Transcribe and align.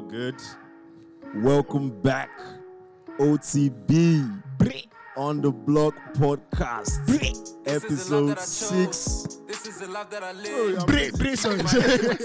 all 0.00 0.08
good. 0.08 0.36
Welcome 1.34 1.90
back, 2.00 2.30
OTB 3.18 4.42
on 5.16 5.42
the 5.42 5.50
Block 5.50 5.94
Podcast, 6.14 7.00
episode 7.66 8.38
six. 8.38 9.38
This 9.46 9.66
is 9.66 9.80
the 9.80 9.88
life 9.88 10.08
that 10.10 10.22
I 10.22 10.32
live. 10.32 10.78
I'm 10.78 10.86
Bre- 10.86 11.16
bre- 11.16 11.34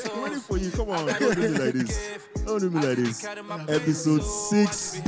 I'm 0.13 0.21
waiting 0.23 0.39
for 0.39 0.57
you. 0.57 0.71
Come 0.71 0.89
on, 0.89 1.07
don't 1.07 1.35
do 1.35 1.41
me 1.41 1.47
like 1.49 1.73
this. 1.73 2.19
Don't 2.45 2.59
do 2.59 2.69
me 2.69 2.81
like 2.81 2.97
this. 2.97 3.25
Episode 3.25 4.23
six. 4.23 5.01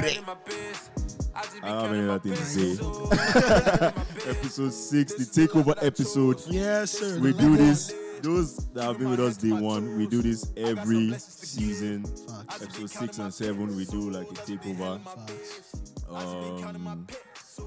Ah, 1.36 1.46
I 1.64 1.68
don't 1.70 1.84
have 1.84 1.94
any 1.94 2.10
other 2.10 2.20
thing 2.20 2.34
to 2.34 2.44
say. 2.44 4.30
episode 4.30 4.74
six, 4.74 5.14
the 5.14 5.24
takeover 5.48 5.76
episode. 5.82 6.42
yes, 6.50 6.92
sir. 6.92 7.20
We 7.20 7.32
do 7.34 7.50
love 7.50 7.58
this. 7.60 7.94
Those 8.22 8.58
that 8.74 8.84
have 8.84 8.98
been 9.00 9.10
with 9.10 9.20
us 9.20 9.38
day 9.38 9.52
one, 9.52 9.98
we 9.98 10.08
do 10.08 10.22
this 10.22 10.52
every 10.58 11.14
season. 11.20 12.04
Facts. 12.04 12.64
Episode 12.64 12.90
six 12.90 13.18
and 13.20 13.34
seven, 13.34 13.76
we 13.76 13.86
do 13.86 14.10
like 14.10 14.30
a 14.30 14.34
takeover. 14.34 15.00
Um, 16.10 17.08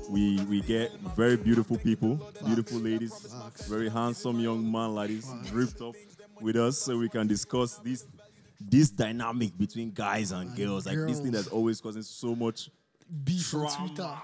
we 0.08 0.40
we 0.44 0.60
get 0.62 0.92
very 1.16 1.36
beautiful 1.36 1.76
people, 1.78 2.16
beautiful 2.44 2.78
ladies, 2.78 3.34
very 3.68 3.88
handsome 3.88 4.40
young 4.40 4.70
man 4.70 4.94
ladies, 4.94 5.30
dripped 5.46 5.80
up 5.80 5.94
with 6.40 6.56
us, 6.56 6.78
so 6.78 6.96
we 6.98 7.08
can 7.08 7.26
discuss 7.26 7.76
this 7.78 8.06
this 8.60 8.90
dynamic 8.90 9.56
between 9.56 9.90
guys 9.90 10.32
and 10.32 10.54
girls, 10.56 10.86
like 10.86 10.96
this 11.06 11.20
thing 11.20 11.32
that's 11.32 11.48
always 11.48 11.80
causing 11.80 12.02
so 12.02 12.34
much 12.34 12.70
Beef 13.24 13.54
on 13.54 13.88
Twitter. 13.88 14.14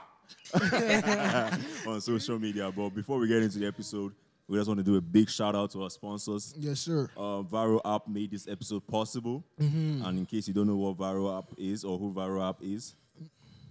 on 1.89 2.01
social 2.01 2.39
media. 2.39 2.71
But 2.71 2.91
before 2.91 3.19
we 3.19 3.29
get 3.29 3.43
into 3.43 3.59
the 3.59 3.67
episode, 3.67 4.13
we 4.49 4.57
just 4.57 4.69
want 4.69 4.79
to 4.79 4.85
do 4.85 4.97
a 4.97 5.01
big 5.01 5.29
shout 5.29 5.57
out 5.57 5.71
to 5.73 5.83
our 5.83 5.91
sponsors. 5.91 6.55
Yes, 6.57 6.81
sir. 6.81 7.11
Uh, 7.17 7.43
Varo 7.43 7.81
app 7.85 8.07
made 8.07 8.31
this 8.31 8.47
episode 8.47 8.87
possible. 8.87 9.45
Mm-hmm. 9.61 10.05
And 10.05 10.19
in 10.19 10.27
case 10.27 10.47
you 10.47 10.55
don't 10.55 10.69
know 10.69 10.77
what 10.77 10.97
Varo 10.97 11.37
app 11.37 11.51
is 11.59 11.85
or 11.85 11.99
who 11.99 12.13
Varo 12.13 12.49
app 12.49 12.59
is, 12.61 12.95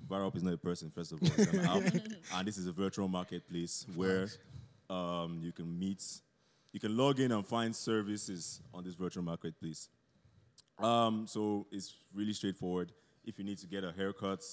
Varo 0.09 0.27
app 0.27 0.35
is 0.35 0.43
not 0.43 0.53
a 0.53 0.57
person, 0.57 0.91
first 0.93 1.13
of 1.13 1.21
all, 1.21 1.29
it's 1.37 1.53
an 1.53 1.65
app. 1.65 1.93
And 2.33 2.47
this 2.47 2.57
is 2.57 2.67
a 2.67 2.71
virtual 2.71 3.07
marketplace 3.07 3.85
where 3.95 4.27
um, 4.89 5.39
you 5.41 5.51
can 5.51 5.79
meet, 5.79 6.03
you 6.73 6.79
can 6.79 6.95
log 6.97 7.19
in 7.19 7.31
and 7.31 7.45
find 7.47 7.73
services 7.73 8.61
on 8.73 8.83
this 8.83 8.95
virtual 8.95 9.23
marketplace. 9.23 9.87
Um, 10.77 11.25
so 11.25 11.67
it's 11.71 11.93
really 12.13 12.33
straightforward. 12.33 12.91
If 13.23 13.39
you 13.39 13.45
need 13.45 13.59
to 13.59 13.67
get 13.67 13.83
a 13.85 13.93
haircut, 13.93 14.43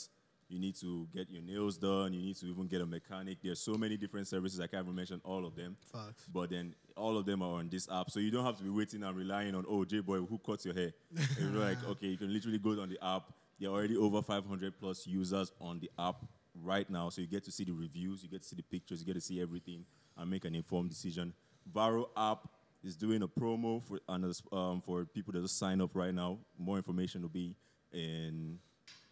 you 0.52 0.58
need 0.58 0.76
to 0.76 1.08
get 1.14 1.30
your 1.30 1.42
nails 1.42 1.78
done, 1.78 2.12
you 2.12 2.20
need 2.20 2.36
to 2.36 2.46
even 2.46 2.66
get 2.66 2.80
a 2.80 2.86
mechanic. 2.86 3.38
There's 3.42 3.60
so 3.60 3.74
many 3.74 3.96
different 3.96 4.28
services. 4.28 4.60
I 4.60 4.66
can't 4.66 4.84
even 4.84 4.94
mention 4.94 5.20
all 5.24 5.46
of 5.46 5.56
them. 5.56 5.76
Facts. 5.92 6.24
But 6.32 6.50
then 6.50 6.74
all 6.96 7.16
of 7.16 7.24
them 7.24 7.42
are 7.42 7.54
on 7.58 7.68
this 7.70 7.88
app. 7.90 8.10
So 8.10 8.20
you 8.20 8.30
don't 8.30 8.44
have 8.44 8.58
to 8.58 8.62
be 8.62 8.70
waiting 8.70 9.02
and 9.02 9.16
relying 9.16 9.54
on, 9.54 9.64
oh, 9.68 9.84
J 9.84 10.00
Boy, 10.00 10.18
who 10.18 10.38
cuts 10.38 10.66
your 10.66 10.74
hair? 10.74 10.92
You're 11.40 11.50
like, 11.50 11.78
okay, 11.88 12.08
you 12.08 12.18
can 12.18 12.32
literally 12.32 12.58
go 12.58 12.70
on 12.80 12.90
the 12.90 12.98
app. 13.04 13.32
There 13.58 13.70
are 13.70 13.72
already 13.72 13.96
over 13.96 14.22
500 14.22 14.78
plus 14.78 15.06
users 15.06 15.52
on 15.60 15.80
the 15.80 15.90
app 15.98 16.16
right 16.62 16.88
now. 16.90 17.08
So 17.08 17.20
you 17.20 17.26
get 17.26 17.44
to 17.44 17.52
see 17.52 17.64
the 17.64 17.72
reviews, 17.72 18.22
you 18.22 18.28
get 18.28 18.42
to 18.42 18.48
see 18.48 18.56
the 18.56 18.62
pictures, 18.62 19.00
you 19.00 19.06
get 19.06 19.14
to 19.14 19.20
see 19.20 19.40
everything 19.40 19.84
and 20.16 20.30
make 20.30 20.44
an 20.44 20.54
informed 20.54 20.90
decision. 20.90 21.32
Varo 21.72 22.10
app 22.16 22.48
is 22.82 22.96
doing 22.96 23.22
a 23.22 23.28
promo 23.28 23.82
for 23.82 24.00
and 24.08 24.24
um, 24.52 24.80
for 24.80 25.04
people 25.04 25.32
that 25.32 25.42
just 25.42 25.58
sign 25.58 25.80
up 25.80 25.90
right 25.94 26.14
now. 26.14 26.38
More 26.58 26.76
information 26.76 27.22
will 27.22 27.28
be 27.28 27.54
in 27.92 28.58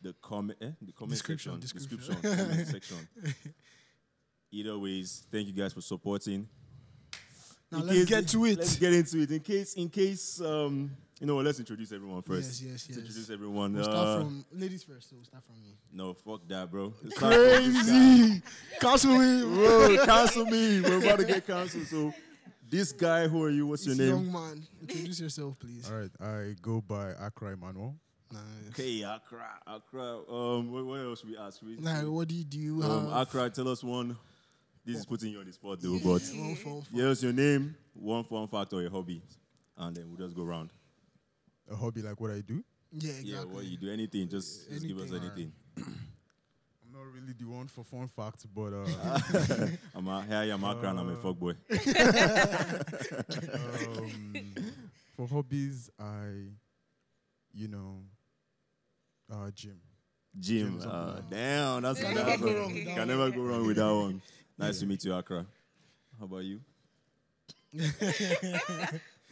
the 0.02 0.14
comment, 0.22 0.58
eh? 0.62 0.70
the 0.82 0.92
comment 0.92 1.10
Description, 1.12 1.60
section, 1.60 1.78
description. 1.78 2.14
description, 2.16 2.46
comment 2.46 2.66
section. 2.74 3.08
Either 4.52 4.78
ways, 4.78 5.26
thank 5.30 5.46
you 5.46 5.52
guys 5.52 5.72
for 5.72 5.80
supporting. 5.80 6.48
Now 7.70 7.78
In 7.80 7.86
let's 7.86 7.98
case- 8.00 8.08
get 8.08 8.28
to 8.28 8.44
it. 8.46 8.58
Let's 8.58 8.76
get 8.76 8.92
into 8.92 9.20
it. 9.20 9.30
In 9.30 9.40
case, 9.40 9.74
in 9.74 9.88
case, 9.88 10.40
um, 10.40 10.90
you 11.20 11.26
know, 11.26 11.36
what, 11.36 11.44
let's 11.44 11.58
introduce 11.60 11.92
everyone 11.92 12.22
first. 12.22 12.60
Yes, 12.60 12.62
yes, 12.62 12.70
Let's 12.72 12.88
yes. 12.88 12.98
introduce 12.98 13.30
everyone. 13.30 13.74
We'll 13.74 13.82
Uh, 13.82 13.92
start 13.92 14.18
from 14.22 14.44
ladies 14.52 14.82
first. 14.82 15.10
So 15.10 15.16
we'll 15.16 15.24
start 15.24 15.44
from 15.44 15.60
me. 15.62 15.76
no, 15.92 16.14
fuck 16.14 16.40
that, 16.48 16.68
bro. 16.70 16.94
Let's 17.02 17.16
start 17.18 17.32
from 17.34 17.72
this 17.72 17.86
guy. 17.86 17.92
Crazy. 17.92 18.42
Cancel 18.80 19.18
me. 19.18 19.42
Bro, 19.54 20.04
cancel 20.06 20.44
me. 20.46 20.80
We're 20.80 20.98
about 21.04 21.18
to 21.20 21.24
get 21.26 21.46
canceled. 21.46 21.86
So, 21.86 22.12
this 22.68 22.90
guy, 22.92 23.28
who 23.28 23.42
are 23.44 23.50
you? 23.50 23.66
What's 23.66 23.86
your 23.86 23.94
name? 23.96 24.08
young 24.08 24.32
man. 24.32 24.66
Introduce 24.80 25.20
yourself, 25.20 25.58
please. 25.60 25.88
All 25.90 25.96
right, 25.98 26.10
I 26.20 26.54
go 26.62 26.80
by 26.80 27.12
Akra 27.12 27.52
Emmanuel. 27.52 27.94
Nice. 28.32 28.42
Okay, 28.70 29.02
Accra, 29.02 29.58
Accra. 29.66 30.18
Um, 30.30 30.70
what, 30.72 30.84
what 30.86 31.00
else 31.00 31.20
should 31.20 31.30
we 31.30 31.36
ask? 31.36 31.60
We, 31.62 31.76
Like, 31.76 32.04
what 32.06 32.28
do 32.28 32.34
you 32.34 32.44
do? 32.44 32.58
You 32.58 32.82
um, 32.82 33.10
have 33.10 33.22
Accra, 33.28 33.50
tell 33.50 33.68
us 33.68 33.82
one. 33.82 34.16
This 34.84 34.96
is 34.98 35.06
putting 35.06 35.32
you 35.32 35.40
on 35.40 35.46
the 35.46 35.52
spot, 35.52 35.78
though. 35.80 35.98
But 35.98 36.22
one 36.34 36.54
form 36.56 36.82
for- 36.82 36.96
yes, 36.96 37.22
your 37.22 37.32
name, 37.32 37.74
one 37.94 38.24
fun 38.24 38.46
fact 38.48 38.72
or 38.72 38.80
your 38.82 38.90
hobby, 38.90 39.20
and 39.76 39.96
then 39.96 40.04
we'll 40.08 40.16
just 40.26 40.34
go 40.36 40.42
round. 40.44 40.70
A 41.70 41.74
hobby 41.76 42.02
like 42.02 42.18
what 42.20 42.30
I 42.30 42.40
do. 42.40 42.62
Yeah, 42.92 43.10
exactly. 43.10 43.30
Yeah, 43.32 43.44
what 43.44 43.64
you 43.64 43.76
do, 43.76 43.90
anything, 43.90 44.28
just, 44.28 44.68
just 44.70 44.86
give 44.86 44.96
us 44.98 45.10
Anything. 45.10 45.22
anything. 45.28 45.52
I'm 45.76 46.92
not 46.92 47.04
really 47.14 47.34
the 47.38 47.44
one 47.44 47.66
for 47.68 47.84
fun 47.84 48.08
facts, 48.08 48.46
but 48.46 48.72
uh, 48.72 48.86
I'm 49.94 50.08
a, 50.08 50.22
hey, 50.22 50.50
I'm 50.50 50.64
Accra, 50.64 50.90
and 50.90 50.98
I'm 50.98 51.10
a 51.10 51.16
fuck 51.16 51.38
boy. 51.38 51.54
um, 53.98 54.34
for 55.16 55.26
hobbies, 55.28 55.90
I, 56.00 56.48
you 57.52 57.68
know, 57.68 57.98
uh, 59.30 59.50
gym. 59.54 59.80
Jim, 60.38 60.72
Jim's 60.72 60.86
uh, 60.86 61.20
damn, 61.28 61.82
that's 61.82 62.00
Can 62.00 62.14
that's 62.14 62.28
never 62.28 62.44
go 62.44 62.54
wrong 62.60 62.72
with 62.72 62.84
that 62.84 62.96
Can 62.96 63.08
never 63.08 63.30
go 63.30 63.42
wrong 63.42 63.66
with 63.66 63.76
that 63.76 63.94
one. 63.94 64.22
Nice 64.58 64.80
to 64.80 64.86
meet 64.86 65.02
you, 65.04 65.14
Accra. 65.14 65.46
How 66.18 66.26
about 66.26 66.44
you? 66.44 66.60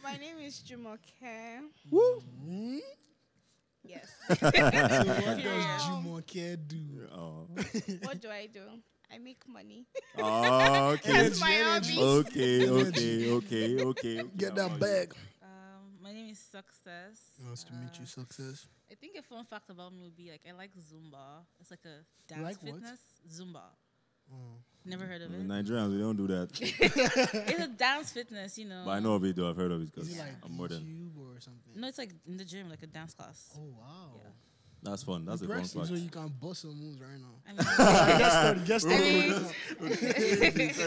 My 0.03 0.17
name 0.17 0.39
is 0.41 0.63
Jumoke. 0.67 0.97
Hmm? 1.91 2.77
Yes. 3.83 4.09
So 4.27 4.35
what 4.41 4.53
does 4.53 5.83
Jumoke 5.83 6.67
do? 6.67 7.07
Oh, 7.13 7.47
what 8.01 8.19
do 8.19 8.29
I 8.29 8.47
do? 8.51 8.61
I 9.13 9.19
make 9.19 9.47
money. 9.47 9.85
oh 10.17 10.91
okay. 10.93 11.11
That's 11.13 11.39
my 11.39 11.53
hobby. 11.53 11.97
Okay, 11.99 12.69
okay, 12.69 13.31
okay, 13.31 13.81
okay. 13.81 13.83
okay. 13.83 14.23
Get 14.35 14.49
How 14.49 14.55
that 14.55 14.65
about 14.65 14.79
bag. 14.79 15.13
My 16.09 16.15
name 16.15 16.31
is 16.31 16.39
Success. 16.39 17.37
Nice 17.47 17.63
to 17.65 17.73
meet 17.73 17.93
you. 17.93 18.01
Uh, 18.01 18.07
Success. 18.07 18.65
I 18.91 18.95
think 18.95 19.15
a 19.15 19.21
fun 19.21 19.45
fact 19.45 19.69
about 19.69 19.93
me 19.93 20.01
would 20.01 20.17
be 20.17 20.31
like 20.31 20.41
I 20.49 20.57
like 20.57 20.71
Zumba. 20.73 21.45
It's 21.59 21.69
like 21.69 21.85
a 21.85 22.01
dance 22.27 22.41
like 22.41 22.63
what? 22.63 22.81
fitness. 22.81 22.99
Zumba. 23.29 23.61
Oh. 24.33 24.57
Never 24.85 25.05
heard 25.05 25.21
of 25.21 25.29
you? 25.29 25.37
it. 25.37 25.47
Nigerians, 25.47 25.91
we 25.93 26.01
don't 26.01 26.17
do 26.17 26.25
that. 26.25 26.49
it's 26.59 27.63
a 27.63 27.67
dance 27.67 28.11
fitness, 28.11 28.57
you 28.57 28.65
know. 28.65 28.81
But 28.85 28.91
I 28.91 28.99
know 29.01 29.13
of 29.13 29.23
it 29.23 29.35
though. 29.35 29.51
I've 29.51 29.55
heard 29.55 29.71
of 29.71 29.83
it 29.83 29.93
because 29.93 30.11
it 30.11 30.17
like 30.17 30.33
I'm 30.43 30.57
more 30.57 30.67
than. 30.67 30.81
YouTube 30.81 31.15
or 31.19 31.39
something? 31.39 31.73
No, 31.75 31.87
it's 31.87 31.99
like 31.99 32.09
in 32.25 32.37
the 32.37 32.45
gym, 32.45 32.71
like 32.71 32.81
a 32.81 32.87
dance 32.87 33.13
class. 33.13 33.53
Oh 33.55 33.69
wow. 33.77 34.09
Yeah. 34.15 34.31
That's 34.81 35.03
fun. 35.03 35.25
That's 35.25 35.41
a 35.41 35.47
fun 35.47 35.57
Impressive. 35.57 35.87
So 35.87 35.93
fact. 35.93 36.03
you 36.03 36.09
can 36.09 36.27
bust 36.41 36.61
some 36.61 36.79
moves 36.79 37.01
right 37.01 37.19
now. 37.19 37.35
I 37.45 37.51
mean, 37.51 37.57
Get 38.67 38.81
started. 38.81 39.45
Get 39.75 40.35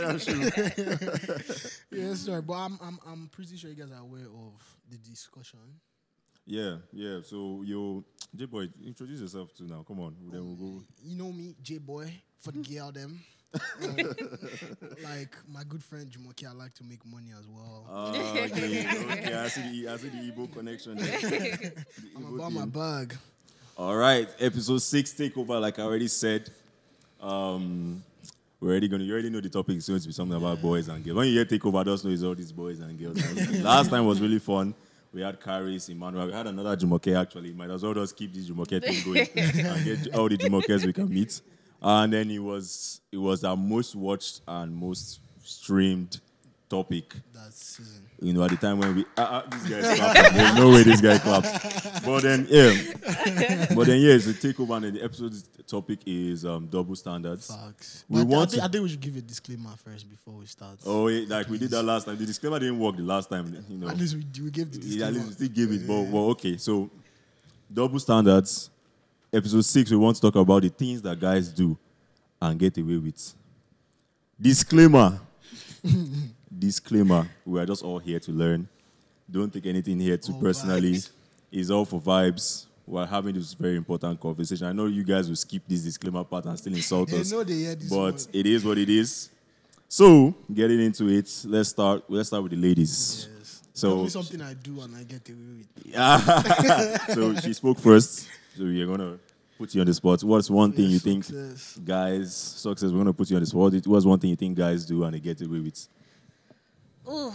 I 0.09 0.19
started. 0.19 1.01
mean, 1.91 1.91
yes, 2.09 2.21
sir. 2.21 2.41
But 2.41 2.55
I'm, 2.55 2.79
I'm, 2.83 2.99
I'm 3.07 3.29
pretty 3.29 3.57
sure 3.57 3.71
you 3.71 3.77
guys 3.77 3.91
are 3.93 4.01
aware 4.03 4.25
of 4.27 4.77
the 4.91 4.97
discussion. 4.97 5.59
Yeah, 6.47 6.77
yeah. 6.93 7.21
So 7.23 7.63
you, 7.65 8.05
J 8.35 8.47
boy, 8.47 8.69
introduce 8.85 9.21
yourself 9.21 9.55
to 9.57 9.65
now. 9.65 9.85
Come 9.87 10.01
on, 10.01 10.17
then 10.31 10.45
we'll 10.45 10.57
go. 10.57 10.83
You 11.05 11.17
know 11.17 11.31
me, 11.31 11.55
J 11.63 11.79
Boy, 11.79 12.13
for 12.41 12.51
the 12.51 12.59
girl 12.61 12.91
them. 12.91 13.21
Um, 13.83 13.97
like 15.05 15.37
my 15.47 15.63
good 15.69 15.85
friend 15.85 16.11
Jumoke, 16.11 16.45
I 16.49 16.53
like 16.53 16.73
to 16.75 16.85
make 16.85 17.05
money 17.07 17.31
as 17.39 17.47
well. 17.47 17.87
Oh, 17.89 18.09
okay, 18.11 18.47
okay. 18.47 19.35
I 19.35 19.47
see 19.49 19.83
the 19.83 19.89
I 19.93 19.97
see 19.99 20.09
the 20.09 20.33
Igbo 20.33 20.53
connection. 20.53 20.97
The 20.97 21.05
I'm 22.17 22.25
Igbo 22.25 22.35
about 22.37 22.53
my 22.53 22.65
bag. 22.67 23.17
All 23.77 23.97
right, 23.97 24.29
episode 24.39 24.79
six 24.83 25.13
takeover. 25.13 25.59
Like 25.59 25.79
I 25.79 25.83
already 25.83 26.09
said, 26.09 26.51
um, 27.23 28.03
we're 28.61 28.71
already 28.71 28.87
gonna. 28.87 29.05
You 29.05 29.15
already 29.15 29.31
know 29.31 29.41
the 29.41 29.49
topic 29.49 29.79
is 29.79 29.89
going 29.89 29.99
to 29.99 30.07
be 30.07 30.13
something 30.13 30.37
about 30.37 30.61
boys 30.61 30.89
and 30.89 31.03
girls. 31.03 31.17
When 31.17 31.29
you 31.29 31.35
hear 31.35 31.47
takeover, 31.47 31.83
just 31.83 32.05
know 32.05 32.11
it's 32.11 32.23
all 32.23 32.35
these 32.35 32.53
boys 32.53 32.81
and 32.81 32.99
girls. 32.99 33.17
Last 33.63 33.89
time 33.89 34.05
was 34.05 34.21
really 34.21 34.39
fun. 34.41 34.75
We 35.13 35.23
had 35.23 35.41
Caris, 35.41 35.89
Emmanuel. 35.89 36.27
We 36.27 36.33
had 36.33 36.47
another 36.47 36.77
Jumoke 36.77 37.19
actually. 37.19 37.55
Might 37.55 37.71
as 37.71 37.83
well 37.83 37.95
just 37.95 38.15
keep 38.15 38.35
this 38.35 38.51
Jumoke 38.51 38.69
thing 38.83 39.05
going 39.05 39.29
and 39.37 39.85
get 39.85 40.15
all 40.15 40.29
the 40.29 40.37
Jumokes 40.37 40.85
we 40.85 40.93
can 40.93 41.09
meet. 41.09 41.41
And 41.81 42.13
then 42.13 42.31
it 42.31 42.41
was 42.41 43.01
it 43.11 43.17
was 43.17 43.43
our 43.43 43.57
most 43.57 43.97
watched 43.97 44.43
and 44.47 44.75
most 44.75 45.21
streamed 45.43 46.21
topic 46.77 47.15
That 47.35 47.53
season. 47.53 48.03
you 48.21 48.33
know, 48.33 48.43
at 48.45 48.51
the 48.51 48.57
time 48.57 48.79
when 48.79 48.97
we, 48.97 49.05
uh, 49.17 49.21
uh, 49.23 49.43
this 49.51 49.63
guy's 49.69 49.99
clapping. 49.99 50.37
There's 50.39 50.55
no 50.55 50.71
way 50.71 50.83
this 50.85 51.01
guy 51.03 51.19
claps. 51.19 52.01
But 52.01 52.23
then, 52.23 52.47
yeah. 52.49 52.73
But 53.77 53.87
then, 53.89 54.01
yeah, 54.01 54.15
it's 54.15 54.27
a 54.27 54.33
takeover, 54.35 54.77
and 54.83 54.97
the 54.97 55.03
episode's 55.05 55.43
topic 55.67 56.01
is 56.07 56.45
um, 56.47 56.67
double 56.69 56.97
standards. 56.97 57.47
Facts. 57.55 58.05
We 58.09 58.17
But 58.17 58.21
I, 58.21 58.37
want 58.37 58.51
think, 58.51 58.61
to- 58.63 58.65
I 58.67 58.71
think 58.71 58.83
we 58.85 58.89
should 58.89 59.01
give 59.01 59.17
a 59.17 59.21
disclaimer 59.21 59.71
first 59.85 60.09
before 60.09 60.35
we 60.35 60.47
start. 60.47 60.79
Oh, 60.87 61.09
yeah, 61.09 61.27
like 61.29 61.49
we 61.49 61.59
did 61.59 61.71
that 61.71 61.83
last 61.83 62.05
time. 62.07 62.17
The 62.17 62.25
disclaimer 62.27 62.59
didn't 62.59 62.79
work 62.79 62.97
the 62.97 63.03
last 63.03 63.29
time, 63.29 63.45
you 63.69 63.77
know. 63.79 63.89
At 63.89 63.99
least 63.99 64.15
we, 64.17 64.25
we 64.45 64.51
gave 64.51 64.71
the 64.73 64.79
Yeah, 64.81 65.07
at 65.09 65.13
least 65.15 65.27
we 65.29 65.33
still 65.35 65.49
give 65.49 65.73
it. 65.73 65.87
But, 65.87 66.01
well, 66.13 66.31
okay, 66.31 66.57
so 66.57 66.89
double 67.73 67.99
standards. 67.99 68.71
Episode 69.33 69.65
six, 69.65 69.91
we 69.91 69.97
want 69.99 70.17
to 70.17 70.23
talk 70.23 70.37
about 70.37 70.63
the 70.63 70.69
things 70.71 71.01
that 71.03 71.19
guys 71.21 71.49
do 71.53 71.77
and 72.41 72.59
get 72.59 72.77
away 72.79 72.97
with. 72.99 73.35
Disclaimer. 74.41 75.21
Disclaimer. 76.67 77.29
We 77.45 77.59
are 77.61 77.67
just 77.67 77.83
all 77.83 77.99
here 77.99 78.21
to 78.21 78.31
learn. 78.31 78.69
Don't 79.29 79.53
take 79.53 79.67
anything 79.67 79.99
here 79.99 80.17
too 80.17 80.33
All 80.33 80.41
personally. 80.41 80.93
vibes. 80.93 81.11
It's 81.51 81.71
all 81.71 81.85
for 81.85 82.01
vibes. 82.01 82.67
we're 82.87 83.05
having 83.05 83.35
this 83.35 83.53
very 83.55 83.75
important 83.77 84.21
conversation. 84.21 84.69
I 84.69 84.73
know 84.73 84.87
you 84.87 85.03
guys 85.03 85.29
will 85.29 85.35
skip 85.37 85.63
this 85.67 85.83
disclaimer 85.83 86.23
part 86.23 86.45
and 86.47 86.57
still 86.57 86.73
insult 86.75 87.09
They 87.11 87.19
us, 87.21 87.33
know 87.33 87.43
they 87.43 87.55
hear 87.55 87.75
this 87.75 87.89
but 87.91 88.29
it 88.33 88.47
is 88.47 88.65
what 88.65 88.79
it 88.79 88.89
is. 88.89 89.29
So, 89.89 90.35
getting 90.55 90.81
into 90.81 91.09
it, 91.09 91.29
let's 91.47 91.71
start. 91.71 92.05
Let's 92.09 92.29
start 92.29 92.45
with 92.45 92.53
the 92.53 92.59
ladies. 92.59 93.29
Yes. 93.39 93.63
So- 93.75 94.07
something 94.07 94.41
I 94.41 94.55
do 94.55 94.81
and 94.83 94.95
I 94.97 95.03
get 95.03 95.29
away 95.29 95.67
with. 95.85 97.15
so 97.15 97.35
she 97.41 97.53
spoke 97.55 97.81
first. 97.81 98.29
So 98.57 98.63
we're 98.63 98.87
gonna 98.87 99.19
put 99.59 99.75
you 99.75 99.81
on 99.81 99.87
the 99.89 99.95
spot. 99.95 100.23
What's 100.23 100.49
one 100.49 100.71
thing 100.73 100.91
you 100.91 101.01
think 101.01 101.25
Success. 101.25 101.79
guys 101.85 102.35
success? 102.37 102.91
We're 102.93 102.99
gonna 102.99 103.13
put 103.13 103.29
you 103.31 103.37
on 103.37 103.43
the 103.43 103.47
spot. 103.47 103.75
What's 103.87 104.07
one 104.07 104.21
thing 104.21 104.31
you 104.31 104.37
think 104.37 104.57
guys 104.57 104.87
do 104.87 105.03
and 105.03 105.15
they 105.15 105.19
get 105.21 105.41
away 105.43 105.59
with? 105.59 105.89
Ooh. 107.09 107.33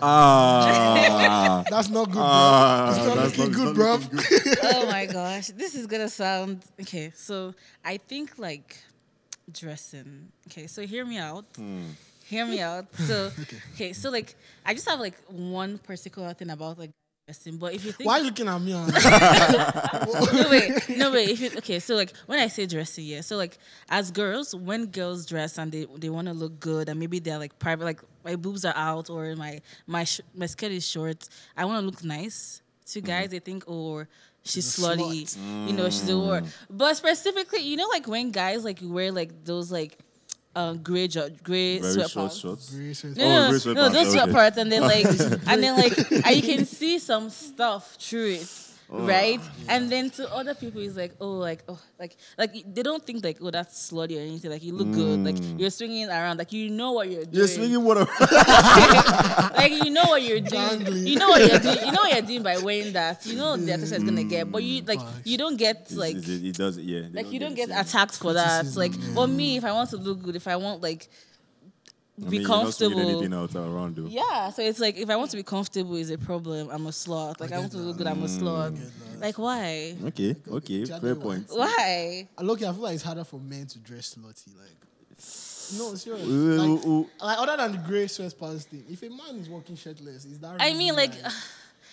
Ah, 0.00 1.64
That's 1.70 1.88
not 1.88 2.06
good, 2.06 2.14
bro. 2.14 2.22
ah, 2.22 2.88
It's 2.90 3.06
not 3.06 3.16
that's 3.16 3.38
looking 3.38 3.52
not- 3.52 3.64
good, 3.64 3.74
bro. 3.74 3.92
looking 3.94 4.18
good. 4.18 4.58
oh 4.62 4.86
my 4.86 5.06
gosh, 5.06 5.48
this 5.48 5.74
is 5.74 5.86
gonna 5.86 6.08
sound 6.08 6.62
okay. 6.80 7.12
So 7.14 7.54
I 7.84 7.96
think 7.96 8.38
like 8.38 8.76
dressing. 9.50 10.28
Okay, 10.48 10.66
so 10.66 10.86
hear 10.86 11.04
me 11.06 11.16
out. 11.18 11.46
Hear 12.26 12.44
me 12.44 12.60
out. 12.60 12.86
So 12.94 13.30
okay, 13.74 13.92
so 13.94 14.10
like 14.10 14.34
I 14.66 14.74
just 14.74 14.86
have 14.88 15.00
like 15.00 15.16
one 15.28 15.78
particular 15.78 16.34
thing 16.34 16.50
about 16.50 16.78
like 16.78 16.90
dressing, 17.26 17.56
but 17.56 17.72
if 17.72 17.84
you 17.84 17.92
think 17.92 18.06
Why 18.06 18.14
are 18.16 18.18
you 18.20 18.24
looking 18.26 18.48
at 18.48 18.60
me? 18.60 18.72
And 18.72 18.92
no 18.92 20.48
wait, 20.50 20.88
no 20.98 21.10
wait. 21.10 21.28
If 21.30 21.40
you, 21.40 21.50
okay, 21.58 21.78
so 21.78 21.94
like 21.94 22.12
when 22.26 22.38
I 22.38 22.48
say 22.48 22.66
dressing, 22.66 23.04
yeah. 23.06 23.20
So 23.22 23.36
like 23.36 23.56
as 23.88 24.10
girls, 24.10 24.54
when 24.54 24.86
girls 24.86 25.24
dress 25.26 25.56
and 25.58 25.72
they 25.72 25.86
they 25.96 26.10
want 26.10 26.28
to 26.28 26.34
look 26.34 26.60
good 26.60 26.88
and 26.88 27.00
maybe 27.00 27.18
they're 27.18 27.38
like 27.38 27.58
private, 27.58 27.84
like 27.84 28.00
my 28.28 28.34
boobs 28.44 28.62
are 28.68 28.76
out 28.90 29.06
or 29.14 29.22
my 29.44 29.54
my 29.86 30.04
sh- 30.04 30.20
my 30.34 30.46
skirt 30.54 30.72
is 30.72 30.86
short, 30.94 31.20
I 31.56 31.64
want 31.64 31.76
to 31.82 31.86
look 31.88 32.02
nice. 32.04 32.60
To 32.92 33.00
guys, 33.00 33.28
they 33.30 33.40
think 33.48 33.64
oh 33.66 34.04
she's 34.44 34.52
She's 34.66 34.68
slutty, 34.78 35.22
slut. 35.26 35.66
you 35.68 35.74
know 35.78 35.86
she's 35.96 36.08
a 36.08 36.12
whore. 36.12 36.42
But 36.70 36.92
specifically, 36.96 37.62
you 37.70 37.76
know, 37.80 37.88
like 37.96 38.06
when 38.06 38.30
guys 38.30 38.60
like 38.64 38.80
wear 38.82 39.10
like 39.20 39.32
those 39.44 39.70
like. 39.78 39.92
Uh, 40.56 40.72
gray, 40.72 41.06
jo- 41.06 41.28
gray 41.42 41.80
Very 41.80 41.92
short 42.08 42.30
sweatpants. 42.32 42.40
shots. 42.40 42.70
Grace 42.74 43.04
is- 43.04 43.14
No, 43.18 43.24
Oh, 43.24 43.50
no, 43.52 43.58
gray 43.60 43.74
no, 43.74 43.82
no, 43.82 43.88
those 43.96 44.08
okay. 44.16 44.16
sweatpants, 44.32 44.56
and 44.56 44.72
then 44.72 44.82
like, 44.94 45.04
and 45.50 45.58
then 45.62 45.76
like, 45.76 45.96
and 46.24 46.32
you 46.36 46.40
can 46.50 46.64
see 46.80 46.98
some 46.98 47.28
stuff 47.28 47.84
through 48.00 48.40
it, 48.40 48.48
Oh. 48.88 49.04
right? 49.04 49.40
And 49.68 49.90
then 49.90 50.10
to 50.10 50.32
other 50.32 50.54
people, 50.54 50.80
it's 50.80 50.96
like, 50.96 51.12
oh, 51.20 51.32
like, 51.32 51.64
oh, 51.68 51.80
like, 51.98 52.16
like 52.38 52.52
they 52.72 52.82
don't 52.82 53.04
think 53.04 53.24
like, 53.24 53.38
oh, 53.40 53.50
that's 53.50 53.90
slutty 53.90 54.16
or 54.16 54.20
anything. 54.20 54.50
Like 54.50 54.62
you 54.62 54.74
look 54.74 54.92
good, 54.92 55.24
like 55.24 55.36
you're 55.58 55.70
swinging 55.70 56.08
around, 56.08 56.38
like 56.38 56.52
you 56.52 56.70
know 56.70 56.92
what 56.92 57.10
you're 57.10 57.24
doing. 57.24 57.32
Mm. 57.32 57.36
You're 57.36 57.48
swinging 57.48 57.82
what? 57.82 57.96
like 59.56 59.72
you 59.72 59.90
know 59.90 60.04
what 60.04 60.22
you're 60.22 60.40
doing. 60.40 60.78
Dangling. 60.78 61.06
You 61.06 61.18
know 61.18 61.28
what 61.30 61.40
you're 61.40 61.58
doing. 61.58 61.78
You 61.84 61.92
know 61.92 62.02
what 62.02 62.12
you're 62.12 62.22
doing 62.22 62.42
by 62.44 62.58
wearing 62.58 62.92
that. 62.92 63.26
You 63.26 63.36
know 63.36 63.56
the 63.56 63.72
attention 63.72 63.96
is 63.96 64.04
gonna 64.04 64.24
get, 64.24 64.52
but 64.52 64.62
you 64.62 64.82
like, 64.82 65.00
you 65.24 65.36
don't 65.36 65.56
get 65.56 65.90
like. 65.92 66.16
it, 66.16 66.28
it 66.28 66.54
does, 66.54 66.78
yeah. 66.78 67.02
they 67.10 67.22
Like 67.22 67.32
you 67.32 67.40
don't 67.40 67.56
the 67.56 67.66
get 67.66 67.70
attacked 67.70 68.18
for 68.18 68.34
that. 68.34 68.60
Criticism, 68.60 68.80
Like, 68.80 68.92
yeah. 68.96 69.20
or 69.20 69.26
me, 69.26 69.56
if 69.56 69.64
I 69.64 69.72
want 69.72 69.90
to 69.90 69.96
look 69.96 70.22
good, 70.22 70.36
if 70.36 70.46
I 70.46 70.56
want 70.56 70.80
like 70.80 71.08
I 72.18 72.28
be 72.30 72.38
mean, 72.38 72.40
you're 72.42 72.48
not 72.48 72.72
swinging 72.74 72.96
comfortable. 72.98 73.20
anything 73.20 73.34
out 73.34 73.54
around 73.56 73.96
though. 73.96 74.06
Yeah, 74.06 74.50
so 74.50 74.62
it's 74.62 74.80
like 74.80 74.96
if 74.96 75.10
I 75.10 75.16
want 75.16 75.30
to 75.32 75.36
be 75.36 75.42
comfortable 75.42 75.96
is 75.96 76.10
a 76.10 76.16
problem, 76.18 76.68
I'm 76.70 76.86
a 76.86 76.92
sloth. 76.92 77.40
Like 77.40 77.50
I, 77.50 77.54
get 77.56 77.60
want 77.60 77.72
to 77.72 77.78
that. 77.78 77.84
look 77.84 77.98
good, 77.98 78.06
I'm 78.06 78.22
a 78.22 78.28
sloth. 78.28 78.78
Like 79.20 79.38
why? 79.38 79.94
Okay, 80.04 80.34
okay, 80.50 80.84
Jade 80.84 81.00
fair 81.00 81.14
was- 81.14 81.22
point. 81.22 81.46
Why? 81.50 82.28
Look, 82.40 82.62
I 82.62 82.72
feel 82.72 82.82
like 82.82 82.94
it's 82.94 83.02
harder 83.02 83.24
for 83.24 83.38
men 83.40 83.66
to 83.66 83.78
dress 83.78 84.14
slutty. 84.14 84.48
Like, 84.58 84.76
no, 85.78 85.94
serious. 85.94 86.26
Ooh, 86.26 87.00
Like, 87.20 87.38
like 87.38 87.38
other 87.38 87.56
than 87.56 87.72
the 87.72 87.78
gray 87.78 88.06
sweatpants 88.06 88.64
thing, 88.64 88.84
if 88.88 89.02
a 89.02 89.08
man 89.10 89.36
is 89.40 89.48
walking 89.48 89.76
shirtless, 89.76 90.24
is 90.24 90.38
that 90.40 90.56
I 90.60 90.74
mean, 90.74 90.94
like, 90.94 91.12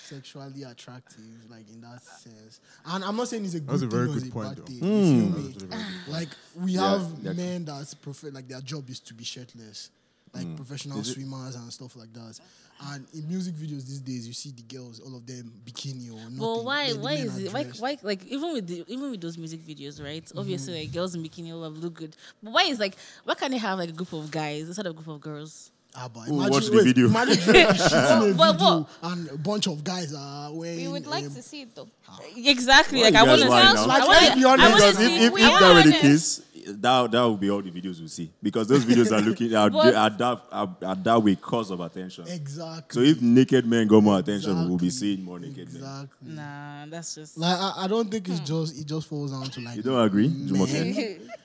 sexually 0.05 0.63
attractive, 0.63 1.23
like 1.49 1.67
in 1.69 1.81
that 1.81 2.01
sense? 2.01 2.59
And 2.85 3.03
I'm 3.03 3.15
not 3.15 3.27
saying 3.29 3.45
it's 3.45 3.55
a 3.55 3.59
good 3.59 3.69
That's 3.69 3.81
a 3.81 3.87
thing 3.87 3.89
very 3.89 4.03
or 4.03 4.07
good 4.07 4.17
it's 4.17 4.27
a 4.27 4.31
point, 4.31 4.49
bad 4.49 4.57
though. 4.57 4.63
thing. 4.65 4.79
Hmm. 4.79 4.85
You 4.85 5.31
feel 5.31 5.41
me? 5.41 5.51
That's 5.51 5.63
a 5.63 5.67
very 5.67 5.83
good 6.05 6.11
Like 6.13 6.29
we 6.55 6.71
Yeah, 6.73 6.89
have 6.99 7.11
yeah. 7.21 7.33
men 7.33 7.65
that's 7.65 7.93
prefer 7.93 8.29
like 8.29 8.47
their 8.47 8.61
job 8.61 8.89
is 8.89 8.99
to 9.01 9.13
be 9.13 9.23
shirtless, 9.23 9.89
like 10.33 10.45
Hmm. 10.45 10.55
professional 10.55 10.99
Is 10.99 11.09
it- 11.09 11.13
swimmers 11.13 11.55
and 11.55 11.71
stuff 11.71 11.95
like 11.95 12.11
that. 12.13 12.39
And 12.91 13.05
in 13.13 13.27
music 13.29 13.53
videos 13.55 13.85
these 13.85 13.99
days, 13.99 14.27
you 14.27 14.33
see 14.33 14.51
the 14.51 14.63
girls, 14.63 14.99
all 14.99 15.15
of 15.15 15.25
them 15.25 15.53
bikini 15.63 16.09
or 16.11 16.19
nothing. 16.19 16.37
well, 16.39 16.65
why? 16.65 16.87
then 16.87 16.95
the 16.97 17.01
Why 17.01 17.13
is 17.13 17.37
it? 17.37 17.53
Why? 17.53 17.63
Why? 17.79 17.97
Like 18.01 18.25
even 18.25 18.51
with 18.53 18.67
the 18.67 18.83
even 18.87 19.11
with 19.11 19.21
those 19.21 19.37
music 19.37 19.61
videos, 19.65 20.03
right? 20.03 20.25
Mm-hmm. 20.25 20.39
Obviously, 20.39 20.79
like 20.81 20.91
girls 20.91 21.13
in 21.15 21.23
bikini 21.23 21.51
will 21.53 21.69
look 21.69 21.93
good. 21.93 22.15
But 22.41 22.51
why 22.51 22.63
is 22.63 22.79
like 22.79 22.95
why 23.23 23.35
can't 23.35 23.51
they 23.51 23.57
have 23.59 23.77
like 23.79 23.89
a 23.89 23.93
group 23.93 24.11
of 24.11 24.29
guys 24.31 24.67
instead 24.67 24.85
of 24.87 24.91
a 24.91 24.95
group 24.95 25.07
of 25.15 25.21
girls? 25.21 25.69
Ah, 25.95 26.09
but 26.11 26.21
Who 26.21 26.33
imagine, 26.37 26.51
watched 26.53 26.71
the 26.71 26.77
wait, 26.77 26.85
video? 26.85 27.05
Imagine 27.05 27.37
Drake 27.43 27.69
is 27.69 27.77
shooting 27.83 28.31
a 28.31 28.33
But 28.35 28.59
what? 28.59 28.89
and 29.03 29.29
a 29.29 29.37
bunch 29.37 29.67
of 29.67 29.83
guys 29.83 30.11
are 30.13 30.51
wearing. 30.51 30.77
We 30.79 30.87
would 30.87 31.05
like 31.05 31.25
um, 31.25 31.35
to 31.35 31.41
see 31.43 31.61
it 31.61 31.75
though. 31.75 31.87
Exactly. 32.35 32.97
Why 32.99 33.05
like 33.09 33.15
I 33.15 33.23
want 33.23 33.41
to. 33.43 33.47
lying 33.47 33.77
I? 33.77 33.85
Like, 33.85 34.07
want 34.07 34.09
let's 34.09 34.35
be 34.35 34.41
to. 34.41 34.47
honest. 34.47 34.73
Because 34.73 34.99
if, 34.99 35.11
if, 35.21 35.33
if 35.33 35.59
that 35.59 35.73
were 35.85 35.91
the 35.91 35.97
case, 35.99 36.41
that 36.67 37.11
that 37.11 37.23
would 37.25 37.39
be 37.39 37.49
all 37.49 37.61
the 37.61 37.71
videos 37.71 37.99
we 37.99 38.07
see. 38.07 38.31
Because 38.41 38.67
those 38.67 38.85
videos 38.85 39.11
are 39.11 39.21
looking 39.21 39.53
are, 39.55 39.69
But- 39.71 39.95
are 39.95 40.09
that 40.09 40.41
are, 40.51 40.75
are 40.85 40.95
that 40.95 41.23
way 41.23 41.35
cause 41.35 41.71
of 41.71 41.79
attention. 41.79 42.25
Exactly. 42.27 42.93
So 43.05 43.09
if 43.11 43.21
naked 43.21 43.65
men 43.65 43.87
got 43.87 44.01
more 44.03 44.19
attention, 44.19 44.59
we 44.63 44.69
will 44.69 44.77
be 44.77 44.89
seeing 44.89 45.23
more 45.23 45.39
naked 45.39 45.67
men. 45.73 45.75
Exactly. 45.83 46.31
Nah, 46.33 46.85
that's 46.87 47.15
just. 47.15 47.37
Like 47.37 47.57
I, 47.59 47.73
I 47.83 47.87
don't 47.87 48.09
think 48.09 48.27
it's 48.29 48.39
just 48.41 48.79
it 48.79 48.85
just 48.85 49.07
falls 49.07 49.31
down 49.31 49.45
to 49.45 49.61
like 49.61 49.77
You 49.77 49.83
don't 49.83 50.05
agree. 50.05 50.29
Jumoke? 50.29 51.29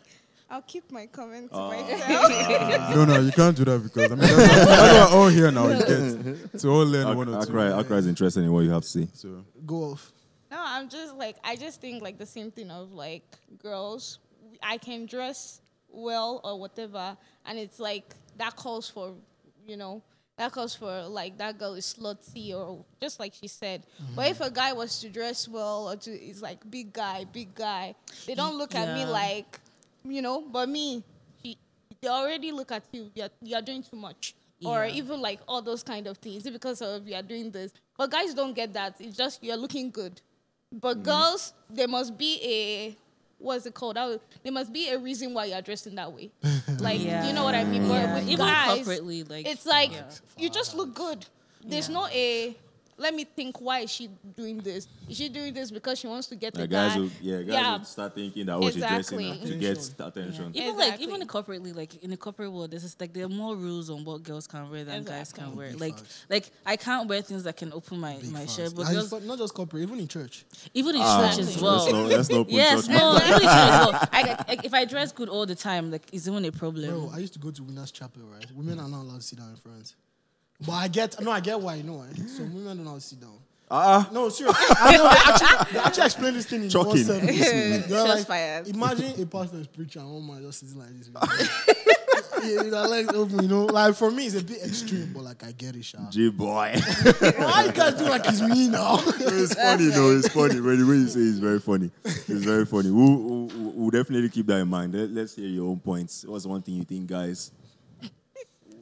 I'll 0.51 0.63
keep 0.63 0.91
my 0.91 1.05
comment 1.07 1.51
to 1.51 1.57
Ah. 1.59 1.69
myself. 1.69 2.95
No, 2.97 3.05
no, 3.05 3.21
you 3.21 3.31
can't 3.33 3.55
do 3.55 3.65
that 3.67 3.83
because 3.83 4.11
I 4.13 4.15
mean 4.15 4.19
that's, 4.21 4.33
what- 4.39 4.67
that's 4.67 5.13
all 5.13 5.29
here 5.29 5.51
now. 5.51 5.69
You 5.69 5.77
get 5.83 6.61
to 6.61 6.69
all 6.69 6.87
learn 6.87 7.17
one 7.17 7.29
or 7.29 7.45
two. 7.45 7.51
Akra, 7.53 7.77
Akra 7.79 7.97
is 7.99 8.07
interested 8.07 8.43
in 8.45 8.51
what 8.53 8.61
you 8.65 8.71
have 8.71 8.83
to 8.83 8.89
say. 8.89 9.09
So 9.13 9.45
Go 9.67 9.93
off. 9.93 10.11
No, 10.51 10.57
I'm 10.59 10.89
just 10.89 11.15
like 11.17 11.37
I 11.45 11.57
just 11.57 11.83
think 11.83 12.03
like 12.03 12.17
the 12.17 12.25
same 12.25 12.51
thing 12.51 12.71
of 12.71 12.93
like 12.93 13.25
girls. 13.63 14.21
I 14.63 14.79
can 14.79 15.07
dress 15.07 15.61
well 15.89 16.41
or 16.45 16.59
whatever, 16.59 17.17
and 17.47 17.59
it's 17.59 17.79
like 17.79 18.15
that 18.37 18.57
calls 18.57 18.89
for, 18.89 19.15
you 19.67 19.77
know, 19.77 20.03
that 20.39 20.53
calls 20.53 20.75
for 20.75 21.03
like 21.03 21.37
that 21.39 21.59
girl 21.59 21.75
is 21.75 21.97
slutty 21.99 22.55
or 22.55 22.85
just 23.01 23.19
like 23.19 23.35
she 23.35 23.49
said. 23.49 23.85
But 24.15 24.23
mm-hmm. 24.23 24.31
if 24.31 24.41
a 24.41 24.51
guy 24.51 24.73
was 24.73 25.01
to 25.01 25.09
dress 25.09 25.49
well 25.49 25.91
or 25.91 25.97
to, 25.97 26.11
it's 26.11 26.41
like 26.41 26.59
big 26.71 26.93
guy, 26.93 27.25
big 27.25 27.55
guy. 27.55 27.95
They 28.27 28.35
don't 28.35 28.57
look 28.57 28.75
at 28.75 28.95
me 28.95 29.05
like, 29.05 29.59
you 30.05 30.23
know. 30.23 30.43
But 30.43 30.69
me, 30.69 31.03
she, 31.43 31.59
they 32.01 32.09
already 32.09 32.53
look 32.53 32.71
at 32.71 32.85
you. 32.93 33.11
You're, 33.15 33.31
you're 33.43 33.63
doing 33.63 33.83
too 33.83 33.97
much. 33.97 34.35
Or 34.65 34.87
even 34.87 35.21
like 35.21 35.41
all 35.47 35.63
those 35.63 35.85
kind 35.85 36.07
of 36.09 36.19
things. 36.19 36.43
Because 36.43 36.83
of 36.83 37.07
you're 37.07 37.23
doing 37.23 37.51
this? 37.51 37.73
But 37.97 38.11
guys 38.11 38.35
don't 38.35 38.55
get 38.55 38.73
that. 38.73 38.97
It's 39.01 39.17
just 39.17 39.43
you're 39.43 39.57
looking 39.57 39.91
good. 39.91 40.21
But 40.73 40.99
mm. 40.99 41.05
girls, 41.05 41.53
there 41.71 41.89
must 41.89 42.19
be 42.19 42.41
a 42.43 42.97
what's 43.39 43.67
it 43.67 43.75
called? 43.75 43.97
That- 43.97 44.21
There 44.43 44.53
must 44.53 44.73
be 44.73 44.89
a 44.89 44.99
reason 44.99 45.35
why 45.35 45.47
you're 45.47 45.63
dressed 45.63 45.87
in 45.87 45.95
that 45.97 46.13
way. 46.13 46.31
Like, 46.81 47.03
Yeah. 47.03 47.27
you 47.27 47.33
know 47.33 47.45
what 47.45 47.55
I 47.55 47.65
mean? 47.65 47.83
But 47.89 47.95
Yeah, 47.95 48.15
with 48.15 48.29
even 48.29 48.47
guys, 48.47 48.87
like 49.29 49.47
it's 49.47 49.67
like 49.67 49.93
yeah. 49.93 50.05
you 50.37 50.49
just 50.51 50.75
look 50.75 50.95
good. 50.95 51.27
There's 51.65 51.89
Yeah. 51.89 51.95
no 51.95 52.07
a. 52.09 52.57
Let 53.01 53.15
me 53.15 53.25
think. 53.25 53.61
Why 53.61 53.81
is 53.81 53.91
she 53.93 54.09
doing 54.37 54.59
this? 54.59 54.89
Is 55.09 55.17
she 55.17 55.29
doing 55.29 55.55
this 55.55 55.71
because 55.71 55.99
she 56.01 56.09
wants 56.09 56.27
to 56.29 56.37
get 56.37 56.53
the 56.55 56.63
Like 56.63 56.71
guys 56.71 56.95
guy? 56.95 56.99
will, 57.01 57.11
yeah, 57.21 57.37
guys 57.43 57.49
Yeah. 57.55 57.77
will 57.79 57.85
start 57.85 58.15
thinking 58.17 58.47
that 58.47 58.57
oh 58.57 58.63
she's 58.63 58.77
dressing 58.77 59.21
Exactly. 59.21 59.31
up 59.31 59.41
to 59.49 59.55
get 59.57 59.79
the 59.97 60.07
attention. 60.07 60.51
Even 60.55 60.77
like 60.77 60.95
Exactly. 60.95 61.07
even 61.15 61.29
corporately, 61.29 61.77
like 61.77 62.03
in 62.03 62.11
the 62.11 62.17
corporate 62.17 62.53
world, 62.53 62.73
there's 62.73 62.83
just 62.83 63.01
like 63.01 63.13
there 63.13 63.25
are 63.25 63.29
more 63.29 63.55
rules 63.57 63.89
on 63.89 64.05
what 64.05 64.23
girls 64.25 64.47
can 64.49 64.69
wear 64.71 64.85
than 64.85 65.05
guys 65.05 65.33
can 65.33 65.55
wear. 65.55 65.71
Big 65.71 65.81
like 65.81 65.97
facts. 65.97 66.25
like 66.29 66.51
I 66.67 66.77
can't 66.77 67.09
wear 67.09 67.23
things 67.23 67.45
that 67.45 67.57
can 67.57 67.73
open 67.73 68.01
my 68.01 68.17
Big 68.17 68.33
my 68.33 68.41
facts. 68.41 68.55
shirt, 68.57 68.75
but 68.75 68.87
And 68.87 68.95
girls 68.97 69.13
not 69.25 69.39
just 69.39 69.55
corporate, 69.55 69.83
even 69.85 70.01
in 70.01 70.09
church. 70.09 70.45
even 70.75 70.97
in 70.97 71.03
ah, 71.03 71.29
church 71.31 71.39
as 71.39 71.63
well. 71.63 71.93
not- 71.93 72.07
let's 72.09 72.29
not 72.29 72.45
put 72.47 72.53
Yes, 72.53 72.89
no, 72.89 73.15
even 73.17 73.23
in 73.23 73.29
church 73.29 73.43
as 73.43 73.87
well. 73.87 73.93
I, 74.13 74.45
I, 74.49 74.57
if 74.65 74.75
I 74.75 74.85
dress 74.85 75.13
good 75.13 75.29
all 75.29 75.47
the 75.47 75.55
time, 75.55 75.93
like 75.93 76.03
it's 76.13 76.27
even 76.27 76.45
a 76.45 76.51
problem. 76.53 76.91
Bro, 76.91 77.13
I 77.15 77.19
used 77.19 77.33
to 77.35 77.39
go 77.39 77.51
to 77.53 77.63
Winners 77.63 77.93
Chapel, 77.93 78.23
right? 78.25 78.45
Women 78.57 78.81
are 78.81 78.89
not 78.89 79.03
allowed 79.03 79.17
to 79.21 79.23
sit 79.23 79.39
down 79.39 79.51
in 79.51 79.57
front. 79.57 79.95
But 80.67 80.73
I 80.73 80.89
get 80.89 81.21
no, 81.21 81.31
I 81.31 81.41
get 81.41 81.61
why, 81.61 81.77
you 81.77 81.85
know 81.85 81.95
why. 81.95 82.09
Some 82.27 82.53
women 82.55 82.77
don't 82.79 82.85
know 82.85 82.91
how 82.91 82.97
to 82.97 83.01
sit 83.01 83.21
down. 83.21 83.39
Ah, 83.71 84.09
No, 84.13 84.29
seriously. 84.31 84.65
I 84.71 84.97
know, 84.97 85.03
they, 85.05 85.33
actually, 85.33 85.73
they 85.73 85.79
actually 85.79 86.05
explain 86.07 86.35
this 86.35 86.47
thing 86.47 86.63
in 86.63 86.71
Shocking. 86.71 86.89
one 86.89 87.05
service. 87.05 87.39
They're 87.87 88.07
Shots 88.07 88.09
like, 88.09 88.27
fired. 88.27 88.69
Imagine 88.69 89.23
a 89.23 89.27
pastor 89.27 89.59
is 89.59 89.67
preaching 89.67 90.01
and 90.03 90.11
one 90.11 90.27
man 90.27 90.43
just 90.43 90.61
sitting 90.61 90.79
like 90.79 90.89
this. 90.97 91.11
yeah, 92.45 92.63
with 92.63 92.71
their 92.71 92.87
legs 92.87 93.13
open, 93.13 93.43
you 93.43 93.49
know. 93.49 93.67
Like 93.67 93.95
for 93.95 94.11
me, 94.11 94.25
it's 94.27 94.37
a 94.37 94.43
bit 94.43 94.63
extreme, 94.65 95.13
but 95.15 95.23
like 95.25 95.45
I 95.45 95.53
get 95.53 95.77
it, 95.77 95.85
Sha. 95.85 95.99
J 96.11 96.31
boy. 96.31 96.47
Why 97.37 97.65
you 97.67 97.73
guys 97.73 97.95
do 97.95 98.05
like 98.09 98.27
it's 98.27 98.41
me 98.41 98.69
now? 98.69 99.01
it's 99.07 99.55
funny 99.55 99.89
though. 99.89 100.17
It's 100.17 100.29
funny. 100.29 100.61
When 100.61 100.79
the 100.79 100.87
way 100.87 100.97
you 100.97 101.09
say 101.09 101.21
it's 101.21 101.39
very 101.39 101.61
funny. 101.61 101.91
It's 102.05 102.27
very 102.45 102.65
funny. 102.65 102.91
We'll, 102.91 103.17
we'll, 103.17 103.73
we'll 103.75 103.91
definitely 103.91 104.31
keep 104.31 104.47
that 104.47 104.61
in 104.61 104.69
mind. 104.69 104.95
Let, 104.95 105.11
let's 105.11 105.35
hear 105.37 105.47
your 105.47 105.67
own 105.69 105.79
points. 105.81 106.25
What's 106.25 106.47
one 106.47 106.63
thing 106.63 106.77
you 106.77 106.85
think, 106.85 107.07
guys? 107.07 107.51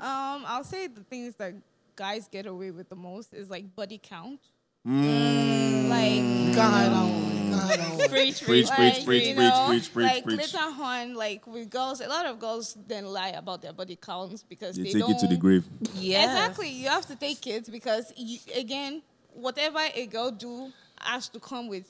Um, 0.01 0.45
I'll 0.47 0.65
say 0.65 0.87
the 0.87 1.03
things 1.03 1.35
that 1.37 1.55
guys 1.95 2.29
get 2.29 2.47
away 2.47 2.71
with 2.71 2.89
the 2.89 2.97
most 2.97 3.33
is 3.33 3.51
like 3.51 3.75
body 3.75 3.99
count. 4.03 4.41
Mm. 4.87 5.89
Like 5.89 6.15
you 6.15 6.55
can't 6.55 6.73
hide 6.73 6.93
that 6.93 7.03
one. 7.03 7.37
You 7.37 7.51
can't 7.51 7.61
hide 7.63 7.79
that 7.81 7.99
one. 7.99 8.09
Preach, 8.09 8.45
Preach, 8.45 8.69
like, 8.69 8.79
preach, 8.79 9.05
preach, 9.05 9.27
you 9.29 9.35
preach, 9.35 9.53
preach, 9.69 9.93
preach, 9.93 10.07
like 10.07 10.25
preach. 10.25 10.39
later 10.39 10.59
on, 10.59 11.15
like 11.15 11.47
with 11.47 11.71
girls, 11.71 12.01
a 12.01 12.09
lot 12.09 12.27
of 12.27 12.39
girls 12.39 12.77
then 12.87 13.07
lie 13.07 13.31
about 13.31 13.63
their 13.63 13.73
body 13.73 13.97
counts 13.97 14.43
because 14.45 14.77
They 14.77 14.85
they, 14.85 14.91
take 14.93 15.01
don't 15.01 15.11
it 15.13 15.19
to 15.21 15.27
the 15.27 15.37
grave. 15.37 15.65
Yeah, 15.95 16.25
Exactly, 16.25 16.69
you 16.69 16.89
have 16.89 17.07
to 17.07 17.17
take 17.17 17.47
it 17.47 17.71
because 17.71 18.13
you, 18.17 18.39
again, 18.55 19.03
whatever 19.33 19.81
a 19.95 20.07
girl 20.07 20.31
do 20.31 20.71
has 21.01 21.29
to 21.31 21.41
come 21.41 21.69
with 21.69 21.87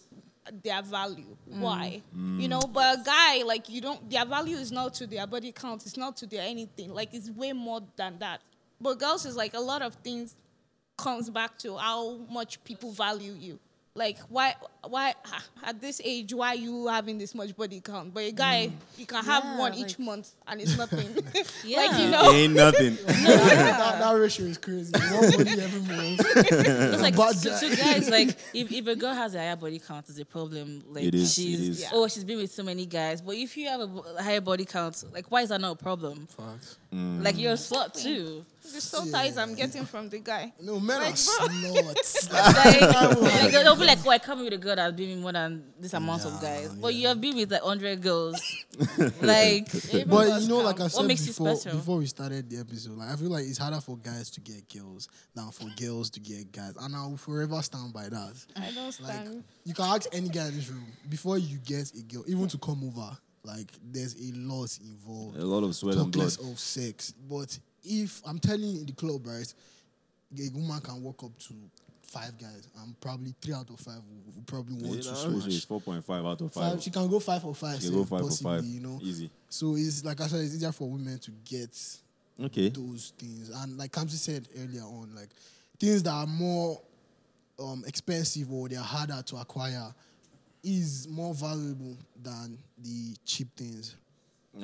their 0.62 0.82
value. 0.82 1.36
Mm. 1.50 1.60
Why? 1.60 2.02
Mm. 2.16 2.40
You 2.40 2.48
know, 2.48 2.60
but 2.60 3.00
a 3.00 3.02
guy 3.02 3.42
like 3.42 3.68
you 3.68 3.80
don't. 3.80 4.08
Their 4.10 4.24
value 4.24 4.56
is 4.56 4.72
not 4.72 4.94
to 4.94 5.06
their 5.06 5.26
body 5.26 5.52
count. 5.52 5.84
It's 5.84 5.96
not 5.96 6.16
to 6.18 6.26
their 6.26 6.42
anything. 6.42 6.92
Like 6.92 7.14
it's 7.14 7.30
way 7.30 7.52
more 7.52 7.80
than 7.96 8.18
that. 8.20 8.40
But 8.80 8.98
girls 8.98 9.26
is 9.26 9.36
like 9.36 9.54
a 9.54 9.60
lot 9.60 9.82
of 9.82 9.94
things 9.96 10.36
comes 10.96 11.30
back 11.30 11.58
to 11.58 11.76
how 11.76 12.18
much 12.30 12.62
people 12.64 12.90
value 12.92 13.32
you. 13.38 13.58
Like 13.96 14.18
why 14.28 14.54
why 14.86 15.14
at 15.64 15.80
this 15.80 16.02
age 16.04 16.34
why 16.34 16.52
you 16.52 16.86
having 16.86 17.16
this 17.16 17.34
much 17.34 17.56
body 17.56 17.80
count? 17.80 18.12
But 18.12 18.24
a 18.24 18.32
guy 18.32 18.68
mm. 18.68 18.98
you 18.98 19.06
can 19.06 19.24
have 19.24 19.42
Yeah, 19.42 19.58
one 19.58 19.74
each 19.74 19.98
month 19.98 20.32
and 20.46 20.60
it's 20.60 20.76
nothing. 20.76 21.14
like 21.34 21.46
Yeah. 21.64 21.98
you 21.98 22.10
know. 22.10 22.30
Ain't 22.30 22.54
nothing. 22.54 22.96
that, 23.06 23.98
that 23.98 24.12
ratio 24.12 24.46
is 24.46 24.58
crazy. 24.58 24.92
One 24.92 25.30
body 25.30 25.60
every 25.62 25.80
month. 25.80 26.20
It's 26.36 27.02
like 27.02 27.16
Bad 27.16 27.36
so, 27.36 27.52
so 27.52 27.74
guys, 27.74 28.10
like 28.10 28.36
if, 28.52 28.70
if 28.70 28.86
a 28.86 28.96
girl 28.96 29.14
has 29.14 29.34
a 29.34 29.38
higher 29.38 29.56
body 29.56 29.78
count, 29.78 30.10
is 30.10 30.18
a 30.18 30.26
problem. 30.26 30.84
Like 30.90 31.04
It 31.04 31.14
is, 31.14 31.32
she's 31.32 31.60
is. 31.60 31.80
Yeah. 31.80 31.90
oh 31.94 32.06
she's 32.06 32.24
been 32.24 32.36
with 32.36 32.52
so 32.52 32.62
many 32.62 32.84
guys. 32.84 33.22
But 33.22 33.36
if 33.36 33.56
you 33.56 33.68
have 33.68 33.80
a 33.80 34.22
higher 34.22 34.42
body 34.42 34.66
count, 34.66 35.02
like 35.14 35.30
why 35.30 35.40
is 35.40 35.48
that 35.48 35.60
not 35.62 35.72
a 35.72 35.82
problem? 35.82 36.26
Facts. 36.26 36.76
Mm. 36.94 37.24
Like 37.24 37.38
you're 37.38 37.52
a 37.52 37.56
slut 37.56 37.94
too. 37.94 38.44
The 38.72 38.80
soul 38.80 39.06
ties 39.10 39.36
I'm 39.38 39.54
getting 39.54 39.84
from 39.86 40.08
the 40.08 40.18
guy. 40.18 40.52
No, 40.60 40.78
men 40.80 40.98
Like, 41.00 41.14
are 41.14 41.48
bro. 41.48 41.72
sluts. 41.72 42.30
Like, 42.32 42.80
like 43.42 43.50
they'll 43.52 43.76
be 43.76 43.84
like, 43.84 43.98
oh, 44.06 44.10
I 44.10 44.18
come 44.18 44.42
with 44.44 44.52
a 44.52 44.58
girl 44.58 44.76
that's 44.76 44.94
been 44.96 45.10
with 45.10 45.18
more 45.20 45.32
than 45.32 45.64
this 45.80 45.94
amount 45.94 46.24
of 46.24 46.40
guys. 46.40 46.68
But 46.74 46.94
you 46.94 47.08
have 47.08 47.20
been 47.20 47.36
with 47.36 47.50
like 47.50 47.62
hundred 47.62 48.02
girls. 48.02 48.40
like 49.22 49.68
But 50.06 50.42
you 50.42 50.48
know, 50.48 50.58
like. 50.58 50.80
I 50.80 50.88
said 50.88 51.06
makes 51.06 51.22
you 51.26 51.32
before, 51.32 51.56
special? 51.56 51.78
before 51.78 51.98
we 51.98 52.06
started 52.06 52.50
the 52.50 52.58
episode, 52.58 52.98
like 52.98 53.10
I 53.10 53.16
feel 53.16 53.30
like 53.30 53.44
it's 53.46 53.58
harder 53.58 53.80
for 53.80 53.96
guys 53.96 54.30
to 54.30 54.40
get 54.40 54.68
girls 54.72 55.08
than 55.34 55.50
for 55.50 55.66
girls 55.80 56.10
to 56.10 56.20
get 56.20 56.52
guys, 56.52 56.74
and 56.80 56.94
I 56.94 57.06
will 57.06 57.16
forever 57.16 57.60
stand 57.62 57.92
by 57.92 58.08
that. 58.08 58.34
I 58.56 58.70
don't 58.72 58.84
Like 59.00 59.14
stand. 59.14 59.44
you 59.64 59.74
can 59.74 59.84
ask 59.86 60.06
any 60.12 60.28
guy 60.28 60.48
in 60.48 60.56
this 60.56 60.68
room 60.68 60.86
before 61.08 61.38
you 61.38 61.58
get 61.58 61.92
a 61.94 62.02
girl, 62.02 62.24
even 62.26 62.48
to 62.48 62.58
come 62.58 62.82
over. 62.84 63.16
Like 63.44 63.70
there's 63.82 64.14
a 64.16 64.32
lot 64.34 64.76
involved. 64.82 65.36
A 65.38 65.44
lot 65.44 65.62
of 65.62 65.74
sweat 65.76 65.94
and 65.94 66.04
Talk 66.06 66.12
blood. 66.12 66.24
less 66.24 66.36
of 66.38 66.58
sex. 66.58 67.14
But 67.30 67.56
if 67.86 68.20
I'm 68.26 68.38
telling 68.38 68.62
you 68.68 68.80
in 68.80 68.86
the 68.86 68.92
club, 68.92 69.26
right, 69.26 69.52
a 70.38 70.48
woman 70.54 70.80
can 70.80 71.02
walk 71.02 71.22
up 71.24 71.38
to 71.38 71.54
five 72.02 72.36
guys, 72.38 72.68
and 72.82 72.98
probably 73.00 73.34
three 73.40 73.54
out 73.54 73.68
of 73.70 73.78
five 73.80 73.96
will, 73.96 74.34
will 74.34 74.42
probably 74.46 74.74
want 74.74 75.02
to 75.02 75.10
It's 75.10 75.20
smash. 75.42 75.64
four 75.66 75.80
point 75.80 76.04
five 76.04 76.24
out 76.24 76.40
of 76.40 76.52
Five, 76.52 76.72
five. 76.74 76.82
she 76.82 76.90
can 76.90 77.08
go 77.08 77.18
five 77.20 77.44
or 77.44 77.54
five. 77.54 77.74
You 77.82 77.88
say, 77.88 77.94
go 77.94 78.04
five 78.04 78.20
for 78.20 78.26
possibly, 78.28 78.56
five. 78.56 78.64
You 78.64 78.80
know, 78.80 78.98
Easy. 79.02 79.30
so 79.48 79.74
it's 79.76 80.04
like 80.04 80.20
I 80.20 80.26
said, 80.26 80.40
it's 80.40 80.54
easier 80.54 80.72
for 80.72 80.88
women 80.90 81.18
to 81.18 81.30
get 81.44 81.76
Okay. 82.42 82.68
those 82.68 83.12
things. 83.18 83.50
And 83.50 83.76
like 83.78 83.92
Kamsi 83.92 84.10
said 84.10 84.46
earlier 84.58 84.82
on, 84.82 85.14
like 85.14 85.30
things 85.80 86.02
that 86.04 86.10
are 86.12 86.26
more 86.26 86.80
um, 87.58 87.82
expensive 87.86 88.52
or 88.52 88.68
they're 88.68 88.78
harder 88.80 89.22
to 89.26 89.36
acquire 89.36 89.94
is 90.62 91.08
more 91.08 91.32
valuable 91.34 91.96
than 92.22 92.58
the 92.82 93.16
cheap 93.24 93.48
things. 93.56 93.96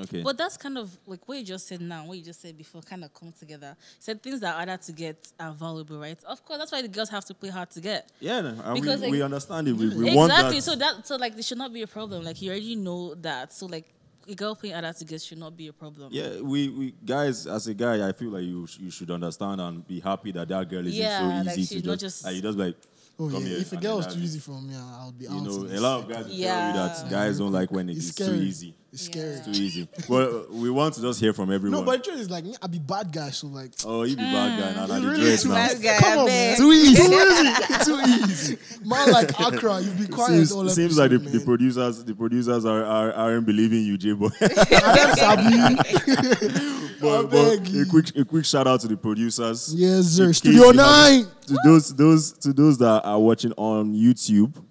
Okay. 0.01 0.23
But 0.23 0.39
that's 0.39 0.57
kind 0.57 0.79
of 0.79 0.97
like 1.07 1.27
what 1.29 1.39
you 1.39 1.45
just 1.45 1.67
said 1.69 1.81
now, 1.81 2.07
what 2.07 2.17
you 2.17 2.25
just 2.25 2.41
said 2.41 2.57
before 2.57 2.81
kind 2.83 3.05
of 3.05 3.13
come 3.13 3.33
together. 3.39 3.77
You 3.79 3.97
said 4.01 4.23
things 4.23 4.41
that 4.41 4.55
are 4.55 4.57
harder 4.57 4.77
to 4.77 4.93
get 4.93 5.29
are 5.39 5.53
valuable, 5.53 5.99
right? 5.99 6.19
Of 6.25 6.45
course, 6.45 6.59
that's 6.59 6.73
why 6.73 6.83
the 6.83 6.89
girls 6.89 7.11
have 7.11 7.25
to 7.27 7.35
play 7.35 7.51
hard 7.51 7.71
to 7.73 7.81
get. 7.81 8.11
yeah, 8.21 8.41
no, 8.41 8.49
and 8.65 8.75
Because, 8.81 9.01
we, 9.01 9.07
like- 9.07 9.13
we 9.13 9.23
understand 9.23 9.69
it. 9.69 9.73
We, 9.75 9.89
we 9.95 10.15
want 10.17 10.33
exactly. 10.33 10.61
So 10.61 10.75
that 10.77 11.07
so 11.07 11.17
like 11.17 11.35
there 11.35 11.43
should 11.43 11.59
not 11.59 11.73
be 11.73 11.83
a 11.83 11.87
problem. 11.87 12.25
Like 12.25 12.41
you 12.41 12.51
already 12.51 12.77
know 12.77 13.15
that. 13.17 13.53
So 13.53 13.67
like 13.67 13.87
a 14.29 14.35
girl 14.35 14.55
playing 14.55 14.75
harder 14.75 14.93
to 14.93 15.05
get 15.05 15.21
should 15.21 15.39
not 15.39 15.57
be 15.57 15.67
a 15.67 15.73
problem. 15.73 16.09
yeah, 16.13 16.41
we, 16.41 16.69
we 16.69 16.95
guys, 17.05 17.47
as 17.47 17.67
a 17.67 17.75
guy, 17.75 18.09
I 18.09 18.13
feel 18.13 18.31
like 18.31 18.45
you 18.45 18.67
you 18.79 18.91
should 18.91 19.11
understand 19.11 19.61
and 19.61 19.87
be 19.87 20.01
happy 20.01 20.31
that 20.33 20.49
that 20.49 20.69
girl 20.71 20.87
isn't 20.87 20.93
Yeah, 20.93 21.43
so 21.43 21.51
easy 21.51 21.75
she's 21.75 21.83
to 21.83 21.89
not 21.89 21.99
just, 21.99 22.23
just- 22.23 22.25
like, 22.25 22.37
you 22.37 22.43
just 22.43 22.57
like 22.59 22.77
Oh 23.19 23.29
come 23.29 23.43
yeah, 23.43 23.49
here 23.49 23.59
if 23.59 23.73
a 23.73 23.77
girl 23.77 23.99
then 23.99 24.09
is 24.09 24.15
too 24.15 24.21
easy 24.23 24.39
for 24.39 24.61
me, 24.63 24.75
I'll 24.75 25.13
be 25.13 25.29
out. 25.29 25.35
You 25.35 25.41
know, 25.43 25.77
a 25.77 25.81
lot 25.81 26.01
of 26.01 26.09
guys 26.09 26.25
will 26.25 26.31
tell 26.33 26.67
you 26.69 26.73
that 26.73 27.07
guys 27.11 27.39
don't 27.39 27.53
like 27.53 27.71
when 27.71 27.91
It's 27.91 28.09
it's, 28.09 28.15
too 28.17 28.25
scary. 28.25 28.39
easy. 28.39 28.75
It's 28.93 29.07
scary. 29.07 29.41
Too 29.43 29.53
easy. 29.53 29.89
Well, 30.07 30.45
we 30.51 30.69
want 30.69 30.93
to 30.97 31.01
just 31.01 31.19
hear 31.19 31.33
from 31.33 31.51
everyone. 31.51 31.81
No, 31.81 31.87
but 31.87 32.05
the 32.05 32.11
truth 32.11 32.21
is 32.21 32.31
like 32.31 32.45
me, 32.45 32.55
I 32.61 32.67
be 32.67 32.79
bad 32.79 33.11
guy, 33.11 33.31
so 33.31 33.47
like 33.47 33.71
oh, 33.87 34.03
you 34.03 34.17
be 34.17 34.23
bad 34.23 34.61
guy 34.61 34.75
now. 34.75 34.83
it's 34.85 34.93
Now 34.93 35.01
the 35.01 35.07
really 35.09 35.21
dress 35.25 35.43
too 35.45 35.49
now. 35.49 35.55
Bad 35.55 35.83
guy, 35.83 35.99
Come 35.99 36.19
on, 36.19 36.27
man. 36.27 36.51
beg. 36.51 36.59
Too 36.59 36.73
easy. 36.73 36.97
Too 36.97 37.13
easy. 37.13 37.85
Too 37.85 38.01
easy. 38.31 38.59
Man 38.85 39.11
like 39.11 39.31
Accra, 39.41 39.81
you 39.81 39.91
be 39.93 40.07
quiet 40.09 40.29
Seems, 40.33 40.53
all 40.53 40.69
seems 40.69 40.99
like 40.99 41.09
the, 41.09 41.17
episode, 41.17 41.33
the 41.39 41.45
producers 41.45 42.05
the 42.05 42.15
producers 42.15 42.65
are, 42.67 42.85
are 42.85 43.13
aren't 43.15 43.47
believing 43.47 43.83
you, 43.83 43.97
J 43.97 44.13
boy. 44.13 44.29
I 44.43 44.47
them 44.47 45.17
sabi. 45.17 46.43
but, 47.01 47.31
but 47.31 47.69
a 47.69 47.85
quick 47.89 48.15
a 48.17 48.25
quick 48.27 48.45
shout 48.45 48.67
out 48.67 48.81
to 48.83 48.89
the 48.89 48.97
producers. 48.99 49.75
Yes, 49.75 50.05
sir. 50.07 50.25
In 50.27 50.35
Studio 50.35 50.71
nine. 50.71 51.25
To 51.47 51.57
those 51.65 51.95
those 51.97 52.33
to 52.35 52.53
those 52.53 52.77
that 52.79 53.03
are 53.05 53.19
watching 53.19 53.53
on 53.53 53.95
YouTube, 53.95 54.55
Yeah. 54.55 54.63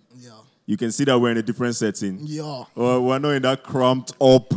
You 0.72 0.78
can 0.78 0.90
see 0.90 1.04
that 1.04 1.20
we're 1.20 1.32
in 1.32 1.38
a 1.38 1.42
different 1.42 1.76
setting. 1.76 2.18
Yeah. 2.22 2.64
Or 2.76 3.02
we're 3.02 3.20
not 3.20 3.32
in 3.32 3.42
that 3.42 3.62
cramped 3.62 4.14
up. 4.22 4.54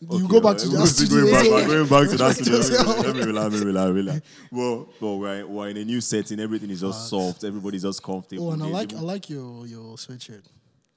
You 0.00 0.26
go 0.26 0.40
back 0.40 0.56
to 0.58 0.68
that 0.70 0.86
studio. 0.88 1.30
Going 1.30 1.50
back, 1.50 1.66
going 1.68 1.86
back 1.86 2.08
to 2.08 2.16
that 2.16 2.34
studio. 2.34 2.58
Let 3.02 3.14
me 3.14 3.22
relax, 3.22 3.52
let 3.54 3.60
me 3.60 3.66
relax, 3.66 3.90
relax. 3.92 4.20
Well, 4.50 4.88
well, 5.00 5.18
we're, 5.20 5.46
we're 5.46 5.68
in 5.68 5.76
a 5.76 5.84
new 5.84 6.00
setting. 6.00 6.40
Everything 6.40 6.70
is 6.70 6.80
just 6.80 7.08
soft. 7.08 7.44
Everybody's 7.44 7.82
just 7.82 8.02
comfortable. 8.02 8.48
Oh, 8.48 8.50
and 8.50 8.64
I 8.64 8.66
like 8.66 8.92
I 8.94 8.98
like 8.98 9.30
your 9.30 9.64
your 9.64 9.94
sweatshirt. 9.94 10.42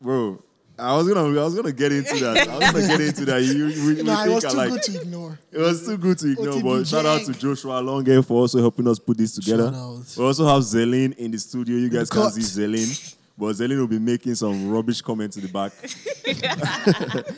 bro. 0.01 0.41
I 0.79 0.95
was 0.97 1.07
gonna, 1.07 1.39
I 1.39 1.43
was 1.43 1.53
gonna 1.53 1.71
get 1.71 1.91
into 1.91 2.15
that. 2.15 2.47
I 2.47 2.57
was 2.57 2.71
gonna 2.71 2.87
get 2.87 3.01
into 3.01 3.25
that. 3.25 3.43
You, 3.43 3.67
we, 3.67 3.93
we 3.95 4.01
Nah, 4.03 4.25
it 4.25 4.29
was 4.29 4.43
too 4.43 4.57
like, 4.57 4.71
good 4.71 4.81
to 4.83 5.01
ignore. 5.01 5.39
It 5.51 5.59
was 5.59 5.85
too 5.85 5.97
good 5.97 6.17
to 6.17 6.31
ignore. 6.31 6.61
But 6.63 6.87
shout 6.87 7.05
out 7.05 7.21
to 7.25 7.33
Joshua 7.33 7.79
Longe 7.79 8.25
for 8.25 8.39
also 8.39 8.59
helping 8.59 8.87
us 8.87 8.97
put 8.97 9.17
this 9.19 9.35
together. 9.35 9.65
Shout 9.71 9.75
out. 9.75 10.15
We 10.17 10.23
also 10.23 10.47
have 10.47 10.63
Zelin 10.63 11.15
in 11.17 11.29
the 11.29 11.37
studio. 11.37 11.75
You 11.75 11.89
guys 11.89 12.09
cut. 12.09 12.33
see 12.33 12.41
Zelin, 12.41 13.15
but 13.37 13.53
Zelin 13.53 13.79
will 13.79 13.87
be 13.87 13.99
making 13.99 14.35
some 14.35 14.69
rubbish 14.69 15.01
comments 15.01 15.37
in 15.37 15.43
the 15.43 15.49
back. 15.49 15.71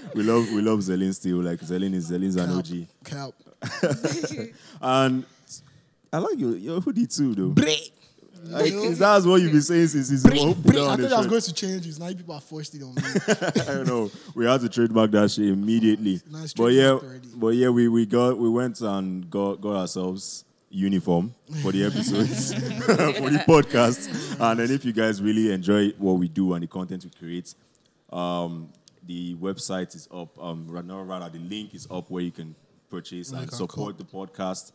we 0.15 0.23
love, 0.23 0.51
we 0.51 0.61
love 0.61 0.79
Zelin 0.79 1.13
still. 1.13 1.37
Like 1.37 1.59
Zelin 1.59 1.93
is 1.93 2.11
Zelin's 2.11 2.35
an 2.35 2.49
OG. 2.49 2.87
Cap. 3.05 3.33
And 4.81 5.25
I 6.11 6.17
like 6.17 6.37
your 6.37 6.55
your 6.57 6.81
hoodie 6.81 7.07
too, 7.07 7.33
though. 7.33 7.49
Break. 7.49 7.91
Like, 8.45 8.73
that's 8.97 9.25
what 9.25 9.41
you've 9.41 9.53
been 9.53 9.61
saying 9.61 9.87
since 9.87 10.09
season 10.09 10.35
one. 10.35 10.47
Who 10.49 10.55
put 10.55 10.63
Break. 10.73 10.77
I 10.83 10.95
thought 10.97 11.13
I 11.13 11.17
was 11.19 11.27
going 11.27 11.41
to 11.41 11.53
change 11.53 11.87
it. 11.87 11.97
Now 11.97 12.07
people 12.07 12.35
are 12.35 12.41
forced 12.41 12.75
it 12.75 12.83
on 12.83 12.93
me. 12.93 13.01
I 13.61 13.73
don't 13.73 13.87
know. 13.87 14.11
We 14.35 14.45
had 14.45 14.59
to 14.61 14.69
trademark 14.69 15.11
that 15.11 15.31
shit 15.31 15.47
immediately. 15.47 16.21
Nice 16.29 16.53
but 16.53 16.73
yeah, 16.73 16.89
already. 16.89 17.29
but 17.35 17.47
yeah, 17.49 17.69
we, 17.69 17.87
we 17.87 18.05
got 18.05 18.37
we 18.37 18.49
went 18.49 18.81
and 18.81 19.29
got 19.29 19.61
got 19.61 19.77
ourselves 19.77 20.43
uniform 20.73 21.33
for 21.61 21.71
the 21.71 21.85
episodes 21.85 22.53
for 22.85 23.29
the 23.29 23.43
podcast. 23.47 24.39
And 24.39 24.59
then 24.59 24.71
if 24.71 24.83
you 24.83 24.91
guys 24.91 25.21
really 25.21 25.51
enjoy 25.53 25.89
what 25.91 26.13
we 26.13 26.27
do 26.27 26.53
and 26.53 26.63
the 26.63 26.67
content 26.67 27.03
we 27.05 27.11
create, 27.11 27.53
um, 28.11 28.69
the 29.05 29.35
website 29.35 29.95
is 29.95 30.07
up. 30.13 30.37
Um, 30.41 30.65
ra- 30.67 30.81
no, 30.81 31.01
rather 31.01 31.29
the 31.29 31.39
link 31.43 31.73
is 31.75 31.87
up 31.91 32.09
where 32.09 32.23
you 32.23 32.31
can 32.31 32.55
purchase 32.89 33.31
and 33.31 33.49
our 33.49 33.55
support 33.55 33.97
the 33.97 34.03
podcast. 34.03 34.71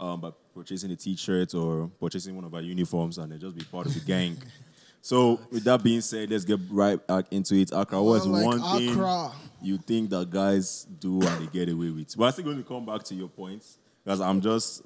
Um, 0.00 0.20
by 0.20 0.30
purchasing 0.54 0.92
a 0.92 0.96
T-shirt 0.96 1.54
or 1.54 1.90
purchasing 2.00 2.36
one 2.36 2.44
of 2.44 2.54
our 2.54 2.60
uniforms, 2.62 3.18
and 3.18 3.32
then 3.32 3.40
just 3.40 3.56
be 3.56 3.64
part 3.64 3.86
of 3.86 3.94
the 3.94 4.00
gang. 4.00 4.36
So, 5.00 5.40
with 5.50 5.64
that 5.64 5.82
being 5.82 6.00
said, 6.00 6.28
let's 6.30 6.44
get 6.44 6.58
right 6.70 7.04
back 7.06 7.26
into 7.30 7.54
it. 7.54 7.70
Accra, 7.72 8.02
what's 8.02 8.26
like 8.26 8.44
one 8.44 8.60
thing 8.78 9.30
you 9.62 9.78
think 9.78 10.10
that 10.10 10.28
guys 10.28 10.86
do 10.98 11.22
and 11.22 11.46
they 11.46 11.46
get 11.46 11.72
away 11.72 11.90
with? 11.90 12.16
But 12.16 12.24
I'm 12.24 12.32
still 12.32 12.44
going 12.44 12.58
to 12.58 12.62
come 12.64 12.84
back 12.84 13.04
to 13.04 13.14
your 13.14 13.28
points 13.28 13.78
because 14.04 14.20
I'm 14.20 14.40
just 14.40 14.82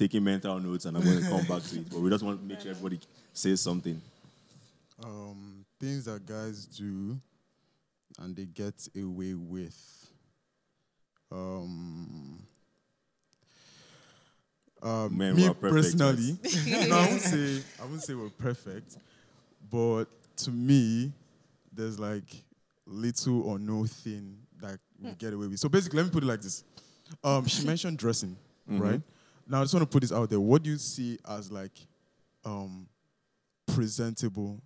taking 0.00 0.24
mental 0.24 0.58
notes 0.58 0.86
and 0.86 0.96
I'm 0.96 1.04
going 1.04 1.22
to 1.22 1.28
come 1.28 1.44
back 1.46 1.62
to 1.68 1.76
it. 1.78 1.90
But 1.90 2.00
we 2.00 2.08
just 2.10 2.24
want 2.24 2.40
to 2.40 2.46
make 2.46 2.60
sure 2.60 2.70
everybody 2.70 2.98
says 3.34 3.60
something. 3.60 4.00
um, 5.04 5.64
things 5.78 6.04
that 6.06 6.26
guys 6.26 6.66
do 6.66 7.18
and 8.18 8.34
they 8.36 8.46
get 8.46 8.88
away 8.96 9.34
with. 9.34 9.78
Um, 11.32 12.42
um, 14.82 15.16
Men 15.16 15.36
me 15.36 15.48
perfect, 15.48 15.60
personally, 15.98 16.38
no, 16.88 16.96
I 16.98 17.08
won't 17.08 17.20
say 17.20 17.62
I 17.80 17.84
won't 17.84 18.02
say 18.02 18.14
we're 18.14 18.30
perfect, 18.30 18.96
but 19.70 20.06
to 20.38 20.50
me, 20.50 21.12
there's 21.72 21.98
like 21.98 22.24
little 22.86 23.42
or 23.42 23.58
no 23.58 23.84
thing 23.84 24.38
that 24.60 24.78
we 24.98 25.12
get 25.12 25.34
away 25.34 25.46
with. 25.48 25.58
So 25.58 25.68
basically, 25.68 25.98
let 25.98 26.06
me 26.06 26.10
put 26.10 26.22
it 26.22 26.26
like 26.26 26.40
this: 26.40 26.64
um, 27.22 27.46
she 27.46 27.66
mentioned 27.66 27.98
dressing, 27.98 28.36
right? 28.66 29.02
Now 29.50 29.60
I 29.60 29.64
just 29.64 29.74
want 29.74 29.82
to 29.82 29.92
put 29.92 30.00
this 30.00 30.12
out 30.12 30.30
there. 30.30 30.40
What 30.40 30.62
do 30.62 30.70
you 30.70 30.78
see 30.78 31.18
as 31.28 31.50
like 31.50 31.72
um, 32.44 32.86
presentable. 33.74 34.60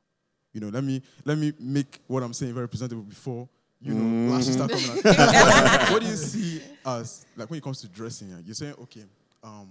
You 0.52 0.60
know, 0.60 0.68
let 0.68 0.84
me 0.84 1.02
let 1.24 1.38
me 1.38 1.52
make 1.58 2.00
what 2.06 2.22
I'm 2.22 2.32
saying 2.32 2.54
very 2.54 2.68
presentable 2.68 3.02
before 3.02 3.48
you 3.80 3.94
know 3.94 4.32
lashes 4.32 4.54
start 4.54 4.70
coming 4.70 4.90
out. 4.90 5.90
what 5.90 6.02
do 6.02 6.08
you 6.08 6.16
see 6.16 6.62
as 6.86 7.26
like 7.36 7.50
when 7.50 7.58
it 7.58 7.62
comes 7.62 7.80
to 7.80 7.88
dressing? 7.88 8.34
You're 8.44 8.54
saying, 8.54 8.74
okay, 8.82 9.04
um, 9.42 9.68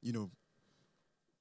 you 0.00 0.12
know, 0.12 0.30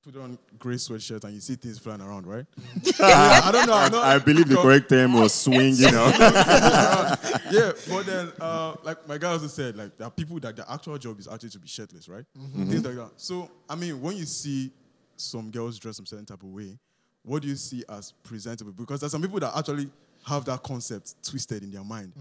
put 0.04 0.16
on 0.18 0.38
gray 0.58 0.76
sweatshirt 0.76 1.24
and 1.26 1.34
you 1.34 1.40
see 1.40 1.56
things 1.56 1.78
flying 1.78 2.02
around, 2.02 2.26
right? 2.26 2.46
I 3.00 3.50
don't 3.52 3.68
know. 3.68 3.74
I'm 3.74 3.92
not- 3.92 4.04
I 4.04 4.18
believe 4.18 4.48
the 4.48 4.56
correct 4.56 4.90
term 4.90 5.14
was 5.14 5.34
swinging 5.34 5.92
know. 5.92 6.08
yeah, 7.52 7.72
but 7.88 8.06
then, 8.06 8.32
uh, 8.40 8.76
like 8.84 9.08
my 9.08 9.18
guy 9.18 9.30
also 9.32 9.48
said, 9.48 9.76
like 9.78 9.98
there 9.98 10.08
are 10.08 10.12
people 10.12 10.40
that 10.40 10.56
their 10.56 10.66
actual 10.68 10.98
job 10.98 11.20
is 11.20 11.28
actually 11.28 11.50
to 11.50 11.60
be 11.60 11.68
shirtless, 11.68 12.10
right? 12.10 12.26
Things 12.56 12.84
like 12.84 12.96
that. 12.96 13.12
So, 13.18 13.50
I 13.70 13.76
mean, 13.76 14.02
when 14.02 14.18
you 14.18 14.26
see 14.26 14.72
some 15.18 15.52
girls 15.52 15.78
dress 15.78 15.98
some 15.98 16.06
certain 16.08 16.26
type 16.26 16.42
of 16.42 16.50
way, 16.50 16.78
what 17.24 17.44
do 17.44 17.48
you 17.48 17.56
see 17.56 17.84
as 17.88 18.12
presentable? 18.24 18.72
Because 18.72 19.02
there's 19.02 19.12
some 19.12 19.22
people 19.22 19.40
that 19.40 19.56
actually 19.56 19.90
have 20.26 20.46
that 20.46 20.64
concept 20.64 21.14
twisted 21.24 21.62
in 21.64 21.72
their 21.72 21.84
mind. 21.84 22.12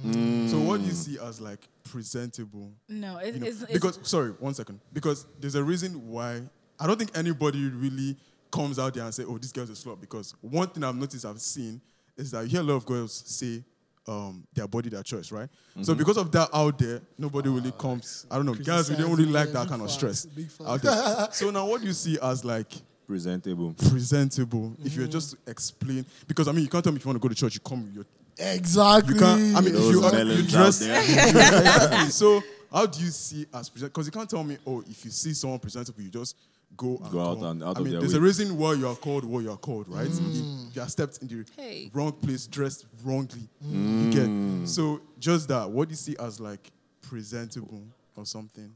So 0.50 0.58
what 0.58 0.80
do 0.80 0.86
you 0.86 0.92
see 0.92 1.18
as 1.18 1.40
like 1.40 1.66
presentable? 1.84 2.72
No, 2.88 3.16
it, 3.18 3.34
You 3.34 3.40
know, 3.40 3.46
it's, 3.46 3.62
it's 3.62 3.72
because 3.72 3.98
sorry, 4.02 4.30
one 4.32 4.52
second. 4.52 4.80
Because 4.92 5.24
there's 5.38 5.54
a 5.54 5.64
reason 5.64 6.08
why 6.08 6.42
I 6.80 6.86
don't 6.86 6.98
think 6.98 7.16
anybody 7.16 7.68
really 7.68 8.16
comes 8.50 8.78
out 8.78 8.94
there 8.94 9.04
and 9.04 9.14
say, 9.14 9.24
"Oh, 9.26 9.38
this 9.38 9.52
girl's 9.52 9.70
a 9.70 9.74
slut." 9.74 10.00
Because 10.00 10.34
one 10.40 10.68
thing 10.68 10.82
I've 10.82 10.96
noticed, 10.96 11.24
I've 11.24 11.40
seen, 11.40 11.80
is 12.16 12.30
that 12.32 12.42
you 12.44 12.48
hear 12.50 12.60
a 12.60 12.64
lot 12.64 12.74
of 12.74 12.86
girls 12.86 13.22
say 13.26 13.62
um, 14.08 14.44
their 14.54 14.66
body, 14.66 14.88
their 14.88 15.02
choice, 15.02 15.30
right? 15.30 15.48
So 15.82 15.94
because 15.94 16.16
of 16.16 16.32
that 16.32 16.48
out 16.52 16.78
there, 16.78 17.00
nobody 17.18 17.48
really 17.48 17.72
comes. 17.72 18.26
I 18.30 18.36
don't 18.36 18.46
know, 18.46 18.54
guys, 18.54 18.90
we 18.90 18.96
don't 18.96 19.10
really 19.10 19.30
like 19.30 19.50
that 19.52 19.68
kind 19.68 19.82
of 19.82 19.90
stress 19.90 20.26
out 20.66 20.82
there. 20.82 21.28
so 21.32 21.50
now, 21.50 21.66
what 21.66 21.80
do 21.80 21.86
you 21.86 21.92
see 21.92 22.18
as 22.20 22.44
like 22.44 22.72
Presentable. 23.06 23.74
presentable? 23.74 24.76
If 24.84 24.94
you're 24.94 25.06
just 25.06 25.32
to 25.32 25.38
explain, 25.50 26.04
because 26.26 26.48
I 26.48 26.52
mean, 26.52 26.62
you 26.64 26.70
can't 26.70 26.82
tell 26.82 26.92
me 26.92 26.96
if 26.98 27.04
you 27.04 27.08
want 27.08 27.20
to 27.20 27.28
go 27.28 27.28
to 27.28 27.34
church, 27.34 27.54
you 27.54 27.60
come 27.60 27.84
with 27.84 27.94
your 27.94 28.04
Exactly. 28.38 29.14
you 29.14 29.20
can't. 29.20 29.56
I 29.56 29.60
mean, 29.60 29.74
if 29.76 29.82
you, 29.82 30.02
uh, 30.04 30.12
melons 30.12 30.40
you 30.42 30.48
dress. 30.48 30.80
exactly. 30.82 32.08
So 32.10 32.42
how 32.72 32.86
do 32.86 33.00
you 33.04 33.10
see 33.10 33.46
as 33.52 33.68
present? 33.68 33.92
Because 33.92 34.06
you 34.06 34.12
can't 34.12 34.30
tell 34.30 34.44
me, 34.44 34.56
oh, 34.66 34.82
if 34.88 35.04
you 35.04 35.10
see 35.10 35.32
someone 35.34 35.58
presentable, 35.58 36.00
you 36.02 36.08
just 36.08 36.36
go 36.76 36.96
and 37.02 37.10
Go 37.12 37.20
out 37.20 37.38
come. 37.38 37.46
and 37.46 37.62
out 37.64 37.76
I 37.76 37.80
of 37.80 37.84
mean, 37.86 37.98
there's 37.98 38.12
way. 38.14 38.18
a 38.18 38.22
reason 38.22 38.56
why 38.56 38.72
you 38.74 38.86
are 38.88 38.94
called 38.96 39.24
what 39.24 39.40
you 39.40 39.50
are 39.50 39.56
called, 39.56 39.88
right? 39.88 40.08
Mm. 40.08 40.34
You, 40.34 40.70
you 40.74 40.82
are 40.82 40.88
stepped 40.88 41.18
in 41.22 41.28
the 41.28 41.44
Hey. 41.56 41.90
wrong 41.92 42.12
place, 42.12 42.46
dressed 42.46 42.86
wrongly. 43.04 43.48
Mm. 43.66 44.04
You 44.14 44.60
get. 44.60 44.68
So 44.68 45.00
just 45.18 45.48
that. 45.48 45.70
What 45.70 45.88
do 45.88 45.92
you 45.92 45.96
see 45.96 46.16
as 46.18 46.40
like 46.40 46.70
presentable 47.02 47.82
or 48.16 48.24
something? 48.26 48.72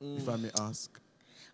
If 0.00 0.28
I 0.28 0.36
may 0.36 0.50
ask. 0.60 1.00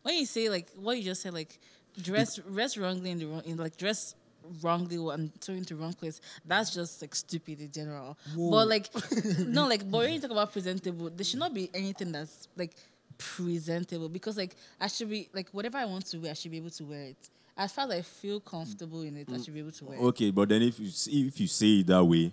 when 0.02 0.16
you 0.16 0.26
say 0.26 0.48
like 0.48 0.68
what 0.74 0.96
you 0.98 1.04
just 1.04 1.22
said, 1.22 1.32
like 1.34 1.60
dress 2.00 2.36
dress 2.36 2.76
wrongly 2.76 3.10
in 3.10 3.18
the 3.18 3.26
wrong, 3.26 3.42
in 3.44 3.56
like 3.56 3.76
dress 3.76 4.16
wrongly 4.60 4.96
and 5.14 5.30
turn 5.40 5.64
to 5.66 5.76
wrong 5.76 5.92
place. 5.92 6.20
That's 6.44 6.74
just 6.74 7.00
like 7.00 7.14
stupid 7.14 7.60
in 7.60 7.70
general. 7.70 8.18
But 8.36 8.66
like 8.66 8.90
no, 9.38 9.68
like 9.68 9.88
but 9.88 9.98
when 9.98 10.12
you 10.14 10.20
talk 10.20 10.32
about 10.32 10.50
presentable, 10.52 11.10
there 11.10 11.24
should 11.24 11.38
not 11.38 11.54
be 11.54 11.70
anything 11.72 12.10
that's 12.10 12.48
like 12.56 12.74
presentable 13.22 14.08
because 14.08 14.36
like 14.36 14.56
I 14.80 14.86
should 14.88 15.10
be 15.10 15.28
like 15.32 15.48
whatever 15.50 15.78
I 15.78 15.84
want 15.84 16.06
to 16.06 16.18
wear, 16.18 16.30
I 16.30 16.34
should 16.34 16.50
be 16.50 16.56
able 16.58 16.70
to 16.70 16.84
wear 16.84 17.02
it. 17.02 17.28
As 17.56 17.72
far 17.72 17.84
as 17.84 17.90
I 17.90 18.02
feel 18.02 18.40
comfortable 18.40 19.02
in 19.02 19.16
it, 19.16 19.28
I 19.32 19.38
should 19.38 19.52
be 19.54 19.60
able 19.60 19.72
to 19.72 19.84
wear 19.84 19.98
it. 19.98 20.02
Okay, 20.02 20.30
but 20.30 20.48
then 20.48 20.62
if 20.62 20.80
you 20.80 20.88
see, 20.88 21.26
if 21.26 21.38
you 21.38 21.46
say 21.46 21.80
it 21.80 21.86
that 21.88 22.04
way, 22.04 22.32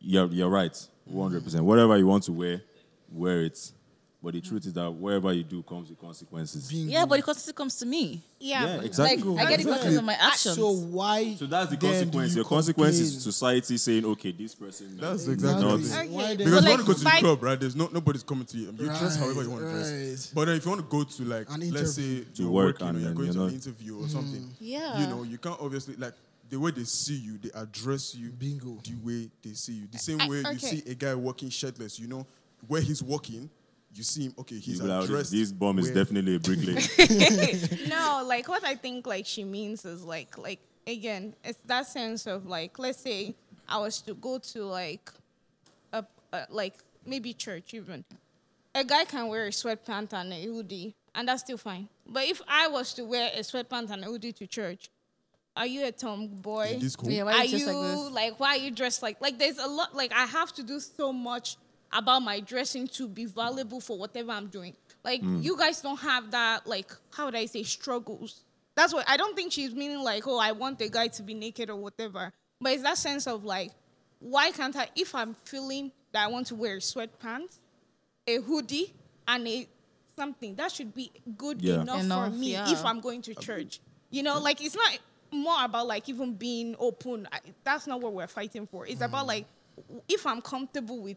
you're 0.00 0.26
you're 0.28 0.48
right, 0.50 0.76
one 1.06 1.30
hundred 1.30 1.44
percent. 1.44 1.64
Whatever 1.64 1.96
you 1.96 2.06
want 2.06 2.24
to 2.24 2.32
wear, 2.32 2.62
wear 3.10 3.42
it. 3.42 3.72
But 4.22 4.34
the 4.34 4.40
truth 4.40 4.64
is 4.66 4.72
that 4.74 4.88
wherever 4.88 5.32
you 5.32 5.42
do 5.42 5.64
comes 5.64 5.90
with 5.90 6.00
consequences. 6.00 6.70
Bingo. 6.70 6.92
Yeah, 6.92 7.04
but 7.06 7.16
the 7.16 7.22
consequence 7.22 7.56
comes 7.56 7.76
to 7.80 7.86
me. 7.86 8.22
Yeah, 8.38 8.76
Yeah, 8.76 8.82
exactly. 8.82 9.20
Like 9.28 9.46
I 9.46 9.50
get 9.50 9.58
the 9.58 9.64
consequence 9.64 9.96
of 9.98 10.04
my 10.04 10.12
actions. 10.14 10.54
So 10.54 10.70
why? 10.70 11.34
So 11.34 11.46
that's 11.46 11.70
the 11.70 11.76
consequence. 11.76 12.30
you 12.30 12.36
Your 12.36 12.44
consequence 12.44 13.00
is 13.00 13.20
society 13.20 13.76
saying, 13.78 14.04
okay, 14.06 14.30
this 14.30 14.54
person. 14.54 14.96
That's 14.96 15.26
exactly 15.26 15.62
not- 15.64 15.72
what 15.72 15.80
it 15.80 15.82
is. 15.82 15.96
Okay. 15.96 16.08
Why 16.08 16.22
then- 16.36 16.36
Because 16.38 16.44
But 16.46 16.46
you 16.46 16.54
like, 16.54 16.68
want 16.68 16.80
to 16.80 16.86
go 16.86 16.92
to 16.92 17.04
the 17.04 17.10
club, 17.18 17.42
right? 17.42 17.60
There's 17.60 17.74
no 17.76 17.88
nobody's 17.92 18.22
coming 18.22 18.44
to 18.46 18.56
you. 18.56 18.66
You 18.66 18.72
dress 18.86 19.16
however 19.16 19.42
you 19.42 19.50
want 19.50 19.62
to 19.64 19.70
dress. 19.72 20.26
But 20.32 20.48
if 20.50 20.64
you 20.64 20.70
want 20.70 20.82
to 20.82 20.96
go 20.96 21.02
to 21.02 21.24
like, 21.24 21.46
let's 21.72 21.94
say. 21.94 22.20
To 22.20 22.42
you're 22.42 22.50
work 22.52 22.66
working 22.80 22.86
or 22.86 22.90
and 22.90 23.00
you're 23.00 23.14
going 23.14 23.24
you're 23.26 23.32
to 23.34 23.38
not- 23.40 23.48
an 23.48 23.54
interview 23.54 24.04
or 24.04 24.08
something. 24.08 24.40
Mm. 24.42 24.54
Yeah. 24.60 25.00
You 25.00 25.06
know, 25.08 25.22
you 25.24 25.38
can't 25.38 25.58
obviously 25.60 25.96
like 25.96 26.14
the 26.48 26.60
way 26.60 26.70
they 26.70 26.84
see 26.84 27.16
you, 27.16 27.38
they 27.38 27.50
address 27.54 28.14
you. 28.14 28.28
Bingo. 28.30 28.78
The 28.84 28.94
way 29.02 29.30
they 29.42 29.54
see 29.54 29.72
you, 29.72 29.88
the 29.90 29.98
same 29.98 30.20
I- 30.20 30.28
way 30.28 30.44
you 30.52 30.58
see 30.60 30.82
a 30.86 30.94
guy 30.94 31.12
walking 31.16 31.48
shirtless. 31.50 31.98
You 31.98 32.06
know 32.06 32.24
where 32.68 32.80
he's 32.80 33.02
walking. 33.02 33.50
You 33.94 34.02
see 34.02 34.24
him. 34.24 34.34
Okay, 34.38 34.58
he's 34.58 34.80
be 34.80 34.86
like, 34.86 35.04
addressed. 35.04 35.30
this, 35.30 35.40
this 35.40 35.52
bomb 35.52 35.78
is 35.78 35.90
definitely 35.90 36.36
a 36.36 36.40
bricklayer. 36.40 36.80
no, 37.88 38.24
like 38.26 38.48
what 38.48 38.64
I 38.64 38.74
think 38.74 39.06
like 39.06 39.26
she 39.26 39.44
means 39.44 39.84
is 39.84 40.02
like 40.02 40.38
like 40.38 40.60
again, 40.86 41.34
it's 41.44 41.58
that 41.66 41.86
sense 41.86 42.26
of 42.26 42.46
like 42.46 42.78
let's 42.78 43.00
say 43.00 43.34
I 43.68 43.78
was 43.78 44.00
to 44.02 44.14
go 44.14 44.38
to 44.38 44.64
like 44.64 45.10
a, 45.92 46.04
a 46.32 46.46
like 46.50 46.74
maybe 47.04 47.34
church 47.34 47.74
even. 47.74 48.04
A 48.74 48.84
guy 48.84 49.04
can 49.04 49.28
wear 49.28 49.46
a 49.46 49.50
sweatpants 49.50 50.14
and 50.14 50.32
a 50.32 50.42
hoodie 50.42 50.94
and 51.14 51.28
that's 51.28 51.42
still 51.42 51.58
fine. 51.58 51.88
But 52.06 52.24
if 52.24 52.40
I 52.48 52.68
was 52.68 52.94
to 52.94 53.04
wear 53.04 53.30
a 53.34 53.40
sweatpants 53.40 53.90
and 53.90 54.02
a 54.02 54.06
hoodie 54.06 54.32
to 54.32 54.46
church, 54.46 54.88
are 55.54 55.66
you 55.66 55.86
a 55.86 55.92
tomboy? 55.92 56.76
Is 56.76 56.82
this 56.82 56.96
cool? 56.96 57.10
Yeah, 57.10 57.24
are 57.24 57.44
you 57.44 57.58
you 57.58 57.66
like 57.66 57.90
this? 57.90 58.10
like 58.10 58.40
why 58.40 58.48
are 58.56 58.56
you 58.56 58.70
dressed 58.70 59.02
like 59.02 59.20
like 59.20 59.38
there's 59.38 59.58
a 59.58 59.66
lot 59.66 59.94
like 59.94 60.12
I 60.12 60.24
have 60.24 60.52
to 60.54 60.62
do 60.62 60.80
so 60.80 61.12
much 61.12 61.56
about 61.92 62.20
my 62.20 62.40
dressing 62.40 62.86
to 62.88 63.08
be 63.08 63.26
valuable 63.26 63.80
for 63.80 63.98
whatever 63.98 64.32
I'm 64.32 64.48
doing. 64.48 64.74
Like 65.04 65.22
mm. 65.22 65.42
you 65.42 65.56
guys 65.56 65.80
don't 65.80 66.00
have 66.00 66.30
that 66.30 66.66
like 66.66 66.90
how 67.12 67.26
would 67.26 67.34
I 67.34 67.46
say 67.46 67.62
struggles. 67.62 68.44
That's 68.74 68.94
what 68.94 69.08
I 69.08 69.16
don't 69.16 69.36
think 69.36 69.52
she's 69.52 69.74
meaning 69.74 70.02
like 70.02 70.26
oh 70.26 70.38
I 70.38 70.52
want 70.52 70.78
the 70.78 70.88
guy 70.88 71.08
to 71.08 71.22
be 71.22 71.34
naked 71.34 71.70
or 71.70 71.76
whatever. 71.76 72.32
But 72.60 72.72
it's 72.72 72.82
that 72.82 72.98
sense 72.98 73.26
of 73.26 73.44
like 73.44 73.70
why 74.20 74.50
can't 74.52 74.74
I 74.76 74.88
if 74.96 75.14
I'm 75.14 75.34
feeling 75.44 75.92
that 76.12 76.24
I 76.24 76.28
want 76.28 76.46
to 76.48 76.54
wear 76.54 76.78
sweatpants, 76.78 77.58
a 78.26 78.36
hoodie 78.36 78.94
and 79.26 79.46
a 79.48 79.68
something 80.16 80.54
that 80.56 80.70
should 80.70 80.94
be 80.94 81.10
good 81.36 81.62
Yeah. 81.62 81.82
enough, 81.82 82.00
Enough, 82.00 82.32
for 82.32 82.38
me 82.38 82.52
yeah. 82.52 82.70
if 82.70 82.84
I'm 82.84 83.00
going 83.00 83.22
to 83.22 83.34
church. 83.34 83.80
You 84.10 84.22
know, 84.22 84.38
like 84.38 84.62
it's 84.62 84.76
not 84.76 84.98
more 85.30 85.64
about 85.64 85.86
like 85.86 86.08
even 86.08 86.34
being 86.34 86.76
open. 86.78 87.26
I, 87.32 87.40
that's 87.64 87.86
not 87.86 88.00
what 88.00 88.12
we're 88.12 88.26
fighting 88.26 88.66
for. 88.66 88.86
It's 88.86 89.00
about 89.00 89.24
mm. 89.24 89.28
like 89.28 89.46
if 90.08 90.26
I'm 90.26 90.40
comfortable 90.42 91.02
with 91.02 91.16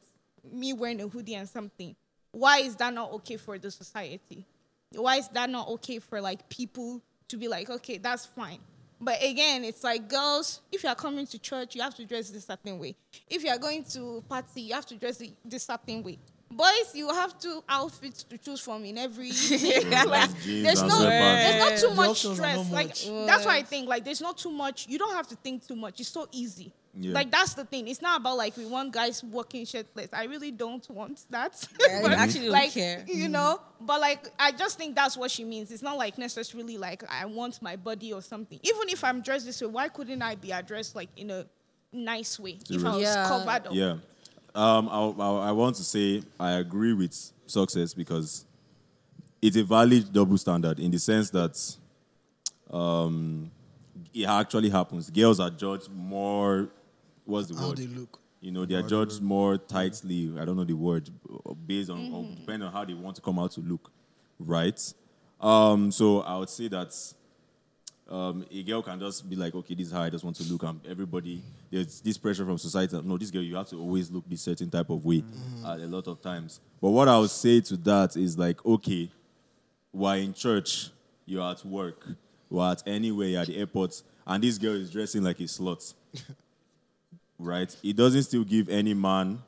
me 0.51 0.73
wearing 0.73 1.01
a 1.01 1.07
hoodie 1.07 1.35
and 1.35 1.47
something, 1.47 1.95
why 2.31 2.59
is 2.59 2.75
that 2.77 2.93
not 2.93 3.11
okay 3.13 3.37
for 3.37 3.57
the 3.57 3.71
society? 3.71 4.45
Why 4.91 5.17
is 5.17 5.27
that 5.29 5.49
not 5.49 5.67
okay 5.69 5.99
for 5.99 6.21
like 6.21 6.47
people 6.49 7.01
to 7.29 7.37
be 7.37 7.47
like, 7.47 7.69
okay, 7.69 7.97
that's 7.97 8.25
fine. 8.25 8.59
But 8.99 9.21
again, 9.21 9.63
it's 9.63 9.83
like 9.83 10.07
girls, 10.07 10.61
if 10.71 10.83
you 10.83 10.89
are 10.89 10.95
coming 10.95 11.27
to 11.27 11.39
church, 11.39 11.75
you 11.75 11.81
have 11.81 11.95
to 11.95 12.05
dress 12.05 12.29
this 12.29 12.45
certain 12.45 12.79
way. 12.79 12.95
If 13.29 13.43
you 13.43 13.49
are 13.49 13.57
going 13.57 13.83
to 13.85 14.23
party, 14.27 14.61
you 14.61 14.73
have 14.73 14.85
to 14.87 14.95
dress 14.95 15.19
it 15.21 15.33
this 15.43 15.63
certain 15.63 16.01
way. 16.01 16.17
Boys, 16.49 16.91
you 16.93 17.09
have 17.09 17.37
two 17.37 17.63
outfits 17.67 18.23
to 18.23 18.37
choose 18.37 18.61
from 18.61 18.85
in 18.85 18.97
every 18.97 19.29
like, 20.05 20.29
there's 20.45 20.79
and 20.79 20.89
no 20.89 20.99
there's 21.01 21.59
not 21.59 21.77
too 21.77 21.95
much 21.95 22.19
stress. 22.19 22.71
Like 22.71 22.87
much. 22.87 23.07
that's 23.25 23.45
why 23.45 23.57
I 23.57 23.63
think 23.63 23.89
like 23.89 24.05
there's 24.05 24.21
not 24.21 24.37
too 24.37 24.51
much. 24.51 24.87
You 24.87 24.97
don't 24.97 25.13
have 25.15 25.27
to 25.27 25.35
think 25.35 25.67
too 25.67 25.75
much. 25.75 25.99
It's 25.99 26.09
so 26.09 26.27
easy. 26.31 26.71
Yeah. 26.97 27.13
Like 27.13 27.29
that's 27.29 27.53
the 27.55 27.65
thing. 27.65 27.87
It's 27.89 28.01
not 28.01 28.21
about 28.21 28.37
like 28.37 28.55
we 28.55 28.65
want 28.65 28.93
guys 28.93 29.23
walking 29.23 29.65
shirtless. 29.65 30.07
I 30.13 30.25
really 30.25 30.51
don't 30.51 30.87
want 30.89 31.25
that. 31.29 31.67
Yeah, 31.79 32.01
But, 32.03 32.11
actually 32.13 32.45
don't 32.45 32.51
like, 32.53 32.71
care. 32.73 33.03
You 33.07 33.27
know, 33.27 33.59
but 33.81 33.99
like 33.99 34.29
I 34.39 34.51
just 34.51 34.77
think 34.77 34.95
that's 34.95 35.17
what 35.17 35.29
she 35.31 35.43
means. 35.43 35.71
It's 35.71 35.81
not 35.83 35.97
like 35.97 36.17
necessarily 36.17 36.77
like 36.77 37.03
I 37.09 37.25
want 37.25 37.61
my 37.61 37.75
body 37.75 38.13
or 38.13 38.21
something. 38.21 38.59
Even 38.63 38.87
if 38.89 39.03
I'm 39.03 39.21
dressed 39.21 39.45
this 39.45 39.61
way, 39.61 39.67
why 39.67 39.89
couldn't 39.89 40.21
I 40.21 40.35
be 40.35 40.51
addressed 40.51 40.95
like 40.95 41.09
in 41.17 41.31
a 41.31 41.45
nice 41.91 42.39
way 42.39 42.57
if 42.69 42.85
I 42.85 42.91
was 42.95 43.01
Yeah. 43.01 43.27
covered 43.27 43.67
up? 43.67 43.73
Yeah. 43.73 43.97
Um, 44.53 44.87
I, 44.89 44.99
I, 45.21 45.49
I 45.49 45.51
want 45.51 45.75
to 45.75 45.83
say 45.83 46.23
I 46.39 46.51
agree 46.53 46.93
with 46.93 47.13
success 47.45 47.93
because 47.93 48.45
it's 49.41 49.57
a 49.57 49.63
valid 49.63 50.13
double 50.13 50.37
standard 50.37 50.79
in 50.79 50.91
the 50.91 50.99
sense 50.99 51.29
that 51.31 51.75
um, 52.71 53.51
it 54.13 54.25
actually 54.25 54.69
happens. 54.69 55.09
Girls 55.09 55.39
are 55.41 55.49
judged 55.49 55.89
more. 55.91 56.69
What's 57.25 57.47
the 57.47 57.55
How 57.55 57.69
word? 57.69 57.77
they 57.77 57.87
look. 57.87 58.19
You 58.41 58.51
know, 58.51 58.65
they 58.65 58.75
are 58.75 58.83
judged 58.83 59.21
more 59.21 59.57
tightly. 59.57 60.31
I 60.39 60.45
don't 60.45 60.55
know 60.55 60.63
the 60.63 60.73
word, 60.73 61.09
based 61.65 61.89
on 61.89 62.13
or 62.13 62.23
depending 62.39 62.67
on 62.67 62.73
how 62.73 62.85
they 62.85 62.93
want 62.93 63.15
to 63.15 63.21
come 63.21 63.39
out 63.39 63.51
to 63.53 63.61
look, 63.61 63.91
right? 64.39 64.79
Um, 65.41 65.91
so 65.91 66.21
I 66.21 66.37
would 66.37 66.49
say 66.49 66.67
that 66.67 66.93
um, 68.09 68.45
a 68.51 68.61
girl 68.63 68.83
can 68.83 68.99
just 68.99 69.27
be 69.27 69.35
like, 69.35 69.55
okay, 69.55 69.73
this 69.73 69.87
is 69.87 69.93
how 69.93 70.03
I 70.03 70.09
just 70.11 70.23
want 70.23 70.35
to 70.37 70.43
look. 70.43 70.61
And 70.63 70.79
everybody, 70.87 71.41
there's 71.71 72.01
this 72.01 72.17
pressure 72.17 72.45
from 72.45 72.57
society. 72.59 72.95
that, 72.95 73.05
No, 73.05 73.17
this 73.17 73.31
girl, 73.31 73.41
you 73.41 73.55
have 73.55 73.67
to 73.69 73.79
always 73.79 74.11
look 74.11 74.29
this 74.29 74.41
certain 74.41 74.69
type 74.69 74.89
of 74.91 75.03
way 75.03 75.23
uh, 75.65 75.77
a 75.81 75.87
lot 75.87 76.07
of 76.07 76.21
times. 76.21 76.59
But 76.81 76.89
what 76.91 77.07
I 77.07 77.17
would 77.17 77.31
say 77.31 77.61
to 77.61 77.77
that 77.77 78.15
is 78.15 78.37
like, 78.37 78.63
okay, 78.63 79.09
we're 79.91 80.17
in 80.17 80.33
church, 80.33 80.89
you're 81.25 81.49
at 81.49 81.65
work, 81.65 82.05
we're 82.49 82.71
at 82.71 82.83
anywhere, 82.85 83.27
you're 83.27 83.41
at 83.41 83.47
the 83.47 83.57
airport, 83.57 84.03
and 84.27 84.43
this 84.43 84.57
girl 84.59 84.75
is 84.75 84.91
dressing 84.91 85.23
like 85.23 85.39
a 85.39 85.43
slut. 85.43 85.93
right? 87.39 87.75
It 87.83 87.95
doesn't 87.95 88.23
still 88.23 88.43
give 88.43 88.69
any 88.69 88.93
man 88.93 89.39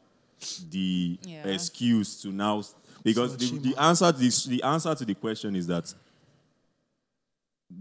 the 0.69 1.17
Yeah. 1.23 1.47
excuse 1.47 2.21
to 2.21 2.29
now 2.29 2.63
because 3.03 3.37
the, 3.37 3.57
the 3.59 3.75
answer 3.81 4.11
to 4.11 4.17
this, 4.17 4.45
the 4.45 4.61
answer 4.63 4.93
to 4.93 5.05
the 5.05 5.15
question 5.15 5.55
is 5.55 5.67
that 5.67 5.93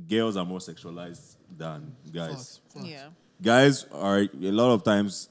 girls 0.08 0.36
are 0.36 0.44
more 0.44 0.58
sexualized 0.58 1.36
than 1.56 1.92
guys 2.12 2.30
Facts, 2.30 2.60
facts. 2.74 2.86
Yeah. 2.86 3.08
guys 3.40 3.84
are 3.92 4.20
a 4.20 4.50
lot 4.50 4.72
of 4.72 4.82
times 4.82 5.28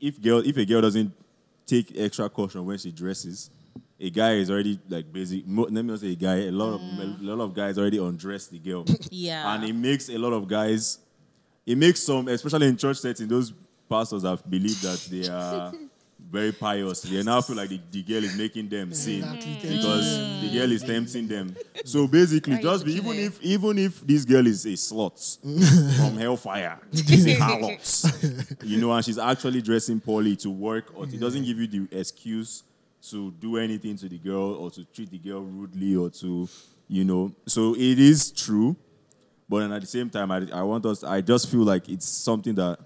if 0.00 0.20
girl 0.20 0.38
if 0.46 0.56
a 0.56 0.64
girl 0.64 0.80
doesn't 0.82 1.12
take 1.66 1.92
extra 1.98 2.28
caution 2.28 2.64
when 2.64 2.78
she 2.78 2.92
dresses 2.92 3.50
a 3.98 4.10
guy 4.10 4.34
is 4.34 4.50
already 4.50 4.78
like 4.88 5.10
basic 5.12 5.42
let 5.46 5.72
me 5.72 5.82
not 5.82 5.98
say 6.00 6.12
a 6.12 6.14
guy 6.14 6.36
a 6.36 6.50
lot 6.50 6.74
of 6.74 6.80
a 6.80 6.84
mm. 6.84 7.16
lot 7.22 7.40
of 7.40 7.54
guys 7.54 7.78
already 7.78 7.98
undress 7.98 8.46
the 8.46 8.58
girl 8.58 8.84
Yeah. 9.10 9.54
and 9.54 9.64
it 9.64 9.74
makes 9.74 10.08
a 10.08 10.18
lot 10.18 10.32
of 10.32 10.46
guys 10.46 10.98
it 11.64 11.76
makes 11.76 12.02
some 12.02 12.28
especially 12.28 12.68
in 12.68 12.76
church 12.76 12.98
setting 12.98 13.26
those 13.28 13.52
pastors 13.88 14.22
have 14.24 14.48
believed 14.48 14.82
that 14.82 14.98
they 15.10 15.28
are 15.28 15.72
very 16.30 16.52
pious. 16.52 17.04
and 17.04 17.24
now 17.24 17.38
I 17.38 17.40
feel 17.42 17.56
like 17.56 17.68
the, 17.68 17.80
the 17.90 18.02
girl 18.02 18.24
is 18.24 18.36
making 18.36 18.68
them 18.68 18.92
sin 18.92 19.22
Exactly. 19.22 19.76
because 19.76 20.18
the 20.42 20.50
girl 20.52 20.72
is 20.72 20.82
tempting 20.82 21.28
them. 21.28 21.56
So 21.84 22.08
basically, 22.08 22.58
just 22.58 22.84
be, 22.84 22.94
even 22.94 23.12
if 23.16 23.40
even 23.42 23.78
if 23.78 24.04
this 24.04 24.24
girl 24.24 24.44
is 24.48 24.64
a 24.66 24.70
slut 24.70 25.38
from 25.96 26.16
hellfire, 26.18 26.80
a 26.92 26.96
harlot, 26.96 28.56
you 28.64 28.78
know, 28.80 28.90
and 28.92 29.04
she's 29.04 29.18
actually 29.18 29.62
dressing 29.62 30.00
poorly 30.00 30.34
to 30.36 30.50
work, 30.50 30.90
or 30.96 31.04
it 31.04 31.20
doesn't 31.20 31.44
give 31.44 31.58
you 31.58 31.68
the 31.68 31.96
excuse 32.00 32.64
to 33.10 33.30
do 33.38 33.56
anything 33.56 33.96
to 33.98 34.08
the 34.08 34.18
girl 34.18 34.54
or 34.54 34.68
to 34.72 34.84
treat 34.86 35.10
the 35.10 35.18
girl 35.18 35.42
rudely 35.42 35.94
or 35.94 36.10
to, 36.10 36.48
you 36.88 37.04
know. 37.04 37.32
So 37.46 37.74
it 37.76 38.00
is 38.00 38.32
true, 38.32 38.74
but 39.48 39.60
then 39.60 39.70
at 39.72 39.82
the 39.82 39.86
same 39.86 40.10
time, 40.10 40.32
I, 40.32 40.44
I 40.52 40.62
want 40.62 40.84
us. 40.86 41.04
I 41.04 41.20
just 41.20 41.48
feel 41.48 41.60
like 41.62 41.88
it's 41.88 42.08
something 42.08 42.56
that 42.56 42.80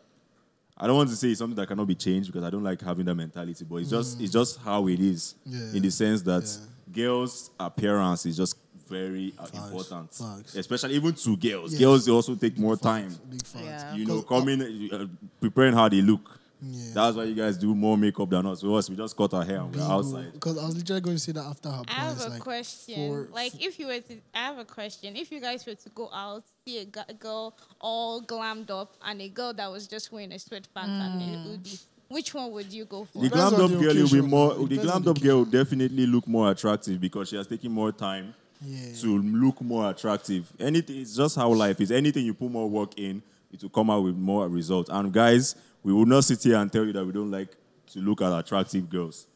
I 0.83 0.87
don't 0.87 0.97
want 0.97 1.11
to 1.11 1.17
say 1.17 1.29
it's 1.29 1.39
something 1.39 1.57
that 1.57 1.69
cannot 1.69 1.87
be 1.87 1.95
changed 1.95 2.33
because 2.33 2.43
I 2.43 2.49
don't 2.51 2.63
like 2.65 2.81
having 2.81 3.05
that 3.05 3.15
mentality, 3.15 3.65
but 3.69 3.77
it's 3.77 3.91
just 3.91 4.19
it's 4.21 4.33
just 4.33 4.59
how 4.61 4.89
it 4.89 4.99
is 4.99 5.35
Yeah. 5.45 5.75
in 5.75 5.83
the 5.83 5.91
sense 5.91 6.23
that 6.23 6.43
Yeah. 6.45 7.05
girls' 7.05 7.51
appearance 7.61 8.25
is 8.25 8.37
just 8.37 8.57
very 8.89 9.33
uh, 9.39 9.45
Facts. 9.45 9.59
important, 9.59 10.15
Facts. 10.15 10.57
especially 10.57 10.95
even 10.95 11.13
to 11.13 11.37
girls. 11.37 11.73
Yes. 11.73 11.81
Girls 11.81 12.07
they 12.07 12.13
also 12.13 12.35
take 12.35 12.59
more 12.59 12.77
time, 12.77 13.15
Big 13.31 13.45
facts. 13.45 13.63
Yeah. 13.65 13.95
you 13.95 14.07
know, 14.07 14.23
coming 14.23 14.61
uh, 14.91 15.07
preparing 15.41 15.75
how 15.75 15.89
they 15.89 16.01
look. 16.01 16.40
Yeah. 16.63 16.91
That's 16.95 17.17
why 17.17 17.25
you 17.25 17.35
guys 17.35 17.57
do 17.57 17.75
more 17.75 17.97
makeup 17.97 18.29
than 18.29 18.47
us. 18.47 18.61
So 18.61 18.75
us, 18.75 18.91
we 18.91 18.97
just 18.97 19.17
cut 19.17 19.33
our 19.33 19.45
hair 19.45 19.61
and 19.61 19.75
we're 19.75 19.83
outside. 19.83 20.33
Because 20.33 20.59
I 20.59 20.67
was 20.67 20.77
literally 20.77 21.01
going 21.01 21.17
to 21.17 21.23
say 21.23 21.33
that 21.33 21.45
after 21.45 21.71
her 21.71 21.83
I 21.89 21.93
have 21.93 22.21
a 22.21 22.29
like 22.29 22.41
question. 22.41 23.09
for- 23.09 23.33
like, 23.33 23.63
if 23.63 23.79
you 23.79 23.87
were 23.87 24.01
to, 24.01 24.15
I 24.35 24.39
have 24.39 24.59
a 24.59 24.65
question. 24.65 25.17
If 25.17 25.33
you 25.33 25.41
guys 25.41 25.65
were 25.67 25.75
to 25.75 25.89
go 25.91 26.11
out, 26.13 26.43
see 26.67 26.79
a, 26.81 27.15
girl 27.15 27.57
all 27.81 28.23
glammed 28.23 28.71
up, 28.71 28.95
and 29.05 29.21
a 29.23 29.29
girl 29.29 29.53
that 29.55 29.71
was 29.71 29.87
just 29.87 30.13
wearing 30.13 30.33
a 30.33 30.37
sweatpants 30.37 31.01
and 31.01 31.23
a 31.23 31.25
mm. 31.25 31.43
hoodie, 31.45 31.79
which 32.09 32.35
one 32.35 32.51
would 32.53 32.73
you 32.73 32.85
go 32.85 33.05
for? 33.05 33.23
The 33.23 33.31
glammed 33.31 33.59
up 33.59 33.71
the 33.71 33.77
girl 33.79 33.95
will 33.95 34.11
be 34.11 34.21
more. 34.21 34.55
The 34.55 34.79
glammed 34.79 35.05
the 35.05 35.11
up 35.13 35.21
girl 35.21 35.37
will 35.39 35.45
definitely 35.45 36.07
look 36.07 36.27
more 36.27 36.51
attractive 36.51 37.01
because 37.01 37.29
she 37.29 37.37
has 37.37 37.47
taken 37.47 37.73
more 37.73 37.93
time 37.93 38.35
Yeah. 38.61 38.95
to 39.01 39.19
look 39.19 39.63
more 39.63 39.91
attractive. 39.91 40.53
Anything, 40.59 41.01
it's 41.01 41.17
just 41.17 41.37
how 41.37 41.53
life 41.53 41.81
is. 41.81 41.91
Anything 41.91 42.27
you 42.27 42.35
put 42.35 42.51
more 42.51 42.69
work 42.69 42.99
in, 42.99 43.23
it 43.53 43.63
will 43.63 43.71
come 43.71 43.91
out 43.91 44.03
with 44.03 44.17
more 44.17 44.49
results. 44.49 44.91
And 44.91 45.13
guys, 45.13 45.55
we 45.83 45.93
will 45.93 46.07
not 46.07 46.25
sit 46.25 46.43
here 46.43 46.57
and 46.57 46.71
tell 46.73 46.85
you 46.85 46.93
that 46.93 47.05
we 47.05 47.13
don't 47.13 47.31
like 47.31 47.49
to 47.93 47.99
look 48.01 48.23
at 48.23 48.33
attractive 48.33 48.89
girls. 48.89 49.27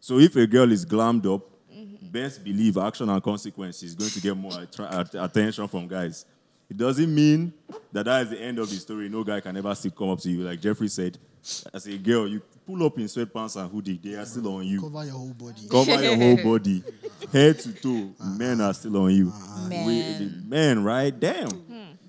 So 0.00 0.18
if 0.18 0.34
a 0.36 0.46
girl 0.46 0.70
is 0.72 0.84
glammed 0.84 1.26
up, 1.32 1.48
best 2.10 2.42
believe 2.44 2.76
action 2.76 3.08
and 3.08 3.22
consequence 3.22 3.82
is 3.82 3.94
going 3.94 4.10
to 4.10 4.20
get 4.20 4.36
more 4.36 4.52
attra- 4.60 5.06
attention 5.24 5.66
from 5.68 5.88
guys. 5.88 6.26
It 6.68 6.76
doesn't 6.76 7.14
mean 7.14 7.52
that 7.92 8.04
that 8.06 8.22
is 8.22 8.30
the 8.30 8.40
end 8.40 8.58
of 8.58 8.68
the 8.68 8.76
story. 8.76 9.08
No 9.08 9.22
guy 9.24 9.40
can 9.40 9.56
ever 9.56 9.74
still 9.74 9.90
come 9.90 10.10
up 10.10 10.18
to 10.20 10.30
you. 10.30 10.42
Like 10.42 10.60
Jeffrey 10.60 10.88
said, 10.88 11.18
as 11.72 11.86
a 11.86 11.98
girl, 11.98 12.26
you 12.26 12.40
pull 12.66 12.84
up 12.86 12.96
in 12.98 13.04
sweatpants 13.04 13.60
and 13.60 13.70
hoodie, 13.70 13.98
they 14.02 14.14
are 14.14 14.24
still 14.24 14.56
on 14.56 14.64
you. 14.66 14.80
cover 14.80 15.04
your 15.04 15.14
whole 15.14 15.34
body. 15.34 15.68
Cover 15.70 16.02
your 16.02 16.16
whole 16.16 16.36
body, 16.58 16.82
head 17.32 17.58
to 17.60 17.72
toe. 17.72 18.14
Men 18.38 18.60
are 18.60 18.72
still 18.74 18.96
on 18.96 19.10
you. 19.14 19.32
Man. 19.68 19.86
We, 19.86 20.00
the 20.24 20.42
men, 20.46 20.82
right? 20.84 21.18
Damn. 21.18 21.48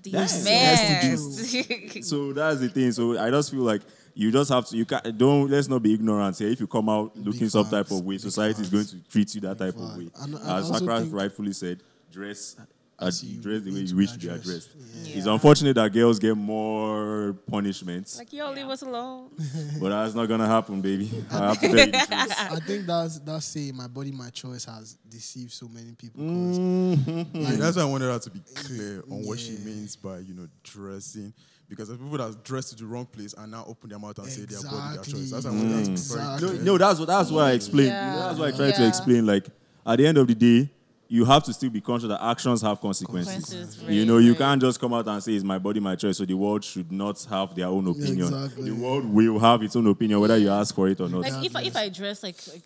These 0.04 0.44
Damn. 0.44 0.44
men. 0.44 2.02
So 2.02 2.32
that's 2.32 2.60
the 2.60 2.68
thing. 2.68 2.92
So 2.92 3.18
I 3.18 3.30
just 3.30 3.50
feel 3.50 3.60
like 3.62 3.82
you 4.14 4.30
just 4.30 4.50
have 4.50 4.66
to. 4.68 4.76
You 4.76 4.84
can't 4.84 5.16
don't. 5.18 5.50
Let's 5.50 5.66
not 5.68 5.82
be 5.82 5.94
ignorant 5.94 6.38
here. 6.38 6.48
If 6.48 6.60
you 6.60 6.66
come 6.66 6.88
out 6.88 7.16
looking 7.16 7.48
some 7.48 7.68
type 7.68 7.90
of 7.90 8.04
way, 8.04 8.14
big 8.14 8.20
society 8.20 8.62
is 8.62 8.68
going 8.70 8.84
to 8.86 8.96
treat 9.10 9.34
you 9.34 9.40
that 9.42 9.58
type 9.58 9.74
of 9.76 9.96
way. 9.96 10.10
And- 10.20 10.34
and 10.34 10.42
As 10.42 10.48
I 10.48 10.56
also 10.58 10.72
Sakura 10.74 11.00
think- 11.00 11.14
rightfully 11.14 11.52
said, 11.52 11.82
dress. 12.12 12.56
As 13.00 13.20
dress 13.20 13.62
the 13.62 13.70
way 13.70 13.80
need 13.80 13.90
you 13.90 13.96
wish 13.96 14.12
be 14.12 14.18
to 14.20 14.26
be 14.26 14.28
addressed. 14.28 14.46
addressed. 14.48 14.68
Yeah. 15.04 15.16
It's 15.16 15.26
unfortunate 15.26 15.74
that 15.74 15.92
girls 15.92 16.18
get 16.20 16.36
more 16.36 17.32
punishments, 17.50 18.18
like, 18.18 18.32
yo, 18.32 18.52
leave 18.52 18.68
us 18.68 18.82
alone. 18.82 19.30
but 19.80 19.88
that's 19.88 20.14
not 20.14 20.26
gonna 20.26 20.46
happen, 20.46 20.80
baby. 20.80 21.10
I 21.30 21.48
have 21.48 21.60
to 21.60 21.66
tell 21.68 21.76
you 21.78 21.86
the 21.86 21.92
truth. 21.92 22.08
I 22.38 22.60
think 22.60 22.86
that's 22.86 23.18
that's 23.18 23.46
saying 23.46 23.76
my 23.76 23.88
body, 23.88 24.12
my 24.12 24.30
choice 24.30 24.64
has 24.66 24.94
deceived 25.08 25.50
so 25.52 25.66
many 25.66 25.92
people. 25.92 26.22
Mm-hmm. 26.22 27.36
Yeah, 27.36 27.50
that's 27.56 27.76
why 27.76 27.82
I 27.82 27.86
wanted 27.86 28.12
her 28.12 28.18
to 28.18 28.30
be 28.30 28.40
clear 28.54 29.02
on 29.10 29.24
what 29.26 29.40
she 29.40 29.56
means 29.58 29.96
by 29.96 30.18
you 30.18 30.34
know 30.34 30.46
dressing, 30.62 31.34
because 31.68 31.88
there's 31.88 32.00
people 32.00 32.18
that 32.18 32.44
dress 32.44 32.70
to 32.70 32.76
the 32.76 32.86
wrong 32.86 33.06
place 33.06 33.34
and 33.36 33.50
now 33.50 33.64
open 33.66 33.90
their 33.90 33.98
mouth 33.98 34.18
and 34.18 34.28
say 34.28 34.42
their 34.42 34.62
body, 34.62 34.94
their 34.94 35.04
choice. 35.04 35.30
That's 35.32 35.44
why 35.46 35.50
I 35.50 35.54
wanted 35.54 35.84
to 35.84 35.90
be 35.90 35.92
Exactly. 35.92 36.58
No, 36.58 36.64
no, 36.64 36.78
that's 36.78 36.98
what 37.00 37.08
that's 37.08 37.30
what 37.30 37.44
I 37.44 37.52
explained. 37.52 37.88
Yeah. 37.88 38.16
that's 38.16 38.38
what 38.38 38.54
I 38.54 38.56
tried 38.56 38.74
to 38.76 38.86
explain. 38.86 39.26
Like 39.26 39.48
at 39.84 39.96
the 39.96 40.06
end 40.06 40.18
of 40.18 40.26
the 40.28 40.34
day, 40.34 40.70
you 41.14 41.24
have 41.24 41.44
to 41.44 41.52
still 41.52 41.70
be 41.70 41.80
conscious 41.80 42.08
that 42.08 42.20
actions 42.20 42.60
have 42.60 42.80
consequences. 42.80 43.34
Consequences, 43.34 43.82
you 43.84 44.04
know, 44.04 44.18
you 44.18 44.32
right. 44.32 44.38
can't 44.38 44.60
just 44.60 44.80
come 44.80 44.92
out 44.94 45.06
and 45.06 45.22
say 45.22 45.32
it's 45.34 45.44
my 45.44 45.58
body, 45.58 45.78
my 45.78 45.94
choice. 45.94 46.18
So 46.18 46.24
the 46.24 46.34
world 46.34 46.64
should 46.64 46.90
not 46.90 47.24
have 47.30 47.54
their 47.54 47.68
own 47.68 47.86
opinion. 47.86 48.34
exactly. 48.34 48.70
The 48.70 48.74
world 48.74 49.04
will 49.04 49.38
have 49.38 49.62
its 49.62 49.76
own 49.76 49.86
opinion, 49.86 50.18
whether 50.18 50.36
you 50.36 50.50
ask 50.50 50.74
for 50.74 50.88
it 50.88 51.00
or 51.00 51.08
not. 51.08 51.20
Like, 51.20 51.44
if 51.44 51.54
I, 51.54 51.62
if 51.62 51.76
I 51.76 51.88
dress 51.88 52.24
like 52.24 52.36
like 52.48 52.64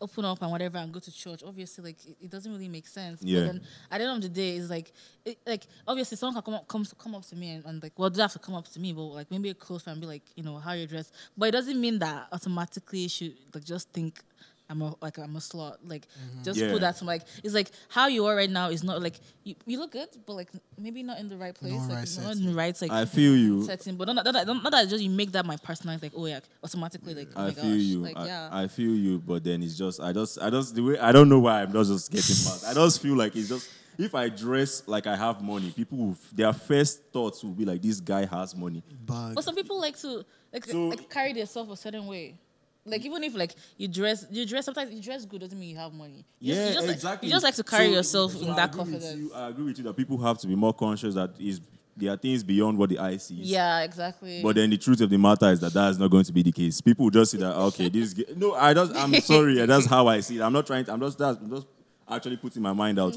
open 0.00 0.24
up 0.24 0.40
and 0.40 0.50
whatever 0.50 0.78
and 0.78 0.90
go 0.90 0.98
to 0.98 1.12
church, 1.12 1.42
obviously, 1.46 1.84
like 1.84 2.06
it, 2.06 2.16
it 2.22 2.30
doesn't 2.30 2.50
really 2.50 2.70
make 2.70 2.88
sense. 2.88 3.22
Yeah. 3.22 3.40
But 3.40 3.46
then 3.46 3.60
at 3.90 3.98
the 3.98 4.04
end 4.04 4.16
of 4.16 4.22
the 4.22 4.28
day, 4.30 4.56
it's 4.56 4.70
like, 4.70 4.92
it, 5.26 5.38
like 5.46 5.66
obviously, 5.86 6.16
someone 6.16 6.34
can 6.34 6.42
come 6.42 6.54
up, 6.54 6.68
come, 6.68 6.86
come 6.96 7.14
up 7.14 7.26
to 7.26 7.36
me 7.36 7.50
and, 7.50 7.66
and 7.66 7.82
like, 7.82 7.98
well, 7.98 8.08
they 8.08 8.22
have 8.22 8.32
to 8.32 8.38
come 8.38 8.54
up 8.54 8.66
to 8.68 8.80
me, 8.80 8.94
but 8.94 9.02
like 9.02 9.30
maybe 9.30 9.50
a 9.50 9.54
close 9.54 9.82
friend 9.82 10.00
be 10.00 10.06
like, 10.06 10.22
you 10.36 10.42
know, 10.42 10.56
how 10.56 10.72
you 10.72 10.86
dress 10.86 11.12
But 11.36 11.50
it 11.50 11.52
doesn't 11.52 11.78
mean 11.78 11.98
that 11.98 12.28
automatically 12.32 13.00
you 13.00 13.08
should 13.10 13.34
like 13.54 13.64
just 13.64 13.90
think. 13.90 14.22
I'm 14.70 14.80
a 14.82 14.94
like 15.02 15.18
I'm 15.18 15.34
a 15.34 15.40
slut. 15.40 15.76
Like 15.84 16.06
mm-hmm. 16.06 16.42
just 16.44 16.58
Yeah. 16.60 16.70
put 16.70 16.80
that 16.82 16.96
to 16.98 17.04
like 17.04 17.22
it's 17.42 17.52
like 17.54 17.70
how 17.88 18.06
you 18.06 18.24
are 18.26 18.36
right 18.36 18.48
now 18.48 18.70
is 18.70 18.84
not 18.84 19.02
like 19.02 19.16
you, 19.44 19.54
you 19.66 19.78
look 19.78 19.92
good, 19.92 20.08
but 20.26 20.34
like 20.34 20.50
maybe 20.78 21.02
not 21.02 21.18
in 21.18 21.28
the 21.28 21.36
right 21.36 21.54
place, 21.54 21.72
Not 21.72 21.88
like 21.88 21.98
right 21.98 22.18
not 22.22 22.36
in 22.36 22.46
the 22.46 22.54
right 22.54 22.80
like 22.80 22.90
I 22.92 23.04
feel 23.04 23.36
you. 23.36 23.64
setting. 23.64 23.96
But 23.96 24.06
not, 24.06 24.24
not, 24.24 24.32
that, 24.32 24.46
not 24.46 24.70
that 24.70 24.88
just 24.88 25.02
you 25.02 25.10
make 25.10 25.32
that 25.32 25.44
my 25.44 25.56
personality 25.56 26.06
like 26.06 26.12
oh 26.16 26.26
yeah 26.26 26.40
automatically 26.62 27.14
like 27.14 27.28
oh 27.34 27.40
I 27.40 27.44
my 27.46 27.50
feel 27.52 27.62
gosh 27.64 27.80
you. 27.80 27.98
like 28.00 28.16
I, 28.16 28.26
yeah 28.26 28.48
I 28.52 28.68
feel 28.68 28.94
you, 28.94 29.18
but 29.18 29.42
then 29.44 29.62
it's 29.62 29.76
just 29.76 30.00
I 30.00 30.12
just 30.12 30.40
I 30.40 30.48
just 30.50 30.74
the 30.74 30.82
way 30.82 30.98
I 30.98 31.10
don't 31.12 31.28
know 31.28 31.40
why 31.40 31.62
I'm 31.62 31.72
not 31.72 31.86
just 31.86 32.10
getting 32.10 32.26
past. 32.46 32.64
I 32.66 32.72
just 32.74 33.02
feel 33.02 33.16
like 33.16 33.34
it's 33.34 33.48
just 33.48 33.68
if 33.98 34.14
I 34.14 34.28
dress 34.28 34.82
like 34.86 35.06
I 35.06 35.16
have 35.16 35.42
money, 35.42 35.70
people 35.72 35.98
will, 35.98 36.16
their 36.32 36.52
first 36.52 37.02
thoughts 37.12 37.42
will 37.44 37.50
be 37.50 37.64
like 37.64 37.82
this 37.82 38.00
guy 38.00 38.24
has 38.24 38.56
money. 38.56 38.82
Bag. 39.04 39.34
But 39.34 39.44
some 39.44 39.54
people 39.54 39.78
like 39.80 39.98
to 39.98 40.24
like, 40.52 40.64
So- 40.64 40.88
like 40.88 41.10
carry 41.10 41.32
themselves 41.32 41.70
a 41.70 41.76
certain 41.76 42.06
way. 42.06 42.38
Like 42.86 43.04
even 43.04 43.22
if 43.24 43.34
like 43.34 43.54
you 43.76 43.88
dress, 43.88 44.26
you 44.30 44.46
dress 44.46 44.64
sometimes 44.64 44.92
you 44.92 45.02
dress 45.02 45.24
good 45.26 45.40
doesn't 45.42 45.58
mean 45.58 45.70
you 45.70 45.76
have 45.76 45.92
money. 45.92 46.24
You 46.40 46.54
just, 46.54 46.68
you 46.68 46.74
just 46.92 47.04
Like, 47.04 47.22
you 47.22 47.30
just 47.30 47.44
like 47.44 47.54
to 47.56 47.62
carry 47.64 47.86
So- 47.88 47.92
yourself 47.92 48.32
so 48.32 48.40
in 48.40 48.50
I 48.50 48.56
that 48.56 48.72
confidence. 48.72 49.16
you- 49.16 49.32
I 49.34 49.48
agree 49.48 49.64
with 49.66 49.78
you 49.78 49.84
that 49.84 49.96
people 49.96 50.16
have 50.18 50.38
to 50.38 50.46
be 50.46 50.54
more 50.54 50.72
conscious 50.72 51.14
that 51.14 51.30
is 51.38 51.60
there 51.96 52.10
are 52.12 52.16
things 52.16 52.42
beyond 52.42 52.78
what 52.78 52.88
the 52.88 52.98
eye 52.98 53.18
sees. 53.18 53.50
Yeah, 53.50 53.80
exactly. 53.80 54.42
But 54.42 54.56
then 54.56 54.70
the 54.70 54.78
truth 54.78 55.02
of 55.02 55.10
the 55.10 55.18
matter 55.18 55.50
is 55.50 55.60
that 55.60 55.74
that 55.74 55.90
is 55.90 55.98
not 55.98 56.10
going 56.10 56.24
to 56.24 56.32
be 56.32 56.42
the 56.42 56.52
case. 56.52 56.80
People 56.80 57.04
will 57.04 57.10
just 57.10 57.32
see 57.32 57.36
that 57.38 57.54
okay, 57.54 57.90
this. 57.90 58.14
G- 58.14 58.24
no, 58.36 58.54
I 58.54 58.72
just. 58.72 58.94
I'm 58.94 59.12
sorry. 59.20 59.54
that's 59.66 59.84
how 59.86 60.06
I 60.06 60.20
see 60.20 60.38
it. 60.38 60.40
I'm 60.42 60.52
not 60.52 60.66
trying. 60.66 60.84
To, 60.86 60.92
I'm 60.92 61.00
just. 61.00 61.18
That's, 61.18 61.38
I'm 61.38 61.50
just 61.50 61.66
actually 62.08 62.38
putting 62.38 62.62
my 62.62 62.72
mind 62.72 62.98
out. 62.98 63.14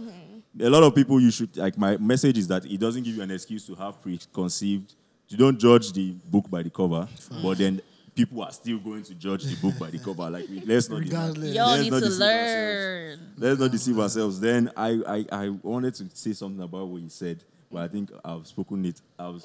A 0.60 0.70
lot 0.70 0.84
of 0.84 0.94
people, 0.94 1.20
you 1.22 1.32
should 1.32 1.56
like. 1.56 1.78
My 1.78 1.96
message 1.98 2.38
is 2.38 2.48
that 2.50 2.66
it 2.66 2.78
doesn't 2.80 3.04
give 3.04 3.16
you 3.16 3.22
an 3.22 3.32
excuse 3.32 3.66
to 3.68 3.76
have 3.76 4.02
preconceived. 4.02 4.94
You 5.30 5.38
don't 5.38 5.58
judge 5.58 5.94
the 5.94 6.12
book 6.12 6.50
by 6.50 6.62
the 6.64 6.70
cover, 6.70 7.08
but 7.42 7.58
then 7.58 7.82
people 8.16 8.44
are 8.44 8.52
still 8.52 8.78
going 8.80 9.04
to 9.04 9.14
judge 9.16 9.44
the 9.44 9.56
book 9.56 9.78
by 9.80 9.90
the 9.90 10.00
cover. 10.00 10.30
Like, 10.30 10.46
let's 10.66 10.90
not. 10.90 11.00
Regardless. 11.00 11.56
y'all 11.56 11.78
need 11.78 11.92
not 11.92 12.00
to 12.00 12.06
deceive 12.06 12.20
learn. 12.20 13.20
Let's 13.38 13.60
not 13.60 13.72
deceive 13.72 14.00
ourselves. 14.00 14.40
Then 14.40 14.72
I, 14.76 15.02
I, 15.08 15.26
I 15.32 15.50
wanted 15.50 15.96
to 15.96 16.10
say 16.14 16.34
something 16.34 16.64
about 16.64 16.88
what 16.88 17.02
you 17.02 17.10
said, 17.10 17.44
but 17.72 17.84
I 17.84 17.88
think 17.88 18.12
I've 18.24 18.48
spoken 18.48 18.86
it. 18.86 19.02
I've 19.18 19.44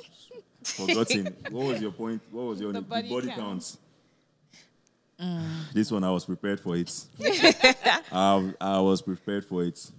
forgotten. 0.62 1.36
what 1.50 1.66
was 1.66 1.80
your 1.80 1.92
point? 1.92 2.22
What 2.30 2.42
was 2.42 2.60
your 2.60 2.72
The 2.72 2.80
the 2.80 2.86
body 2.86 3.08
body, 3.08 3.26
count. 3.28 3.38
counts? 3.38 3.78
Mm. 5.20 5.72
This 5.72 5.90
one 5.90 6.04
I 6.04 6.10
was 6.10 6.24
prepared 6.24 6.60
for 6.60 6.76
it. 6.76 7.06
I, 8.12 8.54
I 8.60 8.80
was 8.80 9.02
prepared 9.02 9.44
for 9.44 9.64
it. 9.64 9.90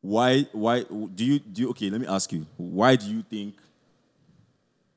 Why? 0.00 0.42
Why 0.52 0.82
do 0.82 1.24
you 1.24 1.38
do? 1.40 1.62
You, 1.62 1.70
okay, 1.70 1.90
let 1.90 2.00
me 2.00 2.06
ask 2.06 2.32
you. 2.32 2.46
Why 2.56 2.94
do 2.94 3.06
you 3.06 3.22
think 3.22 3.56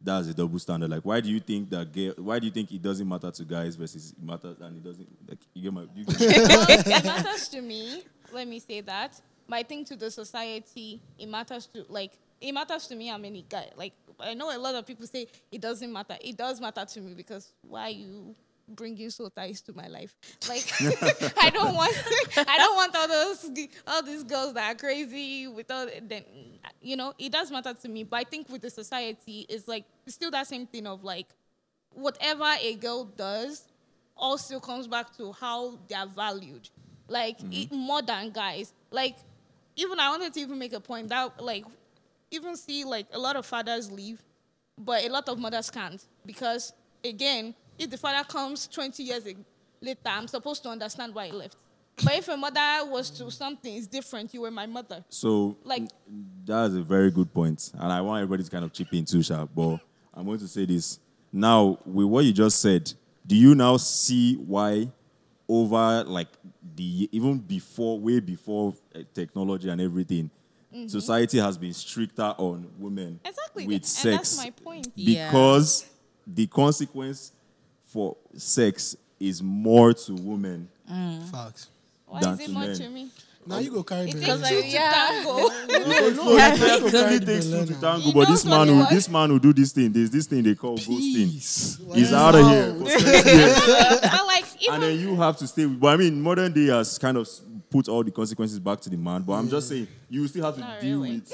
that's 0.01 0.27
a 0.27 0.33
double 0.33 0.59
standard? 0.59 0.89
Like, 0.89 1.03
why 1.03 1.19
do 1.19 1.29
you 1.29 1.39
think 1.39 1.69
that? 1.71 1.91
Gay, 1.91 2.09
why 2.17 2.39
do 2.39 2.45
you 2.45 2.51
think 2.51 2.71
it 2.71 2.81
doesn't 2.81 3.07
matter 3.07 3.31
to 3.31 3.43
guys 3.43 3.75
versus 3.75 4.13
it 4.17 4.23
matters 4.23 4.57
and 4.61 4.77
it 4.77 4.83
doesn't? 4.83 5.07
Like, 5.27 5.39
you 5.53 5.63
get 5.63 5.73
my. 5.73 5.85
You 5.95 6.05
get 6.05 6.17
it 6.87 7.05
matters 7.05 7.47
to 7.49 7.61
me. 7.61 8.03
Let 8.31 8.47
me 8.47 8.59
say 8.59 8.81
that. 8.81 9.19
But 9.47 9.55
I 9.57 9.63
think 9.63 9.87
to 9.87 9.95
the 9.95 10.11
society, 10.11 11.01
it 11.17 11.27
matters 11.27 11.65
to 11.67 11.85
like 11.89 12.11
it 12.39 12.51
matters 12.53 12.87
to 12.87 12.95
me 12.95 13.07
how 13.07 13.17
many 13.17 13.45
guys. 13.49 13.71
Like 13.75 13.93
I 14.19 14.33
know 14.33 14.55
a 14.55 14.57
lot 14.57 14.75
of 14.75 14.85
people 14.85 15.07
say 15.07 15.27
it 15.51 15.61
doesn't 15.61 15.91
matter. 15.91 16.17
It 16.21 16.37
does 16.37 16.61
matter 16.61 16.85
to 16.85 17.01
me 17.01 17.13
because 17.13 17.51
why 17.61 17.89
you 17.89 18.35
bringing 18.75 19.09
so 19.09 19.29
ties 19.29 19.61
to 19.61 19.73
my 19.73 19.87
life? 19.87 20.15
Like 20.47 20.65
I 21.41 21.49
don't 21.49 21.75
want 21.75 21.95
I 22.37 22.57
don't 22.57 22.75
want 22.75 22.95
all 22.95 23.07
those 23.07 23.51
all 23.87 24.03
these 24.03 24.23
girls 24.23 24.53
that 24.53 24.71
are 24.71 24.75
crazy 24.75 25.47
with 25.47 25.69
all 25.71 25.87
then 26.01 26.23
you 26.81 26.95
know 26.95 27.13
it 27.17 27.31
does 27.31 27.51
matter 27.51 27.73
to 27.73 27.89
me. 27.89 28.03
But 28.03 28.17
I 28.17 28.23
think 28.23 28.49
with 28.49 28.61
the 28.61 28.69
society, 28.69 29.45
it's 29.49 29.67
like 29.67 29.85
it's 30.05 30.15
still 30.15 30.31
that 30.31 30.47
same 30.47 30.67
thing 30.67 30.87
of 30.87 31.03
like 31.03 31.27
whatever 31.93 32.45
a 32.61 32.75
girl 32.75 33.05
does 33.05 33.67
also 34.15 34.59
comes 34.59 34.87
back 34.87 35.15
to 35.17 35.31
how 35.31 35.77
they 35.87 35.95
are 35.95 36.07
valued. 36.07 36.69
Like 37.07 37.39
mm-hmm. 37.39 37.53
it, 37.53 37.71
more 37.71 38.01
than 38.01 38.31
guys. 38.31 38.73
Like 38.91 39.15
even 39.75 39.99
I 39.99 40.09
wanted 40.09 40.33
to 40.33 40.39
even 40.39 40.59
make 40.59 40.73
a 40.73 40.79
point 40.79 41.09
that 41.09 41.41
like 41.41 41.65
even 42.31 42.55
see 42.55 42.83
like 42.83 43.07
a 43.11 43.19
lot 43.19 43.35
of 43.35 43.45
fathers 43.45 43.91
leave, 43.91 44.21
but 44.77 45.03
a 45.03 45.09
lot 45.09 45.27
of 45.29 45.39
mothers 45.39 45.69
can't 45.69 46.03
because 46.25 46.73
again 47.03 47.55
if 47.79 47.89
the 47.89 47.97
father 47.97 48.23
comes 48.27 48.67
20 48.67 49.01
years 49.03 49.23
later, 49.81 49.99
I'm 50.05 50.27
supposed 50.27 50.61
to 50.63 50.69
understand 50.69 51.15
why 51.15 51.27
he 51.27 51.31
left. 51.31 51.55
But 52.03 52.13
if 52.15 52.27
a 52.29 52.37
mother 52.37 52.85
was 52.89 53.09
to 53.11 53.29
something, 53.31 53.75
it's 53.75 53.87
different. 53.87 54.33
You 54.33 54.41
were 54.41 54.51
my 54.51 54.65
mother. 54.65 55.03
So 55.09 55.57
Like- 55.63 55.89
that's 56.45 56.73
a 56.73 56.81
very 56.81 57.11
good 57.11 57.33
point, 57.33 57.71
and 57.73 57.91
I 57.91 57.99
want 58.01 58.21
everybody 58.21 58.43
to 58.43 58.49
kind 58.51 58.63
of 58.63 58.71
chip 58.71 58.93
in 58.93 59.03
too, 59.05 59.21
sharp. 59.21 59.49
But 59.55 59.79
I'm 60.13 60.25
going 60.25 60.39
to 60.39 60.47
say 60.47 60.65
this 60.65 60.99
now 61.31 61.77
with 61.85 62.05
what 62.05 62.23
you 62.25 62.31
just 62.33 62.59
said. 62.61 62.91
Do 63.27 63.35
you 63.35 63.53
now 63.53 63.77
see 63.77 64.35
why 64.35 64.89
over 65.47 66.03
like 66.05 66.29
the 66.75 67.09
even 67.11 67.37
before, 67.39 67.99
way 67.99 68.19
before 68.19 68.73
uh, 68.95 68.99
technology 69.13 69.69
and 69.69 69.81
everything, 69.81 70.29
society 70.87 71.37
has 71.39 71.57
been 71.57 71.73
stricter 71.73 72.33
on 72.37 72.67
women 72.79 73.19
Mm-hmm. 73.23 73.27
Exactly. 73.27 73.67
with 73.67 73.75
and 73.77 73.85
sex 73.85 74.15
that's 74.17 74.37
my 74.37 74.49
point. 74.51 74.87
Yeah. 74.95 75.27
because 75.29 75.85
the 76.25 76.47
consequence 76.47 77.31
for 77.91 78.15
sex 78.37 78.95
is 79.19 79.41
more 79.43 79.93
to 79.93 80.13
women. 80.13 80.69
Mm. 80.89 81.23
Facts. 81.31 81.67
Why 82.05 82.21
Than 82.21 82.33
is 82.33 82.39
it 82.41 82.45
to 82.47 82.51
more 82.51 82.63
men. 82.65 82.75
to 82.77 82.89
me? 82.89 83.09
Now 83.45 83.57
you 83.57 83.71
go 83.71 83.83
carry 83.83 84.09
It 84.09 84.13
belly. 84.13 84.25
takes 84.25 84.41
like, 84.41 84.51
two 84.51 84.61
to 84.61 84.67
yeah. 84.67 84.91
tango. 84.91 85.37
no, 85.37 85.47
Yeah, 85.47 86.55
no, 86.55 86.65
it 86.65 86.81
you 86.81 86.87
It 86.87 86.95
only 86.95 87.19
takes 87.25 87.45
two 87.47 87.65
to 87.65 87.73
tango, 87.81 87.99
He 88.01 88.13
but 88.13 88.27
this 88.27 88.45
man 88.45 88.67
he 88.67 88.73
who 88.75 88.85
this 88.89 89.09
man 89.09 89.29
who 89.29 89.39
do 89.39 89.53
this 89.53 89.71
thing, 89.71 89.91
there's 89.91 90.09
this 90.11 90.27
thing 90.27 90.43
they 90.43 90.55
call 90.55 90.77
ghosting. 90.77 91.31
Peace. 91.31 91.79
He's 91.93 92.11
Wow. 92.11 92.27
out 92.27 92.35
of 92.35 92.47
here. 92.47 92.73
for 92.75 92.89
seven 92.99 93.37
years. 93.39 93.57
I 93.63 94.23
like 94.27 94.45
and 94.71 94.83
then 94.83 94.99
you 94.99 95.15
have 95.15 95.37
to 95.37 95.47
stay 95.47 95.65
with. 95.65 95.79
But 95.79 95.87
I 95.93 95.97
mean, 95.97 96.21
modern 96.21 96.51
day 96.53 96.67
has 96.67 96.97
kind 96.99 97.17
of 97.17 97.27
put 97.69 97.87
all 97.87 98.03
the 98.03 98.11
consequences 98.11 98.59
back 98.59 98.81
to 98.81 98.89
the 98.89 98.97
man. 98.97 99.21
But 99.23 99.33
I'm 99.33 99.49
just 99.49 99.69
saying, 99.69 99.87
you 100.09 100.27
still 100.27 100.45
have 100.45 100.55
to 100.55 100.59
Not 100.61 100.81
deal 100.81 101.01
really. 101.01 101.15
with. 101.15 101.33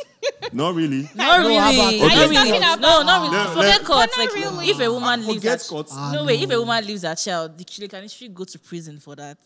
Not 0.56 0.74
really. 0.76 1.10
Not 1.16 1.40
really. 1.40 1.56
how 1.56 1.72
Not 1.72 1.86
Are 1.88 1.92
you 1.94 2.02
really. 2.08 2.36
talking 2.36 2.56
about- 2.58 2.80
No, 2.80 3.02
not 3.04 3.22
really. 3.24 3.36
Let- 3.38 3.50
Forget 3.50 3.68
let- 3.80 3.86
courts. 3.86 4.18
Like, 4.18 4.34
really. 4.34 4.70
if 4.70 4.80
a 4.80 4.92
woman 4.92 5.28
leaves 5.28 5.44
her, 5.44 5.58
courts. 5.58 5.92
Ah, 5.96 6.12
no 6.14 6.24
way. 6.26 6.42
If 6.42 6.50
a 6.52 6.60
woman 6.60 6.86
leaves 6.86 7.04
her 7.04 7.16
child, 7.16 7.58
the- 7.58 7.66
she 7.70 7.88
can 7.88 8.04
actually 8.04 8.30
go 8.30 8.44
to 8.46 8.60
prison 8.60 9.00
for 9.00 9.16
that. 9.16 9.38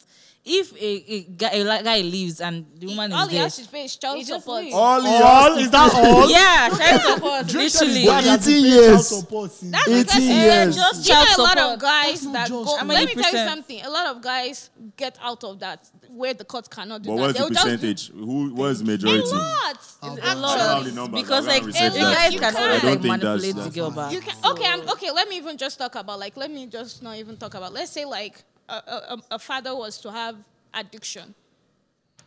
If 0.46 0.72
a, 0.74 1.14
a, 1.14 1.22
guy, 1.36 1.50
a 1.50 1.84
guy 1.84 2.00
leaves 2.00 2.40
and 2.40 2.66
the 2.78 2.88
woman 2.88 3.12
all 3.12 3.26
is 3.26 3.32
he 3.32 3.38
has 3.38 3.58
to 3.58 3.68
pay 3.68 3.84
is 3.84 3.98
child 3.98 4.18
He 4.18 4.24
just 4.24 4.40
support. 4.42 4.64
leaves. 4.64 4.74
All 4.74 5.06
All 5.06 5.58
is 5.58 5.70
that 5.70 5.94
all? 5.94 6.30
yeah, 6.38 6.70
child 6.70 7.02
support, 7.02 7.54
literally. 7.54 8.06
Dad 8.06 8.24
has 8.24 8.46
been 8.46 8.56
18 8.56 8.66
years. 8.72 8.88
child 8.88 9.04
support 9.06 9.52
since- 9.52 9.72
That's 9.74 9.88
18 9.88 10.00
because 10.06 10.24
years. 10.24 10.76
Just 10.78 11.08
You 11.08 11.14
know 11.14 11.20
a 11.20 11.42
lot 11.42 11.58
support. 11.58 11.58
of 11.74 11.80
guys 11.80 12.22
that 12.32 12.48
just- 12.48 12.52
go. 12.52 12.64
How 12.66 12.76
Let 12.78 12.88
many 12.88 13.06
me 13.16 13.22
tell 13.22 13.34
you 13.34 13.46
something. 13.50 13.82
A 13.84 13.90
lot 13.90 14.06
of 14.08 14.22
guys 14.22 14.70
get 14.96 15.18
out 15.22 15.44
of 15.44 15.60
that 15.60 15.82
where 16.08 16.34
the 16.34 16.46
court 16.46 16.70
cannot 16.70 17.02
do 17.04 17.10
But 17.10 17.16
that. 17.18 17.22
what's 17.22 17.34
the 17.34 17.40
They'll 17.40 17.50
just- 17.50 17.64
percentage? 17.66 18.08
Who 18.14 18.54
was 18.56 18.80
A 18.82 18.86
majority? 18.86 19.30
lot. 19.36 19.78
A 20.02 20.06
a 20.08 20.10
I 20.10 20.16
don't 20.34 20.42
lot 20.42 20.84
the 20.86 20.92
numbers. 21.02 21.22
because 21.22 21.48
like 21.48 21.62
can't 21.64 21.74
the 21.74 21.80
research 21.80 21.94
that. 21.94 22.16
guys 22.16 22.32
can 22.32 22.40
can't. 22.42 22.58
always 22.58 22.84
like 22.84 23.02
think 23.02 23.02
that's- 23.02 23.24
manipulate 23.24 23.56
the 23.56 23.62
that's 23.62 23.76
girl 23.76 23.92
fine. 23.92 23.96
back. 23.96 24.14
You 24.14 24.22
can 24.22 24.36
okay. 24.52 24.66
I'm 24.68 24.90
okay. 24.90 25.12
Let 25.12 25.28
me 25.30 25.38
even 25.38 25.58
just 25.58 25.78
talk 25.78 25.96
about 25.96 26.20
like. 26.20 26.36
Let 26.38 26.52
me 26.52 26.66
just 26.68 27.02
not 27.04 27.16
even 27.18 27.38
talk 27.38 27.54
about. 27.56 27.74
Let's 27.74 27.92
say 27.92 28.06
like 28.06 28.44
a, 28.68 28.74
a, 28.74 28.98
a- 29.16 29.36
a 29.36 29.40
father 29.40 29.76
was 29.76 29.98
to 30.00 30.12
have 30.12 30.36
addiction. 30.74 31.34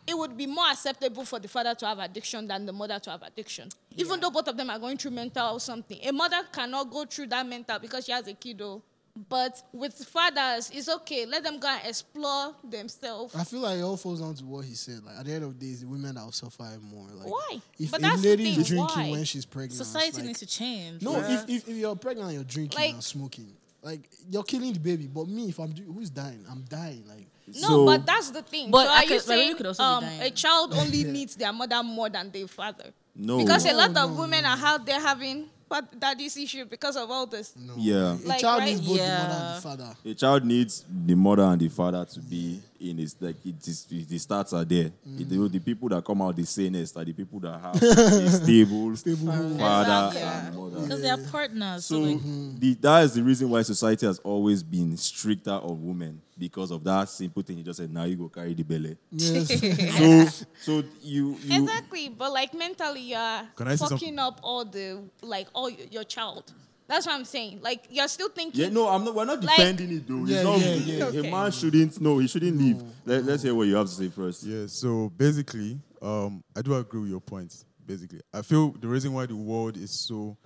It 0.05 0.17
would 0.17 0.35
be 0.35 0.47
more 0.47 0.67
acceptable 0.69 1.23
for 1.23 1.39
the 1.39 1.47
father 1.47 1.73
to 1.75 1.85
have 1.85 1.97
addiction 1.99 2.45
than 2.45 2.65
the 2.65 2.73
mother 2.73 2.99
to 2.99 3.09
have 3.11 3.23
addiction. 3.23 3.69
Even 3.95 4.19
though 4.19 4.31
both 4.31 4.49
of 4.49 4.57
them 4.57 4.69
are 4.69 4.77
going 4.77 4.97
through 4.97 5.11
mental 5.11 5.55
or 5.55 5.59
something. 5.61 5.97
A 6.03 6.11
mother 6.11 6.41
cannot 6.51 6.91
go 6.91 7.05
through 7.05 7.27
that 7.27 7.47
mental 7.47 7.79
because 7.79 8.03
she 8.05 8.11
has 8.11 8.27
a 8.27 8.33
kiddo. 8.33 8.81
But 9.29 9.61
with 9.71 9.93
fathers, 9.93 10.71
it's 10.73 10.89
okay. 10.89 11.27
Let 11.27 11.43
them 11.43 11.59
go 11.59 11.67
and 11.67 11.81
explore 11.87 12.55
themselves. 12.67 13.35
I 13.35 13.43
feel 13.43 13.59
like 13.59 13.77
it 13.77 13.83
all 13.83 13.95
falls 13.95 14.19
down 14.21 14.33
to 14.33 14.43
what 14.43 14.65
he 14.65 14.73
said. 14.73 15.03
Like 15.05 15.17
at 15.19 15.25
the 15.25 15.33
end 15.33 15.43
of 15.43 15.59
the 15.59 15.65
day, 15.65 15.71
it's 15.71 15.81
the 15.81 15.87
women 15.87 16.15
that 16.15 16.23
will 16.25 16.31
suffer 16.31 16.63
more. 16.81 17.07
Like 17.13 17.27
Why? 17.29 17.61
If 17.77 17.91
But 17.91 17.99
a 17.99 18.03
that's 18.03 18.21
the 18.23 18.29
lady 18.29 18.49
is 18.49 18.67
drinking 18.67 18.87
why? 19.03 19.11
when 19.11 19.23
she's 19.23 19.45
pregnant, 19.45 19.73
Society 19.73 20.17
like, 20.17 20.25
needs 20.25 20.39
to 20.39 20.47
change. 20.47 21.03
No, 21.03 21.13
bruh. 21.13 21.31
if, 21.43 21.49
if 21.49 21.67
if 21.69 21.75
you're 21.77 21.95
pregnant 21.95 22.29
and 22.29 22.35
you're 22.37 22.43
drinking 22.43 22.79
Like- 22.79 22.93
and 22.95 23.03
smoking, 23.03 23.53
like 23.83 24.09
you're 24.31 24.43
killing 24.43 24.73
the 24.73 24.79
baby. 24.79 25.05
But 25.05 25.27
me, 25.27 25.49
if 25.49 25.59
I'm 25.59 25.75
who's 25.75 26.09
dying, 26.09 26.43
I'm 26.49 26.63
dying. 26.67 27.03
Like 27.07 27.27
No, 27.61 27.67
So- 27.67 27.85
but 27.85 28.07
that's 28.07 28.31
the 28.31 28.41
thing. 28.41 28.71
But 28.71 28.85
so 28.87 28.91
I 28.91 28.95
are 28.95 29.03
you 29.03 29.07
could- 29.09 29.27
my 29.27 29.35
baby 29.35 29.43
saying 29.45 29.57
could 29.57 29.65
also 29.67 29.83
be 29.83 29.85
um, 29.85 30.03
dying. 30.05 30.21
a 30.23 30.29
child 30.31 30.73
only 30.73 31.03
needs 31.17 31.35
their 31.35 31.53
mother 31.53 31.83
more 31.83 32.09
than 32.09 32.31
their 32.31 32.47
father? 32.47 32.91
No. 33.15 33.37
Because 33.37 33.63
a 33.67 33.73
lot 33.73 33.91
No, 33.91 34.05
of 34.05 34.11
no, 34.15 34.21
women 34.21 34.43
are 34.43 34.57
out 34.57 34.87
there 34.87 34.99
having 34.99 35.47
fa- 35.69 35.87
daddy's 35.97 36.35
issue 36.37 36.65
because 36.65 36.95
of 36.95 37.09
all 37.09 37.25
this. 37.25 37.53
no, 37.55 37.73
Yeah. 37.77 38.13
a 38.13 38.27
Like, 38.27 38.39
child 38.41 38.59
right? 38.61 38.69
needs 38.69 38.81
both 38.81 38.97
the 38.97 39.03
mother 39.03 39.33
and 39.33 39.57
the 39.57 39.61
father. 39.61 39.95
A 40.05 40.13
child 40.13 40.45
needs 40.45 40.85
the 41.05 41.15
mother 41.15 41.43
and 41.43 41.61
the 41.61 41.67
father 41.69 42.05
to 42.05 42.19
be 42.19 42.61
in 42.83 42.97
his 42.97 43.15
like 43.19 43.37
it 43.45 43.67
is 43.67 43.87
it, 43.89 44.07
the 44.09 44.17
stats 44.17 44.53
are 44.53 44.65
there. 44.65 44.91
Mm. 45.07 45.21
It- 45.21 45.29
the, 45.29 45.47
the 45.49 45.59
people 45.59 45.89
that 45.89 46.03
come 46.05 46.21
out 46.21 46.35
the 46.35 46.45
sanest 46.45 46.95
are 46.97 47.05
the 47.05 47.13
people 47.13 47.39
that 47.39 47.59
have 47.59 47.75
a 47.81 48.29
stable, 48.29 48.95
Stable 48.95 49.57
father 49.57 50.17
Exactly. 50.17 50.21
and 50.21 50.55
mother. 50.57 50.81
because 50.81 51.01
they 51.01 51.09
are 51.09 51.17
partners. 51.31 51.85
So, 51.85 51.95
So 51.95 52.01
like, 52.01 52.59
the, 52.59 52.73
that 52.81 53.03
is 53.05 53.13
the 53.13 53.23
reason 53.23 53.49
why 53.49 53.61
society 53.61 54.05
has 54.05 54.19
always 54.19 54.61
been 54.63 54.95
stricter 54.97 55.51
on 55.51 55.85
women 55.85 56.21
because 56.37 56.71
of 56.71 56.83
that 56.83 57.09
simple 57.09 57.41
thing 57.43 57.57
you 57.59 57.63
just 57.63 57.77
said. 57.79 57.91
Now 57.93 58.03
you 58.05 58.15
go 58.15 58.27
carry 58.29 58.53
the 58.53 58.63
belly. 58.63 58.97
Yes. 59.11 60.45
So 60.63 60.81
so 60.81 60.83
you 61.01 61.37
you 61.43 61.61
Exactly, 61.63 62.09
but 62.09 62.31
like 62.33 62.53
mentally, 62.53 63.01
you're 63.01 63.41
Can 63.55 63.67
I 63.67 63.75
fucking 63.75 64.19
up 64.19 64.39
all 64.43 64.65
the 64.65 64.99
like 65.21 65.47
all 65.53 65.69
your 65.69 66.03
child. 66.03 66.51
That's 66.87 67.05
what 67.07 67.15
I'm 67.15 67.25
saying. 67.25 67.59
Like 67.61 67.85
you're 67.89 68.07
still 68.07 68.29
thinking. 68.29 68.61
yeah 68.61 68.69
no 68.69 68.87
I'm 68.87 69.03
not 69.05 69.15
we're 69.15 69.25
not 69.25 69.43
Like- 69.43 69.57
defending 69.57 69.91
it 69.97 70.07
though. 70.07 70.25
Yeah, 70.25 70.37
it's 70.37 70.43
not, 70.43 70.59
yeah, 70.59 71.09
yeah. 71.21 71.27
A 71.29 71.31
man 71.31 71.51
shouldn't 71.51 71.99
no 72.01 72.17
he 72.19 72.27
shouldn't 72.27 72.57
leave. 72.57 72.81
Let, 73.05 73.23
let's 73.23 73.43
hear 73.43 73.55
what 73.55 73.67
you 73.67 73.75
have 73.75 73.87
to 73.87 73.93
say 73.93 74.09
first. 74.09 74.43
Yeah, 74.43 74.65
so 74.67 75.09
basically, 75.15 75.79
um, 76.01 76.43
I 76.55 76.61
do 76.61 76.73
agree 76.75 77.01
with 77.01 77.09
your 77.09 77.21
points. 77.21 77.65
Basically, 77.85 78.21
I 78.33 78.41
feel 78.41 78.71
the 78.71 78.87
reason 78.87 79.13
why 79.13 79.25
the 79.25 79.35
world 79.35 79.77
is 79.77 80.05
so 80.07 80.37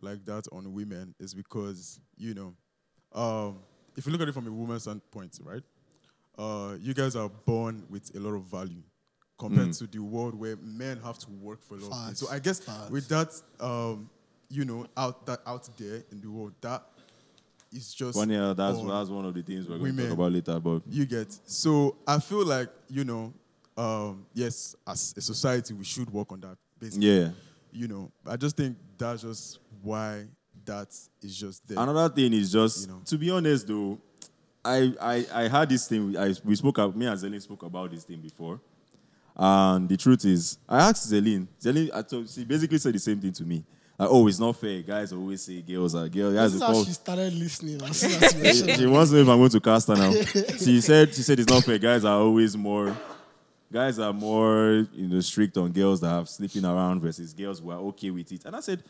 like 0.00 0.24
that 0.26 0.46
on 0.52 0.72
women 0.72 1.14
is 1.20 1.34
because 1.34 2.00
you 2.16 2.34
know, 2.34 2.54
um, 3.12 3.58
if 3.96 4.06
you 4.06 4.12
look 4.12 4.20
at 4.20 4.28
it 4.28 4.32
from 4.34 4.46
a 4.46 4.52
woman's 4.52 4.82
standpoint, 4.82 5.38
right? 5.42 5.62
Uh, 6.38 6.76
you 6.80 6.94
guys 6.94 7.16
are 7.16 7.28
born 7.28 7.84
with 7.90 8.10
a 8.16 8.18
lot 8.20 8.34
of 8.34 8.44
value 8.44 8.82
compared 9.38 9.72
to 9.74 9.86
the 9.86 9.98
world 9.98 10.34
where 10.34 10.56
men 10.56 10.98
have 11.04 11.18
to 11.18 11.30
work 11.30 11.62
for 11.62 11.74
a 11.76 11.80
lot 11.80 12.10
of. 12.10 12.16
So 12.16 12.28
I 12.30 12.38
guess 12.38 12.60
Facts. 12.60 12.90
with 12.90 13.08
that, 13.08 13.28
um, 13.58 14.08
you 14.50 14.64
know, 14.64 14.86
out 14.96 15.24
that 15.26 15.40
out 15.46 15.68
there 15.78 16.02
in 16.10 16.20
the 16.20 16.28
world, 16.30 16.52
that 16.60 16.82
is 17.72 17.94
just 17.94 18.18
Funny, 18.18 18.36
uh, 18.36 18.52
that's 18.52 18.82
that's 18.82 19.08
one 19.08 19.24
of 19.24 19.32
the 19.34 19.42
things 19.42 19.68
we're 19.68 19.78
going 19.78 19.96
to 19.96 20.02
talk 20.04 20.12
about 20.12 20.32
later. 20.32 20.58
But 20.60 20.82
you 20.88 21.06
get. 21.06 21.32
So 21.46 21.96
I 22.06 22.18
feel 22.18 22.44
like, 22.44 22.68
you 22.88 23.04
know, 23.04 23.32
um, 23.76 24.26
yes, 24.34 24.74
as 24.86 25.14
a 25.16 25.20
society, 25.20 25.72
we 25.74 25.84
should 25.84 26.10
work 26.12 26.32
on 26.32 26.40
that. 26.40 26.56
Basically. 26.78 27.06
yeah. 27.06 27.28
You 27.72 27.86
know, 27.86 28.10
I 28.26 28.36
just 28.36 28.56
think 28.56 28.76
that's 28.98 29.22
just 29.22 29.60
why 29.82 30.26
that 30.64 30.88
is 31.22 31.36
just 31.38 31.66
there. 31.68 31.78
Another 31.78 32.12
thing 32.12 32.32
is 32.32 32.50
just 32.50 32.88
You 32.88 32.94
know. 32.94 33.00
to 33.04 33.16
be 33.16 33.30
honest 33.30 33.68
though, 33.68 33.98
I 34.64 34.92
I 35.00 35.26
I 35.32 35.48
had 35.48 35.68
this 35.68 35.86
thing. 35.86 36.16
I 36.16 36.34
we 36.44 36.56
spoke. 36.56 36.78
Me 36.96 37.06
and 37.06 37.18
Zelin 37.18 37.40
spoke 37.40 37.62
about 37.62 37.92
this 37.92 38.02
thing 38.02 38.20
before, 38.20 38.60
and 39.36 39.88
the 39.88 39.96
truth 39.96 40.24
is, 40.24 40.58
I 40.68 40.88
asked 40.88 41.10
Zelin. 41.10 41.46
Zelin, 41.60 41.90
I 41.94 42.02
told, 42.02 42.28
she 42.28 42.44
basically 42.44 42.78
said 42.78 42.94
the 42.94 42.98
same 42.98 43.20
thing 43.20 43.32
to 43.32 43.44
me. 43.44 43.64
Like, 44.00 44.08
oh, 44.10 44.26
it's 44.28 44.38
not 44.38 44.56
fair. 44.56 44.80
Guys 44.80 45.12
always 45.12 45.42
say 45.42 45.60
girls 45.60 45.94
are 45.94 46.08
girls. 46.08 46.34
Guys 46.34 46.52
This 46.52 46.62
is 46.62 46.66
how 46.66 46.84
she 46.84 46.92
started 46.92 47.34
listening. 47.34 47.82
As 47.82 47.98
soon 48.00 48.22
as 48.44 48.58
She, 48.58 48.74
she 48.78 48.86
wants 48.86 49.10
to 49.10 49.16
know 49.16 49.22
if 49.22 49.28
I'm 49.28 49.38
going 49.38 49.50
to 49.50 49.60
cast 49.60 49.88
her 49.88 49.94
now. 49.96 50.10
she 50.58 50.80
said 50.80 51.14
she 51.14 51.20
said 51.20 51.38
it's 51.38 51.50
not 51.50 51.64
fair. 51.64 51.76
Guys 51.78 52.04
are 52.04 52.18
always 52.18 52.56
more. 52.56 52.96
Guys 53.70 53.98
are 53.98 54.12
more 54.12 54.86
you 54.94 55.06
know 55.06 55.20
strict 55.20 55.58
on 55.58 55.70
girls 55.70 56.00
that 56.00 56.08
have 56.08 56.28
sleeping 56.30 56.64
around 56.64 57.00
versus 57.00 57.34
girls 57.34 57.60
who 57.60 57.70
are 57.70 57.78
okay 57.78 58.10
with 58.10 58.32
it. 58.32 58.44
And 58.46 58.56
I 58.56 58.60
said, 58.60 58.82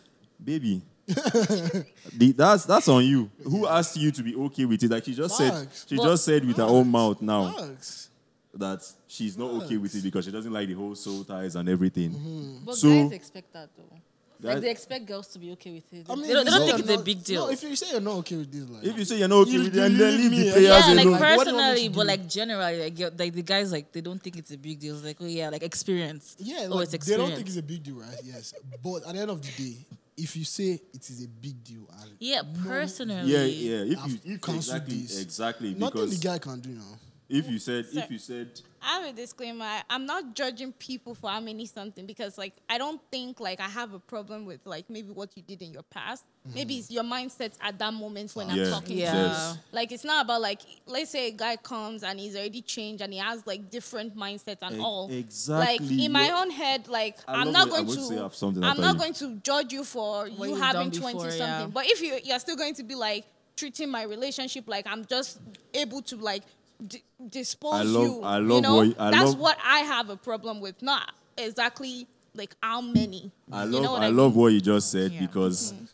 baby, 0.42 0.80
the, 1.06 2.32
that's 2.36 2.64
that's 2.64 2.86
on 2.88 3.04
you. 3.04 3.28
Who 3.42 3.66
asked 3.66 3.96
you 3.96 4.12
to 4.12 4.22
be 4.22 4.36
okay 4.36 4.64
with 4.64 4.80
it? 4.84 4.90
Like 4.92 5.04
she 5.04 5.14
just 5.14 5.36
said, 5.36 5.66
she 5.88 5.96
But- 5.96 6.04
just 6.04 6.24
said 6.24 6.44
with 6.44 6.56
her 6.56 6.62
own 6.62 6.88
mouth 6.88 7.20
now 7.20 7.50
Facts. 7.52 8.10
that 8.54 8.88
she's 9.08 9.36
not 9.36 9.50
okay 9.64 9.76
with 9.76 9.92
it 9.94 10.04
because 10.04 10.24
she 10.24 10.30
doesn't 10.30 10.52
like 10.52 10.68
the 10.68 10.74
whole 10.74 10.94
soul 10.94 11.24
ties 11.24 11.56
and 11.56 11.68
everything. 11.68 12.12
Mm-hmm. 12.12 12.64
but 12.64 12.76
So- 12.76 12.88
guys 13.08 13.12
expect 13.12 13.52
that 13.54 13.70
though. 13.76 13.96
Guys- 14.40 14.54
like 14.54 14.62
they 14.62 14.70
expect 14.70 15.06
girls 15.06 15.28
to 15.28 15.38
be 15.38 15.52
okay 15.52 15.70
with 15.72 15.92
it. 15.92 16.06
I 16.08 16.14
mean, 16.14 16.26
they 16.26 16.32
don't, 16.32 16.44
they 16.46 16.50
don't 16.50 16.60
you 16.66 16.72
think 16.72 16.78
say 16.78 16.80
it's 16.82 16.90
you're 16.90 17.00
a 17.00 17.04
big 17.04 17.24
deal. 17.24 17.46
No, 17.46 17.50
if 17.52 17.62
you 17.62 17.76
say 17.76 17.90
you're 17.90 18.00
not 18.00 18.14
okay 18.20 18.36
with 18.36 18.50
this, 18.52 18.68
like 18.70 18.84
If 18.84 18.98
you 18.98 19.04
say 19.04 19.18
you're 19.18 19.28
not 19.28 19.36
okay 19.42 19.50
You- 19.52 19.58
with 19.64 19.76
it, 19.76 19.82
and 19.84 20.00
then 20.00 20.16
leave 20.16 20.30
leave 20.32 20.44
the 20.46 20.50
players 20.52 20.64
yeah, 20.68 20.86
alone. 20.86 20.96
like 20.96 21.06
alone. 21.06 21.20
Like, 21.20 21.36
what 21.36 21.44
do 21.44 21.50
you 21.50 21.56
want 21.56 21.66
me 21.66 21.70
personally, 21.74 21.88
to 21.88 21.94
but 21.94 22.06
like 22.06 22.28
generally, 22.28 22.78
like, 22.90 23.18
like 23.18 23.32
the 23.34 23.42
guys, 23.42 23.72
like 23.72 23.92
they 23.92 24.00
don't 24.00 24.22
think 24.22 24.36
it's 24.36 24.50
a 24.50 24.58
big 24.58 24.78
deal. 24.80 24.94
It's 24.96 25.04
like, 25.04 25.16
oh 25.20 25.26
yeah, 25.26 25.48
like 25.50 25.62
experience. 25.62 26.36
Yeah, 26.38 26.66
oh, 26.70 26.76
like, 26.76 26.92
it's 26.94 27.06
they 27.06 27.16
don't 27.16 27.34
think 27.34 27.46
it's 27.46 27.56
a 27.58 27.62
big 27.62 27.82
deal, 27.82 27.96
right? 27.96 28.16
Yes, 28.24 28.54
but 28.82 29.06
at 29.06 29.14
the 29.14 29.20
end 29.20 29.30
of 29.30 29.42
the 29.42 29.52
day, 29.62 29.76
if 30.16 30.36
you 30.36 30.44
say 30.44 30.80
it 30.92 31.10
is 31.10 31.24
a 31.24 31.28
big 31.28 31.62
deal, 31.64 31.86
and 32.00 32.10
yeah, 32.18 32.42
personally. 32.66 33.30
Yeah, 33.30 33.44
yeah. 33.44 33.94
If 33.94 34.24
you 34.24 34.34
if 34.34 34.40
cancelled 34.40 34.76
exactly 34.82 34.96
this. 35.02 35.20
exactly 35.22 35.74
nothing 35.74 36.08
the 36.10 36.16
guy 36.16 36.38
can 36.38 36.60
do 36.60 36.70
now. 36.70 36.98
If 37.30 37.48
you 37.48 37.58
said 37.58 37.86
Sir. 37.86 38.00
if 38.00 38.10
you 38.10 38.18
said 38.18 38.60
I 38.82 39.00
have 39.00 39.10
a 39.10 39.12
disclaimer. 39.12 39.64
I- 39.66 39.82
I'm 39.90 40.06
not 40.06 40.34
judging 40.34 40.72
people 40.72 41.14
for 41.14 41.28
how 41.28 41.38
many 41.40 41.66
something 41.66 42.06
because 42.06 42.38
like 42.38 42.54
I 42.68 42.78
don't 42.78 42.98
think 43.10 43.38
like 43.38 43.60
I 43.60 43.68
have 43.68 43.92
a 43.92 43.98
problem 43.98 44.46
with 44.46 44.60
like 44.64 44.88
maybe 44.88 45.10
what 45.12 45.30
you 45.36 45.42
did 45.42 45.60
in 45.60 45.72
your 45.72 45.82
past. 45.82 46.24
Mm-hmm. 46.24 46.54
Maybe 46.54 46.74
it's 46.78 46.90
your 46.90 47.04
mindset 47.04 47.52
at 47.60 47.78
that 47.78 47.92
moment 47.92 48.34
when 48.34 48.48
Yeah. 48.48 48.64
I'm 48.64 48.70
talking 48.70 48.96
Yeah. 48.98 49.12
to 49.12 49.18
you. 49.18 49.24
Yes. 49.24 49.58
Like 49.72 49.92
it's 49.92 50.04
not 50.04 50.24
about 50.24 50.40
like 50.40 50.60
let's 50.86 51.10
say 51.10 51.28
a 51.28 51.30
guy 51.32 51.56
comes 51.56 52.02
and 52.02 52.18
he's 52.18 52.34
already 52.34 52.62
changed 52.62 53.02
and 53.02 53.12
he 53.12 53.18
has 53.18 53.46
like 53.46 53.70
different 53.70 54.16
mindset 54.16 54.56
and 54.62 54.76
E- 54.76 54.80
all. 54.80 55.10
Exactly. 55.12 55.66
Like 55.88 56.04
in 56.06 56.12
my 56.12 56.26
your- 56.28 56.36
own 56.38 56.50
head, 56.50 56.88
like 56.88 57.18
I 57.28 57.34
I'm 57.42 57.52
not 57.52 57.68
what- 57.70 57.84
going 57.86 57.96
to 57.98 58.08
to 58.08 58.18
I 58.18 58.22
have 58.22 58.34
something 58.34 58.64
I'm 58.64 58.80
not 58.80 58.94
you. 58.94 59.00
going 59.00 59.12
to 59.14 59.36
judge 59.42 59.72
you 59.74 59.84
for 59.84 60.26
What 60.30 60.48
you 60.48 60.54
having 60.56 60.90
twenty 60.90 61.18
before, 61.18 61.30
something. 61.30 61.46
yeah. 61.46 61.66
But 61.66 61.84
if 61.86 62.00
you 62.00 62.18
you're 62.24 62.38
still 62.40 62.56
going 62.56 62.74
to 62.76 62.82
be 62.82 62.94
like 62.94 63.26
treating 63.56 63.90
my 63.90 64.04
relationship 64.04 64.66
like 64.66 64.86
I'm 64.86 65.04
just 65.04 65.38
able 65.74 66.00
to 66.00 66.16
like 66.16 66.44
d- 66.86 67.02
dispose 67.28 67.74
I 67.74 67.82
love- 67.82 68.04
you. 68.06 68.22
I 68.22 68.38
you 68.38 68.60
know? 68.60 68.76
what 68.76 69.00
I 69.00 69.10
That's 69.10 69.24
love- 69.30 69.38
what 69.38 69.58
I 69.64 69.80
have 69.80 70.10
a 70.10 70.16
problem 70.16 70.60
with. 70.60 70.82
Not 70.82 71.10
exactly 71.36 72.06
like 72.34 72.54
how 72.62 72.80
many. 72.80 73.30
I 73.52 73.64
You 73.64 73.70
love 73.70 73.82
know 73.82 73.92
what 73.92 74.02
I, 74.02 74.06
I 74.06 74.08
love 74.08 74.32
mean? 74.32 74.40
what 74.42 74.52
you 74.52 74.60
just 74.60 74.90
said 74.90 75.12
Yeah. 75.12 75.20
because 75.20 75.72
mm-hmm. 75.72 75.84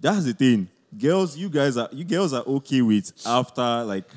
that's 0.00 0.24
the 0.24 0.32
thing. 0.34 0.68
Girls, 0.98 1.36
you 1.36 1.48
guys 1.48 1.76
are 1.76 1.88
you 1.92 2.04
girls 2.04 2.32
are 2.32 2.44
okay 2.46 2.82
with 2.82 3.12
after 3.24 3.84
like 3.84 4.08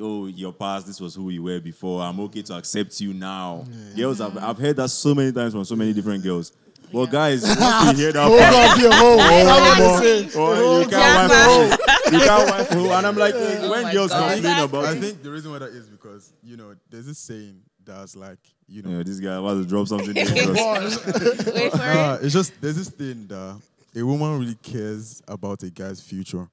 oh 0.00 0.26
your 0.26 0.52
past, 0.52 0.86
this 0.86 1.00
was 1.00 1.14
who 1.14 1.30
you 1.30 1.42
were 1.42 1.60
before. 1.60 2.02
I'm 2.02 2.18
okay 2.20 2.42
to 2.42 2.54
accept 2.56 3.00
you 3.00 3.12
now. 3.14 3.64
Girls 3.96 4.20
I've 4.20 4.36
I've 4.38 4.58
heard 4.58 4.76
that 4.76 4.88
so 4.88 5.14
many 5.14 5.30
times 5.32 5.52
from 5.52 5.64
so 5.64 5.76
many 5.76 5.92
different 5.92 6.22
girls. 6.24 6.52
But 6.92 7.06
guys, 7.06 7.42
once 7.42 7.58
you 7.92 7.96
hear 8.04 8.12
that 8.12 8.26
Hold 8.26 8.40
up 8.40 8.78
here, 8.78 8.90
hold. 8.92 9.20
I'm 9.20 9.46
more, 9.46 9.76
gonna 9.76 9.98
say, 9.98 10.38
or 10.38 10.56
hold 10.56 10.84
you 10.84 10.88
can't 10.90 11.32
Jabba. 11.32 11.70
wife 11.70 11.80
who, 12.08 12.16
you 12.16 12.22
can't 12.24 12.50
wife 12.50 12.68
who, 12.70 12.90
and 12.90 13.06
I'm 13.06 13.16
like, 13.16 13.34
Oh 13.36 13.70
when 13.70 13.92
girls 13.92 14.10
God. 14.10 14.18
complain 14.18 14.38
Exactly. 14.38 14.64
about 14.64 14.84
I 14.96 15.00
think 15.00 15.22
the 15.22 15.30
reason 15.30 15.50
why 15.52 15.58
that 15.58 15.70
is 15.70 15.86
because 15.88 16.32
you 16.42 16.56
know 16.56 16.74
there's 16.90 17.06
this 17.06 17.18
saying 17.18 17.60
that's 17.84 18.16
like 18.16 18.38
you 18.66 18.82
know 18.82 18.96
yeah, 18.98 19.02
this 19.02 19.20
guy 19.20 19.34
about 19.34 19.54
to 19.54 19.64
drop 19.66 19.86
something 19.88 20.12
dangerous. 20.14 21.06
Wait 21.06 21.70
for 21.72 21.78
Nah, 21.78 22.14
it. 22.14 22.24
it's 22.24 22.32
just 22.34 22.58
there's 22.60 22.76
this 22.76 22.88
thing 22.90 23.26
that 23.28 23.60
a 23.96 24.02
woman 24.02 24.38
really 24.38 24.54
cares 24.56 25.22
about 25.28 25.62
a 25.62 25.70
guy's 25.70 26.00
future, 26.00 26.48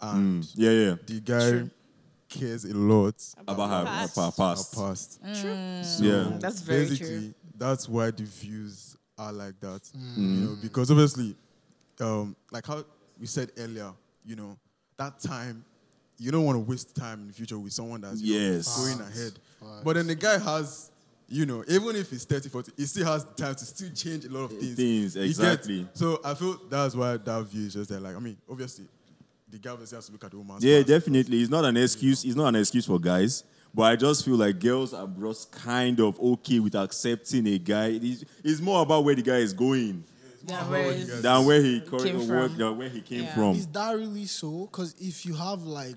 and 0.00 0.42
Mm, 0.42 0.52
yeah, 0.54 0.70
yeah. 0.70 0.94
the 1.06 1.20
guy 1.20 1.70
cares 2.28 2.64
a 2.64 2.72
lot 2.76 3.14
About 3.46 3.68
her, 3.70 3.78
her 3.78 3.84
past. 3.84 4.14
pa- 4.14 4.28
about 4.28 4.36
past. 4.36 4.74
past. 4.74 5.20
So 5.34 6.04
Yeah. 6.04 6.36
That's 6.38 6.60
very 6.62 6.86
basically, 6.86 7.06
true. 7.18 7.34
that's 7.58 7.88
why 7.88 8.10
the 8.12 8.22
views 8.22 8.89
are 9.20 9.32
like 9.32 9.60
that. 9.60 9.82
Mm. 9.96 10.16
You 10.16 10.40
know, 10.46 10.56
because 10.60 10.90
obviously, 10.90 11.36
um, 12.00 12.34
like 12.50 12.66
how 12.66 12.84
we 13.20 13.26
said 13.26 13.50
earlier, 13.58 13.92
you 14.24 14.36
know, 14.36 14.56
that 14.96 15.20
time 15.20 15.64
you 16.18 16.30
don't 16.30 16.44
want 16.44 16.56
to 16.56 16.60
waste 16.70 16.94
time 16.94 17.20
in 17.20 17.26
the 17.28 17.32
future 17.32 17.58
with 17.58 17.72
someone 17.72 18.00
that's 18.00 18.20
you 18.20 18.38
know, 18.38 18.62
going 18.76 19.00
ahead. 19.00 19.32
But 19.84 19.94
then 19.94 20.06
the 20.06 20.14
guy 20.14 20.38
has, 20.38 20.90
you 21.28 21.46
know, 21.46 21.64
even 21.68 21.96
if 21.96 22.10
he's 22.10 22.24
30, 22.24 22.48
40, 22.48 22.72
he 22.76 22.84
still 22.86 23.06
has 23.06 23.24
time 23.36 23.54
to 23.54 23.64
still 23.64 23.90
change 23.94 24.24
a 24.24 24.30
lot 24.30 24.44
of 24.44 24.50
things. 24.58 24.74
Things, 24.76 25.14
You 25.16 25.22
get? 25.22 25.28
exactly. 25.28 25.86
So 25.94 26.20
I 26.24 26.34
feel 26.34 26.58
that's 26.68 26.94
why 26.94 27.16
that 27.16 27.42
view 27.44 27.66
is 27.66 27.74
just 27.74 27.90
there. 27.90 28.00
Like, 28.00 28.16
I 28.16 28.18
mean, 28.18 28.36
obviously, 28.50 28.86
the 29.50 29.58
guy 29.58 29.70
obviously 29.70 29.96
has 29.96 30.06
to 30.06 30.12
look 30.12 30.24
at 30.24 30.30
the 30.30 30.38
woman's 30.38 30.62
Yeah, 30.64 30.78
past. 30.78 30.88
definitely. 30.88 31.40
It's 31.40 31.50
not 31.50 31.64
an 31.64 31.76
excuse. 31.76 32.24
It's 32.24 32.36
not 32.36 32.48
an 32.48 32.56
excuse 32.56 32.86
for 32.86 32.98
guys. 32.98 33.44
But 33.72 33.82
I 33.84 33.96
just 33.96 34.24
feel 34.24 34.34
like 34.36 34.58
girls 34.58 34.92
are 34.92 35.06
just 35.06 35.52
kind 35.52 36.00
of 36.00 36.18
okay 36.18 36.58
with 36.58 36.74
accepting 36.74 37.46
a 37.46 37.58
guy. 37.58 37.98
It's, 38.02 38.24
it's 38.42 38.60
more 38.60 38.82
about 38.82 39.04
where 39.04 39.14
the 39.14 39.22
guy 39.22 39.36
is 39.36 39.52
going 39.52 40.04
Yeah, 40.48 40.68
where 40.68 40.90
is- 40.90 41.22
than 41.22 41.44
where 41.46 41.62
he 41.62 41.80
Came 41.80 41.98
came 42.00 42.26
from. 42.26 42.56
than 42.56 42.76
where 42.78 42.88
he 42.88 43.00
came 43.00 43.22
Yeah. 43.24 43.34
from. 43.34 43.54
Is 43.56 43.66
that 43.68 43.92
really 43.96 44.26
so? 44.26 44.66
Because 44.70 44.94
if 44.98 45.24
you 45.24 45.34
have 45.34 45.62
like 45.62 45.96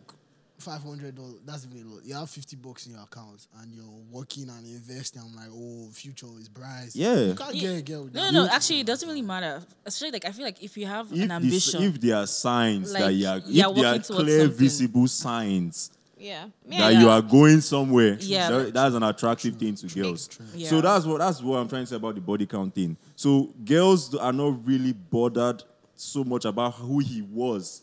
five 0.60 0.84
hundred 0.84 1.16
dollars, 1.16 1.42
that's 1.46 1.66
even 1.66 1.86
a 1.90 1.94
lot. 1.96 2.06
You 2.06 2.14
have 2.14 2.30
fifty 2.30 2.56
bucks 2.56 2.86
in 2.86 2.94
your 2.94 3.02
account 3.02 3.48
and 3.60 3.74
you're 3.74 3.84
working 4.12 4.48
and 4.50 4.66
investing. 4.68 5.22
I'm 5.26 5.36
like, 5.36 5.50
oh, 5.52 5.90
future 5.92 6.28
is 6.40 6.48
bright. 6.50 6.90
Yeah. 6.94 7.16
you 7.22 7.34
can't 7.34 7.56
Yeah. 7.56 7.62
get 7.72 7.80
a 7.80 7.82
girl. 7.82 8.04
With 8.04 8.14
No, 8.14 8.22
that. 8.26 8.34
no, 8.34 8.46
no. 8.46 8.52
Actually, 8.52 8.82
it 8.82 8.86
doesn't 8.86 9.10
really 9.10 9.24
matter. 9.24 9.62
Especially 9.86 10.12
like 10.12 10.26
I 10.26 10.32
feel 10.32 10.46
like 10.46 10.62
if 10.64 10.78
you 10.78 10.86
have 10.86 11.08
If, 11.08 11.14
an 11.14 11.20
this- 11.20 11.32
ambition, 11.32 11.84
if 11.84 12.00
there 12.00 12.18
are 12.18 12.28
signs 12.28 12.94
that 12.94 13.02
Like, 13.02 13.16
you 13.16 13.28
are, 13.28 13.42
you're 13.48 13.70
if 13.72 13.76
there 13.76 13.86
are 13.96 14.00
clear, 14.00 14.40
something. 14.42 14.58
visible 14.58 15.08
signs 15.08 15.90
Yeah. 16.24 16.46
that 16.70 16.94
Yeah. 16.94 17.00
you 17.02 17.10
are 17.10 17.22
going 17.22 17.62
somewhere, 17.62 18.18
Yeah. 18.20 18.50
that- 18.50 18.74
that's 18.74 18.96
an 18.96 19.04
attractive 19.04 19.56
thing 19.58 19.76
to 19.76 19.88
girls. 19.88 20.30
Yeah. 20.56 20.70
So 20.70 20.82
that's 20.82 21.06
what 21.06 21.20
that's 21.20 21.42
what 21.42 21.58
I'm 21.58 21.68
trying 21.68 21.84
to 21.84 21.88
say 21.88 21.96
about 21.98 22.16
the 22.16 22.22
body 22.22 22.46
count 22.46 22.74
thing. 22.74 22.96
So 23.16 23.54
girls 23.66 24.16
are 24.16 24.34
not 24.34 24.66
really 24.66 24.94
bothered 24.94 25.64
so 25.96 26.24
much 26.24 26.46
about 26.46 26.74
who 26.76 27.00
he 27.00 27.22
was. 27.22 27.82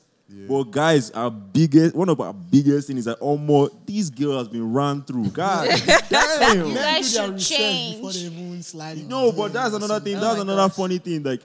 But 0.48 0.70
guys, 0.70 1.10
our 1.10 1.28
biggest 1.30 1.92
one 1.94 2.08
of 2.08 2.20
our 2.20 2.32
biggest 2.32 2.86
thing 2.86 2.98
is 2.98 3.04
that 3.06 3.18
oh, 3.20 3.30
almost 3.30 3.72
this 3.84 4.10
girl 4.10 4.38
has 4.38 4.46
been 4.46 4.72
run 4.72 5.02
through. 5.02 5.24
God 5.30 5.68
damn. 6.08 6.68
You 6.68 6.74
guys 6.74 7.12
should 7.12 7.36
change. 7.38 8.14
they 8.14 8.20
even 8.26 8.62
slide. 8.62 9.08
No, 9.08 9.32
but 9.32 9.52
that's 9.52 9.74
another 9.74 9.94
something. 9.94 10.12
thing. 10.14 10.22
Oh 10.22 10.26
That's 10.26 10.36
my 10.36 10.42
another 10.42 10.68
gosh. 10.68 10.76
funny 10.76 10.98
thing. 10.98 11.24
Like, 11.24 11.42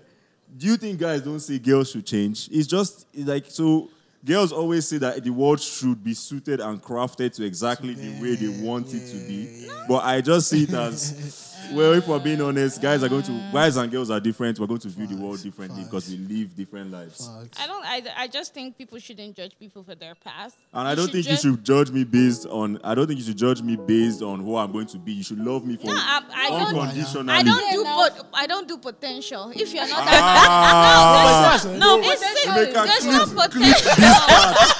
do 0.56 0.68
you 0.68 0.78
think 0.78 1.00
guys 1.00 1.22
don't 1.22 1.40
say 1.40 1.58
girls 1.58 1.90
should 1.90 2.06
change? 2.06 2.48
It's 2.52 2.68
just 2.68 3.08
it's 3.12 3.28
like 3.28 3.46
so. 3.50 3.90
Girls 4.26 4.52
always 4.52 4.88
say 4.88 4.98
that 4.98 5.24
the 5.24 5.30
world 5.30 5.62
should 5.62 6.04
be 6.04 6.16
suited 6.16 6.60
and 6.60 6.82
crafted 6.82 7.34
to 7.34 7.46
exactly 7.46 7.94
the 7.94 8.20
way 8.20 8.36
they 8.36 8.48
want 8.66 8.92
it 8.92 9.08
to 9.12 9.18
be. 9.28 9.68
But 9.88 10.04
I 10.04 10.22
just 10.22 10.50
see 10.50 10.64
it 10.64 10.74
as 10.74 11.55
well. 11.74 11.94
If 11.94 12.08
we're 12.08 12.20
being 12.20 12.42
honest, 12.42 12.82
guys 12.82 13.04
are 13.04 13.10
going 13.10 13.24
to 13.24 13.50
guys 13.52 13.78
and 13.78 13.92
girls 13.92 14.10
are 14.12 14.20
different. 14.20 14.60
We're 14.60 14.68
going 14.68 14.80
to 14.82 14.90
view 14.90 15.08
the 15.08 15.16
world 15.16 15.42
differently 15.42 15.84
because 15.84 16.10
we 16.10 16.18
live 16.18 16.56
different 16.56 16.92
lives. 16.92 17.28
Facts. 17.28 17.60
I 17.62 17.68
don't. 17.68 17.86
I, 17.86 18.04
I 18.24 18.28
just 18.28 18.54
think 18.54 18.78
people 18.78 19.00
shouldn't 19.00 19.36
judge 19.36 19.58
people 19.60 19.84
for 19.84 19.96
their 19.96 20.16
past. 20.16 20.56
And 20.74 20.88
I 20.88 20.96
don't 20.96 21.12
think 21.12 21.28
you 21.28 21.36
should 21.38 21.64
judge 21.64 21.92
me 21.92 22.04
based 22.04 22.46
on. 22.46 22.80
I 22.84 22.96
don't 22.96 23.08
think 23.08 23.20
you 23.20 23.26
should 23.26 23.38
judge 23.38 23.62
me 23.62 23.76
based 23.76 24.22
on 24.22 24.40
who 24.44 24.56
I'm 24.58 24.72
going 24.72 24.88
to 24.88 24.98
be. 24.98 25.14
You 25.14 25.24
should 25.24 25.40
love 25.40 25.66
me 25.66 25.78
for 25.78 25.88
No, 25.88 25.94
I, 25.96 26.22
I 26.34 26.50
don't. 26.50 26.76
unconditionally. 26.78 27.34
I 27.34 27.44
don't 27.44 27.72
do. 27.72 27.84
Pot, 27.84 28.28
I 28.34 28.48
don't 28.48 28.68
do 28.68 28.78
potential. 28.78 29.52
If 29.56 29.74
you're 29.74 29.88
not 29.88 30.00
Ah. 30.08 31.60
that. 31.64 31.80
No, 31.80 32.00
it's 32.02 32.24
Emeka, 32.46 32.74
there's 32.86 33.06
clip- 33.06 33.36
no 33.36 33.42
potential. 33.44 33.92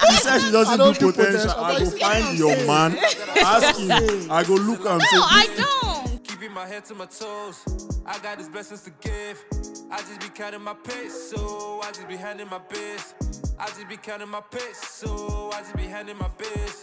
She 0.10 0.16
said 0.18 0.40
she 0.40 0.48
I 0.48 0.52
doesn't 0.52 0.78
don't 0.78 0.94
do 1.00 1.00
do 1.00 1.12
potential. 1.12 1.54
potential. 1.54 1.64
I 1.64 1.80
go 1.80 1.90
find 1.98 2.38
your 2.38 2.56
man, 2.68 2.98
ask 3.42 3.80
him. 3.80 4.32
I 4.32 4.44
go 4.44 4.54
look 4.56 4.86
and 4.86 5.02
say, 5.02 5.16
No, 5.16 5.22
I 5.24 5.48
don't. 5.56 5.95
My 6.56 6.66
head 6.66 6.86
to 6.86 6.96
my 6.96 7.06
toes. 7.06 7.60
I 8.06 8.18
got 8.20 8.38
his 8.38 8.48
blessings 8.48 8.82
to 8.84 8.92
give. 9.02 9.44
I 9.92 9.98
just 9.98 10.22
be 10.22 10.30
counting 10.30 10.62
my 10.62 10.74
peso. 10.74 11.82
I 11.82 11.88
just 11.88 12.08
be 12.08 12.16
handing 12.16 12.48
my 12.50 12.60
biz. 12.70 13.14
I 13.60 13.66
just 13.68 13.90
be 13.90 13.98
counting 13.98 14.30
my 14.30 14.40
peso. 14.40 15.50
I 15.52 15.60
just 15.60 15.76
be 15.76 15.84
handing 15.84 16.18
my 16.18 16.30
biz. 16.38 16.74